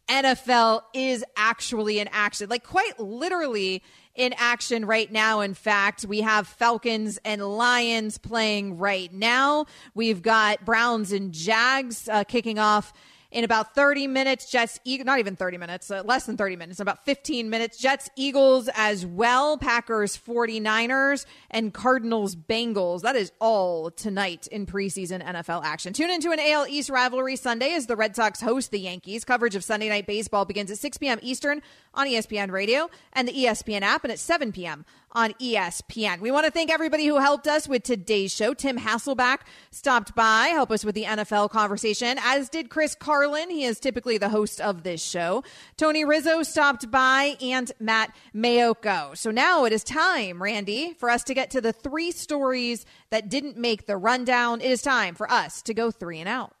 NFL 0.08 0.80
is 0.94 1.26
actually 1.36 1.98
in 1.98 2.08
action, 2.10 2.48
like 2.48 2.64
quite 2.64 2.98
literally 2.98 3.82
in 4.14 4.34
action 4.36 4.84
right 4.84 5.10
now. 5.10 5.40
In 5.40 5.54
fact, 5.54 6.04
we 6.04 6.20
have 6.20 6.46
Falcons 6.46 7.18
and 7.24 7.42
Lions 7.42 8.18
playing 8.18 8.78
right 8.78 9.12
now. 9.12 9.66
We've 9.94 10.22
got 10.22 10.64
Browns 10.64 11.12
and 11.12 11.32
Jags 11.32 12.08
uh, 12.08 12.24
kicking 12.24 12.58
off 12.58 12.92
in 13.32 13.44
about 13.44 13.74
30 13.74 14.06
minutes. 14.06 14.48
Jets, 14.48 14.78
not 14.86 15.18
even 15.18 15.34
30 15.34 15.56
minutes, 15.56 15.90
uh, 15.90 16.02
less 16.04 16.26
than 16.26 16.36
30 16.36 16.56
minutes, 16.56 16.78
about 16.78 17.04
15 17.04 17.48
minutes. 17.50 17.78
Jets, 17.78 18.10
Eagles 18.14 18.68
as 18.74 19.04
well. 19.04 19.56
Packers, 19.56 20.16
49ers, 20.16 21.24
and 21.50 21.72
Cardinals, 21.72 22.36
Bengals. 22.36 23.00
That 23.00 23.16
is 23.16 23.32
all 23.40 23.90
tonight 23.90 24.46
in 24.48 24.66
preseason 24.66 25.24
NFL 25.24 25.64
action. 25.64 25.94
Tune 25.94 26.10
into 26.10 26.30
an 26.30 26.38
AL 26.38 26.66
East 26.68 26.90
rivalry 26.90 27.36
Sunday 27.36 27.72
as 27.72 27.86
the 27.86 27.96
Red 27.96 28.14
Sox 28.14 28.40
host 28.40 28.70
the 28.70 28.80
Yankees. 28.80 29.24
Coverage 29.24 29.56
of 29.56 29.64
Sunday 29.64 29.88
Night 29.88 30.06
Baseball 30.06 30.44
begins 30.44 30.70
at 30.70 30.78
6 30.78 30.98
p.m. 30.98 31.18
Eastern 31.22 31.62
on 31.94 32.06
ESPN 32.06 32.50
Radio 32.50 32.90
and 33.14 33.26
the 33.26 33.32
ESPN 33.32 33.80
app, 33.80 34.04
and 34.04 34.12
at 34.12 34.18
7 34.18 34.52
p.m. 34.52 34.84
on 35.12 35.32
ESPN. 35.34 36.20
We 36.20 36.30
want 36.30 36.46
to 36.46 36.50
thank 36.50 36.70
everybody 36.70 37.06
who 37.06 37.18
helped 37.18 37.46
us 37.46 37.68
with 37.68 37.82
today's 37.82 38.34
show. 38.34 38.54
Tim 38.54 38.78
Hasselbeck 38.78 39.38
stopped 39.70 40.14
by, 40.14 40.48
help 40.48 40.70
us 40.70 40.84
with 40.84 40.94
the 40.94 41.04
NFL 41.04 41.50
conversation, 41.50 42.18
as 42.22 42.48
did 42.48 42.70
Chris 42.70 42.94
Carlin. 42.94 43.50
He 43.50 43.64
is 43.64 43.78
typically 43.78 44.18
the 44.18 44.28
host 44.28 44.60
of 44.60 44.82
this 44.82 45.02
show. 45.02 45.44
Tony 45.76 46.04
Rizzo 46.04 46.42
stopped 46.42 46.90
by, 46.90 47.36
and 47.40 47.70
Matt 47.78 48.14
Maiocco. 48.34 49.16
So 49.16 49.30
now 49.30 49.64
it 49.64 49.72
is 49.72 49.84
time, 49.84 50.42
Randy, 50.42 50.94
for 50.94 51.10
us 51.10 51.24
to 51.24 51.34
get 51.34 51.50
to 51.50 51.60
the 51.60 51.72
three 51.72 52.10
stories 52.10 52.86
that 53.10 53.28
didn't 53.28 53.56
make 53.56 53.86
the 53.86 53.96
rundown. 53.96 54.60
It 54.60 54.70
is 54.70 54.82
time 54.82 55.14
for 55.14 55.30
us 55.30 55.62
to 55.62 55.74
go 55.74 55.90
three 55.90 56.20
and 56.20 56.28
out. 56.28 56.54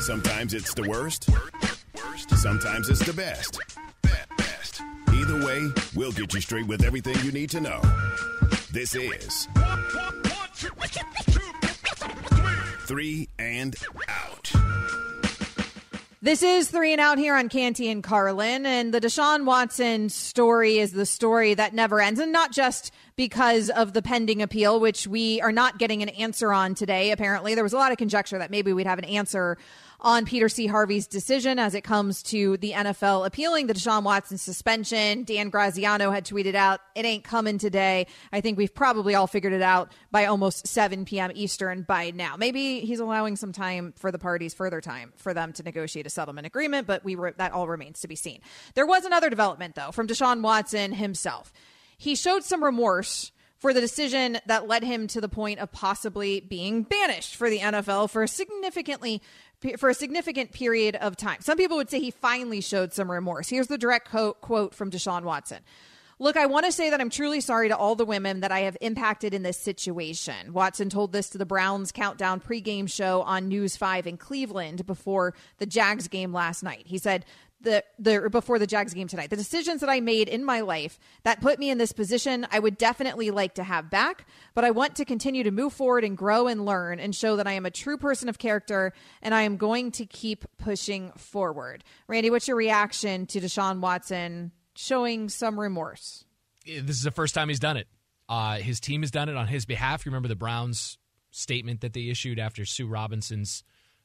Sometimes 0.00 0.52
it's 0.52 0.74
the 0.74 0.82
worst. 0.82 1.30
Sometimes 2.36 2.90
it's 2.90 3.04
the 3.06 3.12
best. 3.12 3.58
Way, 5.44 5.68
we'll 5.94 6.12
get 6.12 6.32
you 6.32 6.40
straight 6.40 6.66
with 6.66 6.82
everything 6.82 7.16
you 7.22 7.30
need 7.30 7.50
to 7.50 7.60
know. 7.60 7.82
This 8.72 8.94
is 8.94 9.46
Three 12.86 13.28
and 13.38 13.76
Out. 14.08 14.52
This 16.22 16.42
is 16.42 16.70
three 16.70 16.92
and 16.92 17.00
out 17.02 17.18
here 17.18 17.34
on 17.34 17.50
Canty 17.50 17.90
and 17.90 18.02
Carlin, 18.02 18.64
and 18.64 18.94
the 18.94 19.00
Deshaun 19.00 19.44
Watson 19.44 20.08
story 20.08 20.78
is 20.78 20.92
the 20.92 21.04
story 21.04 21.52
that 21.52 21.74
never 21.74 22.00
ends, 22.00 22.18
and 22.18 22.32
not 22.32 22.50
just 22.50 22.90
because 23.16 23.70
of 23.70 23.92
the 23.92 24.02
pending 24.02 24.42
appeal, 24.42 24.80
which 24.80 25.06
we 25.06 25.40
are 25.40 25.52
not 25.52 25.78
getting 25.78 26.02
an 26.02 26.08
answer 26.10 26.52
on 26.52 26.74
today. 26.74 27.10
Apparently, 27.12 27.54
there 27.54 27.64
was 27.64 27.72
a 27.72 27.76
lot 27.76 27.92
of 27.92 27.98
conjecture 27.98 28.38
that 28.38 28.50
maybe 28.50 28.72
we'd 28.72 28.86
have 28.86 28.98
an 28.98 29.04
answer 29.04 29.56
on 30.00 30.26
Peter 30.26 30.48
C. 30.48 30.66
Harvey's 30.66 31.06
decision 31.06 31.58
as 31.58 31.74
it 31.74 31.82
comes 31.82 32.22
to 32.24 32.58
the 32.58 32.72
NFL 32.72 33.26
appealing 33.26 33.68
the 33.68 33.74
Deshaun 33.74 34.02
Watson 34.02 34.36
suspension. 34.36 35.24
Dan 35.24 35.48
Graziano 35.48 36.10
had 36.10 36.26
tweeted 36.26 36.54
out, 36.54 36.80
"It 36.94 37.06
ain't 37.06 37.24
coming 37.24 37.56
today." 37.56 38.06
I 38.32 38.40
think 38.40 38.58
we've 38.58 38.74
probably 38.74 39.14
all 39.14 39.26
figured 39.26 39.52
it 39.54 39.62
out 39.62 39.92
by 40.10 40.26
almost 40.26 40.66
7 40.66 41.04
p.m. 41.04 41.30
Eastern 41.34 41.82
by 41.82 42.10
now. 42.10 42.36
Maybe 42.36 42.80
he's 42.80 43.00
allowing 43.00 43.36
some 43.36 43.52
time 43.52 43.94
for 43.96 44.12
the 44.12 44.18
parties, 44.18 44.52
further 44.52 44.80
time 44.80 45.12
for 45.16 45.32
them 45.32 45.52
to 45.54 45.62
negotiate 45.62 46.06
a 46.06 46.10
settlement 46.10 46.46
agreement, 46.46 46.86
but 46.86 47.04
we 47.04 47.14
re- 47.14 47.32
that 47.38 47.52
all 47.52 47.68
remains 47.68 48.00
to 48.00 48.08
be 48.08 48.16
seen. 48.16 48.40
There 48.74 48.86
was 48.86 49.04
another 49.04 49.30
development 49.30 49.74
though 49.74 49.92
from 49.92 50.06
Deshaun 50.06 50.42
Watson 50.42 50.92
himself. 50.92 51.52
He 51.96 52.14
showed 52.14 52.44
some 52.44 52.62
remorse 52.62 53.32
for 53.58 53.72
the 53.72 53.80
decision 53.80 54.38
that 54.46 54.68
led 54.68 54.84
him 54.84 55.06
to 55.06 55.20
the 55.20 55.28
point 55.28 55.58
of 55.58 55.72
possibly 55.72 56.40
being 56.40 56.82
banished 56.82 57.34
for 57.34 57.48
the 57.48 57.60
NFL 57.60 58.10
for 58.10 58.22
a 58.22 58.28
significantly 58.28 59.22
for 59.78 59.88
a 59.88 59.94
significant 59.94 60.52
period 60.52 60.96
of 60.96 61.16
time. 61.16 61.38
Some 61.40 61.56
people 61.56 61.78
would 61.78 61.88
say 61.88 61.98
he 61.98 62.10
finally 62.10 62.60
showed 62.60 62.92
some 62.92 63.10
remorse. 63.10 63.48
Here's 63.48 63.68
the 63.68 63.78
direct 63.78 64.10
co- 64.10 64.34
quote 64.34 64.74
from 64.74 64.90
Deshaun 64.90 65.22
Watson. 65.22 65.60
Look, 66.20 66.36
I 66.36 66.46
want 66.46 66.64
to 66.64 66.72
say 66.72 66.90
that 66.90 67.00
I'm 67.00 67.10
truly 67.10 67.40
sorry 67.40 67.68
to 67.68 67.76
all 67.76 67.96
the 67.96 68.04
women 68.04 68.40
that 68.40 68.52
I 68.52 68.60
have 68.60 68.76
impacted 68.80 69.34
in 69.34 69.42
this 69.42 69.58
situation. 69.58 70.52
Watson 70.52 70.88
told 70.88 71.12
this 71.12 71.30
to 71.30 71.38
the 71.38 71.46
Browns 71.46 71.90
Countdown 71.90 72.40
pregame 72.40 72.88
show 72.88 73.22
on 73.22 73.48
News 73.48 73.76
5 73.76 74.06
in 74.06 74.16
Cleveland 74.16 74.86
before 74.86 75.34
the 75.58 75.66
Jags 75.66 76.06
game 76.06 76.32
last 76.32 76.62
night. 76.62 76.84
He 76.86 76.98
said, 76.98 77.24
the, 77.64 77.84
the 77.98 78.28
before 78.30 78.58
the 78.58 78.66
Jags 78.66 78.94
game 78.94 79.08
tonight. 79.08 79.30
The 79.30 79.36
decisions 79.36 79.80
that 79.80 79.90
I 79.90 80.00
made 80.00 80.28
in 80.28 80.44
my 80.44 80.60
life 80.60 80.98
that 81.24 81.40
put 81.40 81.58
me 81.58 81.70
in 81.70 81.78
this 81.78 81.92
position, 81.92 82.46
I 82.50 82.58
would 82.58 82.78
definitely 82.78 83.30
like 83.30 83.54
to 83.54 83.64
have 83.64 83.90
back, 83.90 84.26
but 84.54 84.64
I 84.64 84.70
want 84.70 84.96
to 84.96 85.04
continue 85.04 85.42
to 85.44 85.50
move 85.50 85.72
forward 85.72 86.04
and 86.04 86.16
grow 86.16 86.46
and 86.46 86.64
learn 86.64 87.00
and 87.00 87.14
show 87.14 87.36
that 87.36 87.46
I 87.46 87.52
am 87.52 87.66
a 87.66 87.70
true 87.70 87.98
person 87.98 88.28
of 88.28 88.38
character 88.38 88.92
and 89.22 89.34
I 89.34 89.42
am 89.42 89.56
going 89.56 89.90
to 89.92 90.06
keep 90.06 90.44
pushing 90.58 91.10
forward. 91.12 91.84
Randy, 92.06 92.30
what's 92.30 92.46
your 92.46 92.56
reaction 92.56 93.26
to 93.26 93.40
Deshaun 93.40 93.80
Watson 93.80 94.52
showing 94.76 95.28
some 95.28 95.58
remorse? 95.58 96.24
this 96.64 96.96
is 96.96 97.02
the 97.02 97.10
first 97.10 97.34
time 97.34 97.48
he's 97.48 97.60
done 97.60 97.76
it. 97.76 97.86
Uh, 98.28 98.56
his 98.56 98.80
team 98.80 99.02
has 99.02 99.10
done 99.10 99.28
it 99.28 99.36
on 99.36 99.46
his 99.46 99.66
behalf. 99.66 100.04
You 100.04 100.10
remember 100.10 100.28
the 100.28 100.36
Browns 100.36 100.98
statement 101.30 101.80
that 101.82 101.92
they 101.92 102.08
issued 102.08 102.38
after 102.38 102.64
Sue 102.64 102.86
Robinson's 102.86 103.64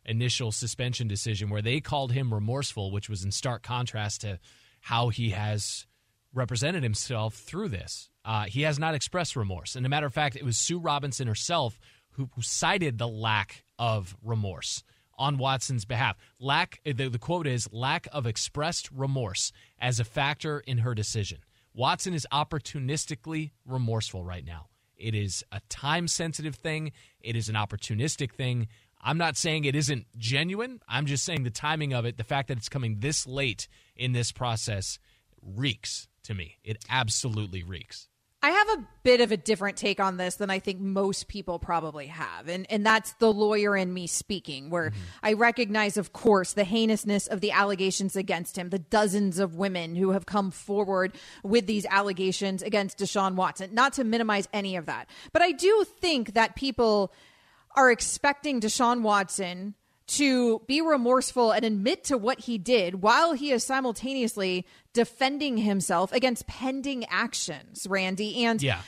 initial 0.10 0.52
suspension 0.52 1.08
decision, 1.08 1.50
where 1.50 1.62
they 1.62 1.80
called 1.80 2.12
him 2.12 2.34
remorseful, 2.34 2.92
which 2.92 3.10
was 3.10 3.24
in 3.24 3.32
stark 3.32 3.64
contrast 3.64 4.22
to 4.22 4.40
how 4.82 5.10
he 5.10 5.30
has 5.30 5.86
represented 6.34 6.84
himself 6.84 7.36
through 7.36 7.70
this. 7.70 8.10
Uh, 8.26 8.46
he 8.46 8.64
has 8.64 8.78
not 8.78 8.96
expressed 8.96 9.36
remorse. 9.36 9.76
And 9.76 9.86
a 9.86 9.90
matter 9.90 10.06
of 10.06 10.14
fact, 10.14 10.36
it 10.36 10.44
was 10.44 10.58
Sue 10.58 10.80
Robinson 10.80 11.28
herself 11.28 11.80
who, 12.12 12.30
who 12.36 12.42
cited 12.42 12.98
the 12.98 13.08
lack 13.08 13.64
of 13.78 14.16
remorse 14.24 14.84
on 15.18 15.38
Watson's 15.38 15.86
behalf. 15.86 16.18
Lack 16.40 16.80
the, 16.84 17.10
the 17.10 17.20
quote 17.20 17.48
is 17.48 17.68
lack 17.72 18.08
of 18.12 18.26
expressed 18.26 18.90
remorse 18.92 19.52
as 19.80 20.00
a 20.00 20.04
factor 20.04 20.60
in 20.60 20.80
her 20.80 20.96
decision. 20.96 21.40
Watson 21.74 22.14
is 22.14 22.28
opportunistically 22.32 23.52
remorseful 23.66 24.24
right 24.24 24.46
now. 24.46 24.68
It 24.98 25.16
is 25.16 25.44
a 25.52 25.62
time 25.70 26.08
sensitive 26.08 26.56
thing. 26.56 26.92
It 27.22 27.36
is 27.36 27.48
an 27.48 27.56
opportunistic 27.56 28.34
thing. 28.34 28.68
I'm 29.02 29.18
not 29.18 29.38
saying 29.38 29.66
it 29.66 29.76
isn't 29.76 30.08
genuine. 30.18 30.82
I'm 30.88 31.06
just 31.06 31.24
saying 31.24 31.44
the 31.44 31.50
timing 31.50 31.94
of 31.94 32.06
it, 32.06 32.18
the 32.18 32.24
fact 32.24 32.50
that 32.50 32.58
it's 32.58 32.70
coming 32.70 33.00
this 33.00 33.26
late 33.26 33.68
in 33.96 34.12
this 34.12 34.32
process, 34.32 35.00
reeks 35.42 36.08
to 36.24 36.34
me. 36.34 36.58
It 36.64 36.84
absolutely 36.90 37.64
reeks. 37.64 38.10
I 38.42 38.52
have 38.52 38.70
a 38.70 38.88
bit 39.04 39.20
of 39.20 39.34
a 39.34 39.38
different 39.38 39.76
take 39.76 40.00
on 40.00 40.16
this 40.16 40.36
than 40.36 40.50
I 40.50 40.60
think 40.60 40.80
most 40.80 41.28
people 41.28 41.60
probably 41.60 42.08
have. 42.08 42.48
And 42.48 42.66
and 42.70 42.86
that's 42.86 43.12
the 43.14 43.34
lawyer 43.34 43.76
in 43.76 43.94
me 43.94 44.08
speaking, 44.08 44.70
where 44.70 44.92
mm-hmm. 44.92 45.00
I 45.22 45.34
recognize, 45.34 45.98
of 45.98 46.14
course, 46.14 46.54
the 46.54 46.64
heinousness 46.64 47.28
of 47.28 47.42
the 47.42 47.52
allegations 47.52 48.16
against 48.16 48.58
him, 48.58 48.70
the 48.70 48.80
dozens 48.80 49.40
of 49.40 49.56
women 49.56 49.96
who 49.96 50.12
have 50.12 50.26
come 50.26 50.52
forward 50.52 51.16
with 51.44 51.68
these 51.68 51.86
allegations 51.88 52.64
against 52.64 53.00
Deshaun 53.00 53.36
Watson. 53.36 53.74
Not 53.74 53.92
to 53.94 54.06
minimize 54.06 54.48
any 54.54 54.78
of 54.78 54.86
that. 54.86 55.10
But 55.34 55.42
I 55.42 55.52
do 55.52 55.86
think 56.00 56.34
that 56.34 56.56
people 56.56 57.12
are 57.80 57.90
expecting 57.90 58.60
Deshaun 58.60 59.04
Watson 59.04 59.74
to 60.06 60.60
be 60.68 60.82
remorseful 60.82 61.52
and 61.52 61.64
admit 61.64 62.04
to 62.04 62.18
what 62.18 62.42
he 62.42 62.58
did 62.58 63.02
while 63.02 63.32
he 63.32 63.52
is 63.52 63.64
simultaneously 63.64 64.66
defending 64.92 65.56
himself 65.56 66.12
against 66.12 66.46
pending 66.46 67.06
actions, 67.06 67.88
Randy. 67.90 68.44
And 68.44 68.62
yeah. 68.62 68.82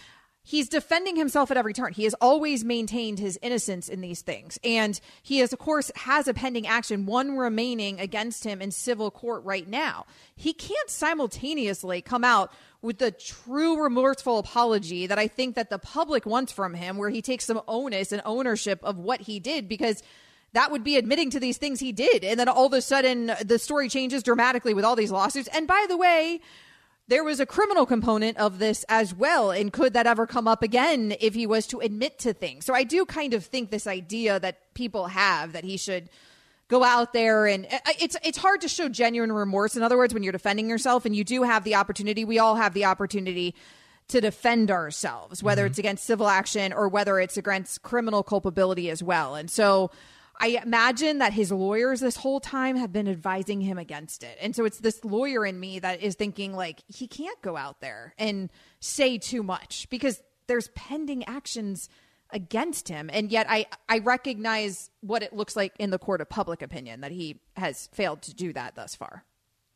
He's 0.44 0.68
defending 0.68 1.16
himself 1.16 1.52
at 1.52 1.58
every 1.58 1.74
turn. 1.74 1.94
He 1.94 2.04
has 2.06 2.16
always 2.16 2.66
maintained 2.66 3.20
his 3.20 3.38
innocence 3.44 3.88
in 3.88 4.02
these 4.02 4.22
things. 4.22 4.58
And 4.64 5.00
he 5.22 5.40
is, 5.40 5.54
of 5.54 5.60
course, 5.60 5.92
has 5.96 6.28
a 6.28 6.34
pending 6.34 6.66
action, 6.66 7.06
one 7.06 7.38
remaining 7.38 8.00
against 8.00 8.44
him 8.44 8.60
in 8.62 8.72
civil 8.72 9.12
court 9.12 9.44
right 9.44 9.68
now. 9.68 10.06
He 10.36 10.54
can't 10.54 10.90
simultaneously 10.90 12.02
come 12.02 12.24
out 12.24 12.52
with 12.82 12.98
the 12.98 13.12
true 13.12 13.82
remorseful 13.82 14.40
apology 14.40 15.06
that 15.06 15.20
I 15.20 15.28
think 15.28 15.56
that 15.56 15.70
the 15.70 15.78
public 15.78 16.26
wants 16.26 16.52
from 16.52 16.74
him, 16.74 16.98
where 16.98 17.12
he 17.12 17.22
takes 17.22 17.46
some 17.46 17.62
onus 17.68 18.12
and 18.12 18.24
ownership 18.26 18.80
of 18.84 18.98
what 18.98 19.22
he 19.22 19.40
did, 19.40 19.70
because 19.70 20.02
that 20.54 20.72
would 20.72 20.84
be 20.84 20.98
admitting 20.98 21.30
to 21.30 21.40
these 21.40 21.58
things 21.58 21.80
he 21.80 21.92
did. 21.92 22.24
And 22.24 22.40
then 22.40 22.50
all 22.50 22.66
of 22.66 22.74
a 22.74 22.82
sudden, 22.82 23.32
the 23.46 23.60
story 23.60 23.90
changes 23.90 24.24
dramatically 24.24 24.74
with 24.74 24.84
all 24.84 24.96
these 24.96 25.12
lawsuits. 25.12 25.50
And 25.54 25.68
by 25.68 25.86
the 25.88 25.96
way, 25.96 26.42
there 27.12 27.26
was 27.26 27.42
a 27.42 27.46
criminal 27.46 27.86
component 27.86 28.38
of 28.38 28.58
this 28.58 28.86
as 28.88 29.14
well. 29.14 29.52
And 29.52 29.74
could 29.74 29.92
that 29.96 30.08
ever 30.08 30.26
come 30.26 30.48
up 30.48 30.64
again 30.64 31.14
if 31.20 31.34
he 31.36 31.46
was 31.46 31.68
to 31.68 31.80
admit 31.82 32.18
to 32.20 32.32
things? 32.32 32.64
So 32.64 32.74
I 32.74 32.86
do 32.86 33.04
kind 33.06 33.34
of 33.34 33.46
think 33.46 33.70
this 33.70 33.86
idea 33.86 34.40
that 34.40 34.74
people 34.76 35.08
have 35.08 35.52
that 35.52 35.66
he 35.66 35.76
should 35.76 36.08
go 36.70 36.86
out 36.86 37.12
there 37.12 37.48
and 37.48 37.66
uh, 37.66 37.80
it's 38.00 38.16
it's 38.24 38.38
hard 38.38 38.62
to 38.62 38.70
show 38.70 38.88
genuine 38.88 39.34
remorse 39.34 39.76
in 39.76 39.84
other 39.84 39.98
words 39.98 40.14
when 40.14 40.24
you're 40.24 40.32
defending 40.32 40.70
yourself 40.70 41.06
and 41.06 41.14
you 41.14 41.26
do 41.26 41.44
have 41.44 41.66
the 41.66 41.76
opportunity 41.76 42.24
we 42.24 42.40
all 42.40 42.56
have 42.56 42.74
the 42.74 42.86
opportunity 42.86 43.54
to 44.08 44.22
defend 44.22 44.72
ourselves 44.72 45.44
whether 45.44 45.64
mm-hmm. 45.64 45.72
it's 45.72 45.80
against 45.80 46.06
civil 46.06 46.30
action 46.30 46.72
or 46.72 46.88
whether 46.88 47.20
it's 47.20 47.36
against 47.36 47.82
criminal 47.82 48.24
culpability 48.24 48.90
as 48.90 49.04
well 49.04 49.36
and 49.36 49.52
so 49.52 49.92
I 50.42 50.60
imagine 50.64 51.20
that 51.20 51.34
his 51.34 51.52
lawyers 51.52 52.00
this 52.00 52.16
whole 52.16 52.40
time 52.40 52.76
have 52.76 52.92
been 52.92 53.08
advising 53.08 53.62
him 53.62 53.78
against 53.78 54.24
it. 54.24 54.40
And 54.42 54.56
so 54.56 54.66
it's 54.66 54.80
this 54.80 55.06
lawyer 55.06 55.46
in 55.46 55.60
me 55.60 55.78
that 55.80 56.02
is 56.02 56.16
thinking 56.16 56.54
like 56.54 56.82
he 56.88 57.08
can't 57.08 57.40
go 57.44 57.56
out 57.56 57.80
there 57.80 58.16
and 58.18 58.50
say 58.80 59.20
too 59.20 59.44
much 59.44 59.88
because 59.92 60.22
there's 60.48 60.68
pending 60.70 61.24
actions 61.26 61.90
against 62.32 62.90
him. 62.90 63.12
And 63.14 63.32
yet 63.32 63.46
I 63.48 63.68
I 63.88 64.00
recognize 64.00 64.90
what 65.02 65.22
it 65.22 65.32
looks 65.32 65.56
like 65.56 65.74
in 65.78 65.92
the 65.92 66.00
court 66.00 66.22
of 66.22 66.30
public 66.30 66.64
opinion 66.64 67.02
that 67.02 67.12
he 67.12 67.40
has 67.56 67.88
failed 67.94 68.24
to 68.24 68.34
do 68.34 68.52
that 68.54 68.74
thus 68.74 68.96
far. 68.96 69.24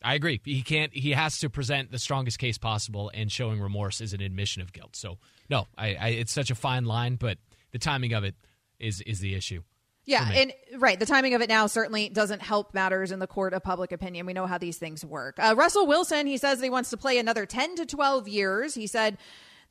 I 0.03 0.16
agree. 0.16 0.41
He 0.43 0.63
can't. 0.63 0.93
He 0.93 1.11
has 1.11 1.39
to 1.39 1.49
present 1.49 1.91
the 1.91 1.99
strongest 1.99 2.38
case 2.38 2.57
possible, 2.57 3.11
and 3.13 3.32
showing 3.32 3.61
remorse 3.61 4.01
is 4.01 4.13
an 4.13 4.22
admission 4.22 4.61
of 4.61 4.72
guilt. 4.72 4.95
So, 4.95 5.18
no, 5.49 5.68
I, 5.78 5.95
I, 5.95 6.07
it's 6.09 6.32
such 6.32 6.51
a 6.51 6.55
fine 6.55 6.86
line, 6.86 7.16
but 7.16 7.38
the 7.72 7.80
timing 7.80 8.13
of 8.13 8.24
it 8.24 8.36
is 8.80 9.01
is 9.01 9.20
the 9.20 9.36
issue. 9.36 9.63
Yeah, 10.06 10.30
and 10.32 10.53
right, 10.78 10.99
the 10.99 11.06
timing 11.06 11.34
of 11.34 11.41
it 11.41 11.49
now 11.49 11.66
certainly 11.66 12.10
doesn't 12.10 12.41
help 12.41 12.74
matters 12.74 13.12
in 13.12 13.20
the 13.20 13.28
court 13.28 13.53
of 13.53 13.64
public 13.64 13.91
opinion. 13.91 14.28
We 14.28 14.34
know 14.34 14.45
how 14.45 14.60
these 14.60 14.78
things 14.78 15.03
work. 15.03 15.36
Uh, 15.39 15.56
Russell 15.58 15.88
Wilson, 15.88 16.28
he 16.28 16.38
says 16.38 16.60
that 16.60 16.64
he 16.64 16.70
wants 16.70 16.91
to 16.91 16.97
play 16.97 17.18
another 17.18 17.45
10 17.45 17.76
to 17.78 17.86
12 17.86 18.28
years. 18.28 18.76
He 18.76 18.86
said 18.86 19.18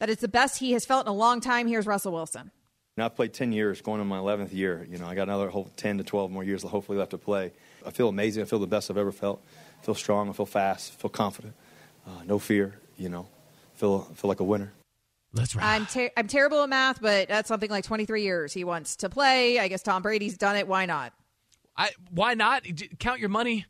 that 0.00 0.10
it's 0.10 0.20
the 0.20 0.28
best 0.28 0.58
he 0.58 0.72
has 0.72 0.84
felt 0.84 1.06
in 1.06 1.10
a 1.10 1.14
long 1.14 1.40
time. 1.40 1.68
Here's 1.68 1.86
Russell 1.86 2.12
Wilson. 2.12 2.50
Now, 2.96 3.06
I've 3.06 3.16
played 3.16 3.32
10 3.32 3.52
years, 3.52 3.80
going 3.80 4.00
on 4.00 4.06
my 4.06 4.18
11th 4.18 4.52
year. 4.52 4.86
You 4.88 4.98
know, 4.98 5.06
I 5.06 5.14
got 5.14 5.24
another 5.24 5.48
whole 5.48 5.70
10 5.76 5.98
to 5.98 6.04
12 6.04 6.30
more 6.30 6.44
years 6.44 6.62
hopefully 6.62 6.98
left 6.98 7.10
to 7.10 7.18
play. 7.18 7.52
I 7.84 7.90
feel 7.90 8.08
amazing. 8.08 8.42
I 8.42 8.46
feel 8.46 8.60
the 8.60 8.66
best 8.66 8.90
I've 8.90 8.98
ever 8.98 9.12
felt. 9.12 9.42
I 9.80 9.84
feel 9.84 9.94
strong. 9.94 10.28
I 10.28 10.32
feel 10.32 10.46
fast. 10.46 10.94
I 10.96 11.00
feel 11.00 11.10
confident. 11.10 11.54
Uh, 12.06 12.22
no 12.24 12.38
fear, 12.38 12.74
you 12.96 13.08
know. 13.08 13.26
I 13.74 13.78
feel, 13.78 14.08
I 14.10 14.14
feel 14.14 14.28
like 14.28 14.40
a 14.40 14.44
winner. 14.44 14.72
That's 15.34 15.56
right. 15.56 15.64
I'm 15.64 15.86
ter- 15.86 16.10
I'm 16.16 16.28
terrible 16.28 16.62
at 16.62 16.68
math, 16.68 17.02
but 17.02 17.28
that's 17.28 17.48
something 17.48 17.68
like 17.68 17.84
23 17.84 18.22
years 18.22 18.52
he 18.52 18.62
wants 18.62 18.96
to 18.96 19.10
play. 19.10 19.58
I 19.58 19.68
guess 19.68 19.82
Tom 19.82 20.00
Brady's 20.00 20.38
done 20.38 20.56
it. 20.56 20.68
Why 20.68 20.86
not? 20.86 21.12
I 21.76 21.90
why 22.10 22.34
not 22.34 22.64
count 23.00 23.18
your 23.18 23.28
money? 23.28 23.66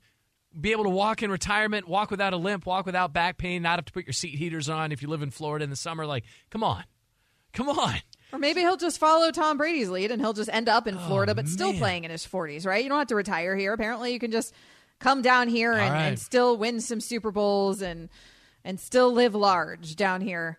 Be 0.59 0.73
able 0.73 0.85
to 0.85 0.91
walk 0.91 1.23
in 1.23 1.31
retirement, 1.31 1.89
walk 1.89 2.11
without 2.11 2.33
a 2.33 2.37
limp, 2.37 2.67
walk 2.67 2.87
without 2.87 3.13
back 3.13 3.39
pain, 3.39 3.63
not 3.63 3.79
have 3.79 3.87
to 3.87 3.93
put 3.93 4.05
your 4.05 4.13
seat 4.13 4.39
heaters 4.39 4.69
on 4.69 4.93
if 4.93 5.03
you 5.03 5.09
live 5.09 5.23
in 5.23 5.31
Florida 5.31 5.65
in 5.65 5.71
the 5.71 5.77
summer. 5.77 6.07
Like, 6.07 6.25
come 6.51 6.63
on, 6.63 6.85
come 7.53 7.71
on. 7.71 7.95
Or 8.31 8.39
maybe 8.39 8.61
he'll 8.61 8.77
just 8.77 8.99
follow 8.99 9.31
Tom 9.31 9.57
Brady's 9.57 9.89
lead 9.89 10.11
and 10.11 10.21
he'll 10.21 10.33
just 10.33 10.51
end 10.53 10.69
up 10.69 10.87
in 10.87 10.97
oh, 10.97 11.07
Florida, 11.07 11.33
oh, 11.33 11.35
but 11.35 11.49
still 11.49 11.71
man. 11.71 11.79
playing 11.79 12.05
in 12.05 12.11
his 12.11 12.27
40s, 12.27 12.67
right? 12.67 12.83
You 12.83 12.89
don't 12.89 12.99
have 12.99 13.09
to 13.09 13.15
retire 13.15 13.57
here. 13.57 13.73
Apparently, 13.73 14.13
you 14.13 14.19
can 14.19 14.31
just 14.31 14.53
come 15.01 15.23
down 15.23 15.49
here 15.49 15.73
and, 15.73 15.93
right. 15.93 16.03
and 16.03 16.19
still 16.19 16.57
win 16.57 16.81
some 16.81 17.01
Super 17.01 17.31
Bowls 17.31 17.81
and 17.81 18.11
and 18.65 18.79
still 18.79 19.13
live 19.13 19.35
large 19.35 19.97
down 19.97 20.21
here 20.21 20.59